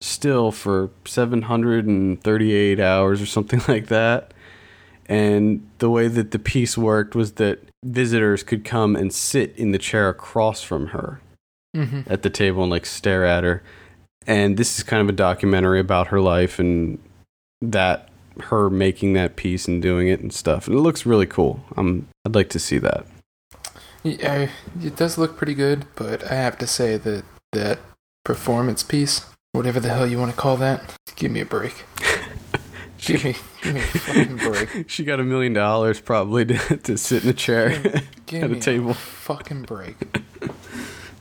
still 0.00 0.52
for 0.52 0.90
738 1.04 2.78
hours 2.80 3.20
or 3.20 3.26
something 3.26 3.60
like 3.68 3.88
that. 3.88 4.32
And 5.06 5.68
the 5.78 5.90
way 5.90 6.06
that 6.06 6.30
the 6.30 6.38
piece 6.38 6.78
worked 6.78 7.16
was 7.16 7.32
that 7.32 7.58
visitors 7.84 8.44
could 8.44 8.64
come 8.64 8.94
and 8.94 9.12
sit 9.12 9.56
in 9.56 9.72
the 9.72 9.78
chair 9.78 10.08
across 10.08 10.62
from 10.62 10.88
her 10.88 11.20
Mhm. 11.76 12.08
at 12.10 12.22
the 12.22 12.30
table 12.30 12.62
and 12.62 12.70
like 12.70 12.86
stare 12.86 13.24
at 13.24 13.42
her. 13.44 13.62
And 14.26 14.56
this 14.56 14.78
is 14.78 14.84
kind 14.84 15.02
of 15.02 15.08
a 15.08 15.12
documentary 15.16 15.80
about 15.80 16.08
her 16.08 16.20
life 16.20 16.58
and 16.58 16.98
that 17.62 18.08
her 18.44 18.70
making 18.70 19.12
that 19.14 19.36
piece 19.36 19.66
and 19.66 19.82
doing 19.82 20.08
it 20.08 20.20
and 20.20 20.32
stuff. 20.32 20.66
And 20.66 20.76
it 20.76 20.80
looks 20.80 21.04
really 21.06 21.26
cool. 21.26 21.64
Um, 21.76 22.08
I'd 22.24 22.34
like 22.34 22.48
to 22.50 22.58
see 22.58 22.78
that. 22.78 23.06
Yeah, 24.02 24.48
it 24.82 24.96
does 24.96 25.18
look 25.18 25.36
pretty 25.36 25.54
good, 25.54 25.84
but 25.94 26.30
I 26.30 26.34
have 26.34 26.56
to 26.58 26.66
say 26.66 26.96
that 26.96 27.24
that 27.52 27.78
performance 28.24 28.82
piece, 28.82 29.26
whatever 29.52 29.78
the 29.80 29.90
hell 29.90 30.06
you 30.06 30.18
want 30.18 30.30
to 30.30 30.36
call 30.36 30.56
that, 30.58 30.94
give 31.16 31.30
me 31.30 31.40
a 31.40 31.44
break. 31.44 31.84
give 32.98 33.24
me, 33.24 33.34
give 33.62 33.74
me 33.74 33.80
a 33.80 33.84
fucking 33.84 34.36
break. 34.36 34.68
She 34.88 35.04
got 35.04 35.20
a 35.20 35.24
million 35.24 35.52
dollars 35.52 36.00
probably 36.00 36.46
to, 36.46 36.76
to 36.78 36.96
sit 36.96 37.24
in 37.24 37.30
a 37.30 37.34
chair 37.34 38.02
Give 38.26 38.42
at 38.44 38.50
me 38.50 38.58
a 38.58 38.60
table. 38.60 38.94
fucking 38.94 39.62
break. 39.62 39.96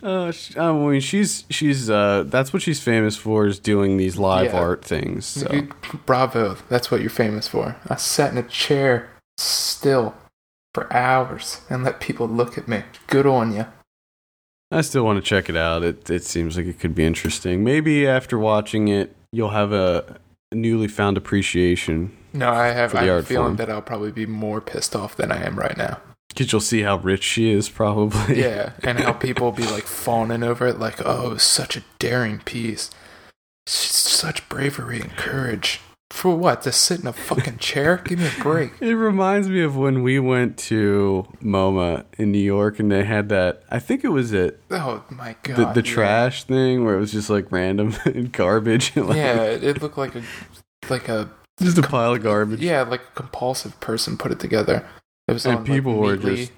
Uh, 0.02 0.32
sh- 0.32 0.56
I 0.58 0.72
mean, 0.72 1.02
she's 1.02 1.44
she's 1.50 1.90
uh, 1.90 2.24
that's 2.28 2.54
what 2.54 2.62
she's 2.62 2.80
famous 2.82 3.16
for 3.18 3.46
is 3.48 3.60
doing 3.60 3.98
these 3.98 4.18
live 4.18 4.54
Yeah. 4.54 4.60
art 4.62 4.84
things. 4.86 5.26
So. 5.26 5.52
You- 5.52 5.70
Bravo. 6.06 6.56
That's 6.70 6.90
what 6.92 7.02
you're 7.02 7.10
famous 7.10 7.48
for. 7.48 7.76
I 7.90 7.96
sat 7.96 8.32
in 8.32 8.38
a 8.38 8.44
chair 8.44 9.10
still 9.38 10.16
for 10.74 10.92
hours 10.94 11.62
and 11.70 11.84
let 11.84 12.00
people 12.00 12.28
look 12.28 12.58
at 12.58 12.68
me. 12.68 12.84
Good 13.08 13.26
on 13.26 13.54
you. 13.54 13.66
I 14.72 14.82
still 14.82 15.04
want 15.04 15.18
to 15.18 15.28
check 15.28 15.50
it 15.50 15.56
out. 15.58 15.84
It 15.84 16.10
it 16.10 16.24
seems 16.24 16.56
like 16.56 16.68
it 16.68 16.80
could 16.80 16.94
be 16.96 17.04
interesting. 17.06 17.64
Maybe 17.64 18.08
after 18.08 18.38
watching 18.38 18.88
it, 18.88 19.16
you'll 19.32 19.50
have 19.50 19.72
a 19.74 20.18
newly 20.54 20.88
found 20.88 21.18
appreciation 21.18 22.16
No, 22.34 22.50
I 22.52 22.68
have, 22.68 22.92
For 22.92 22.98
I 22.98 23.02
have 23.02 23.10
a 23.10 23.14
art 23.16 23.26
feeling 23.28 23.46
form. 23.48 23.56
that 23.58 23.70
I'll 23.70 23.82
probably 23.82 24.12
be 24.12 24.26
more 24.26 24.62
pissed 24.62 24.96
off 24.96 25.16
than 25.16 25.32
I 25.32 25.44
am 25.46 25.58
right 25.60 25.76
now. 25.78 26.00
Because 26.30 26.52
you'll 26.52 26.62
see 26.62 26.82
how 26.82 26.98
rich 26.98 27.24
she 27.24 27.52
is. 27.52 27.68
Probably. 27.70 28.42
Yeah, 28.42 28.72
and 28.84 29.00
how 29.00 29.14
people 29.14 29.46
will 29.48 29.52
be 29.58 29.68
like 29.68 29.84
fawning 29.86 30.44
over 30.44 30.66
it, 30.68 30.80
like, 30.80 31.02
oh, 31.06 31.38
such 31.38 31.76
a 31.78 31.84
daring 32.00 32.40
piece. 32.40 32.90
Such 33.68 34.48
bravery 34.50 35.00
and 35.02 35.12
courage. 35.16 35.80
For 36.12 36.36
what? 36.36 36.64
To 36.64 36.72
sit 36.72 37.02
in 37.02 37.08
a 37.08 37.14
fucking 37.14 37.60
chair? 37.60 38.02
Give 38.04 38.18
me 38.18 38.28
a 38.36 38.42
break. 38.42 38.72
It 38.82 38.96
reminds 38.96 39.48
me 39.48 39.62
of 39.62 39.78
when 39.78 40.02
we 40.02 40.18
went 40.18 40.58
to 40.70 41.28
MoMA 41.44 42.06
in 42.18 42.32
New 42.32 42.40
York 42.40 42.80
and 42.80 42.92
they 42.92 43.04
had 43.04 43.30
that. 43.30 43.62
I 43.70 43.78
think 43.78 44.04
it 44.04 44.08
was 44.10 44.34
it 44.34 44.60
Oh 44.72 45.04
my 45.12 45.36
god. 45.44 45.76
the, 45.76 45.82
the 45.82 45.88
yeah. 45.88 45.94
trash 45.94 46.46
thing 46.46 46.84
where 46.84 46.96
it 46.96 47.00
was 47.00 47.12
just 47.12 47.30
like 47.30 47.52
random 47.52 47.94
garbage. 48.32 48.96
like, 48.96 49.18
Yeah, 49.18 49.44
it 49.44 49.64
it 49.64 49.82
looked 49.84 50.00
like 50.00 50.16
a 50.16 50.24
like 50.90 51.08
a 51.10 51.30
just 51.62 51.78
a 51.78 51.84
pile 51.84 52.16
of 52.16 52.24
garbage. 52.24 52.60
yeah, 52.62 52.82
like 52.82 53.02
a 53.02 53.12
compulsive 53.16 53.80
person 53.80 54.18
put 54.18 54.32
it 54.32 54.40
together. 54.40 54.84
It 55.30 55.34
was 55.34 55.46
And 55.46 55.66
people 55.66 55.94
like, 55.94 56.02
were 56.02 56.18
neatly- 56.18 56.36
just- 56.38 56.52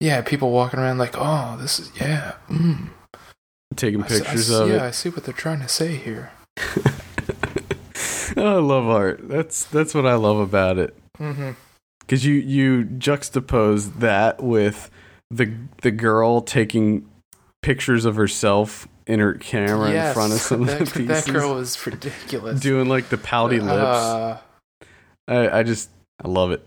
yeah, 0.00 0.20
people 0.22 0.50
walking 0.50 0.80
around 0.80 0.98
like, 0.98 1.14
oh, 1.16 1.56
this 1.60 1.78
is 1.78 1.90
yeah, 2.00 2.32
mm. 2.48 2.88
taking 3.76 4.02
I 4.02 4.06
I 4.06 4.08
pictures 4.08 4.50
of 4.50 4.68
yeah, 4.68 4.74
it. 4.76 4.82
I 4.82 4.90
see 4.90 5.08
what 5.10 5.24
they're 5.24 5.32
trying 5.34 5.60
to 5.60 5.68
say 5.68 5.94
here. 5.96 6.32
I 8.36 8.54
love 8.54 8.86
art. 8.86 9.28
That's 9.28 9.64
that's 9.64 9.94
what 9.94 10.06
I 10.06 10.14
love 10.14 10.38
about 10.38 10.78
it. 10.78 10.96
Mm-hmm. 11.18 11.50
because 12.00 12.24
you 12.26 12.34
you 12.34 12.84
juxtapose 12.84 14.00
that 14.00 14.42
with 14.42 14.90
the 15.30 15.52
the 15.82 15.90
girl 15.92 16.40
taking 16.40 17.06
pictures 17.62 18.04
of 18.04 18.16
herself 18.16 18.88
in 19.06 19.20
her 19.20 19.34
camera 19.34 19.90
in 19.90 20.14
front 20.14 20.32
of 20.32 20.40
some 20.40 20.64
that, 20.66 20.80
of 20.80 20.92
the 20.94 21.00
pieces, 21.00 21.24
that 21.26 21.32
girl 21.32 21.58
is 21.58 21.86
ridiculous. 21.86 22.58
doing 22.60 22.88
like 22.88 23.08
the 23.10 23.18
pouty 23.18 23.60
lips. 23.60 23.76
Uh, 23.76 24.38
I, 25.28 25.58
I 25.60 25.62
just 25.62 25.90
I 26.24 26.28
love 26.28 26.50
it. 26.50 26.66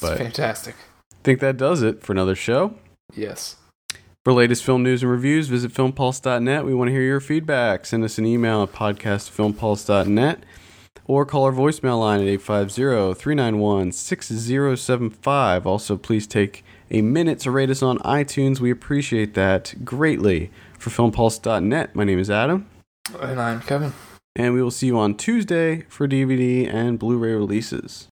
It's 0.00 0.10
But- 0.10 0.18
fantastic. 0.18 0.74
think 1.22 1.40
that 1.40 1.56
does 1.56 1.82
it 1.82 2.02
for 2.02 2.12
another 2.12 2.34
show. 2.34 2.74
Yes. 3.14 3.56
For 4.24 4.32
latest 4.32 4.64
film 4.64 4.82
news 4.82 5.02
and 5.02 5.10
reviews, 5.10 5.48
visit 5.48 5.72
filmpulse.net. 5.72 6.64
We 6.64 6.74
want 6.74 6.88
to 6.88 6.92
hear 6.92 7.02
your 7.02 7.20
feedback. 7.20 7.86
Send 7.86 8.04
us 8.04 8.18
an 8.18 8.26
email 8.26 8.62
at 8.62 8.72
podcastfilmpulse.net 8.72 10.44
or 11.06 11.24
call 11.26 11.44
our 11.44 11.52
voicemail 11.52 11.98
line 12.00 12.20
at 12.20 12.26
850-391-6075. 14.50 15.66
Also, 15.66 15.96
please 15.96 16.26
take 16.26 16.64
a 16.90 17.02
minute 17.02 17.38
to 17.40 17.50
rate 17.50 17.70
us 17.70 17.82
on 17.82 17.98
iTunes. 17.98 18.60
We 18.60 18.70
appreciate 18.70 19.34
that 19.34 19.74
greatly. 19.84 20.50
For 20.78 20.90
filmpulse.net, 20.90 21.94
my 21.94 22.04
name 22.04 22.18
is 22.18 22.30
Adam, 22.30 22.66
And 23.20 23.38
I'm 23.40 23.60
Kevin. 23.60 23.92
and 24.36 24.54
we 24.54 24.62
will 24.62 24.70
see 24.70 24.86
you 24.86 24.98
on 24.98 25.14
Tuesday 25.14 25.84
for 25.88 26.06
DVD 26.08 26.66
and 26.66 26.98
Blu-ray 26.98 27.32
releases. 27.34 28.08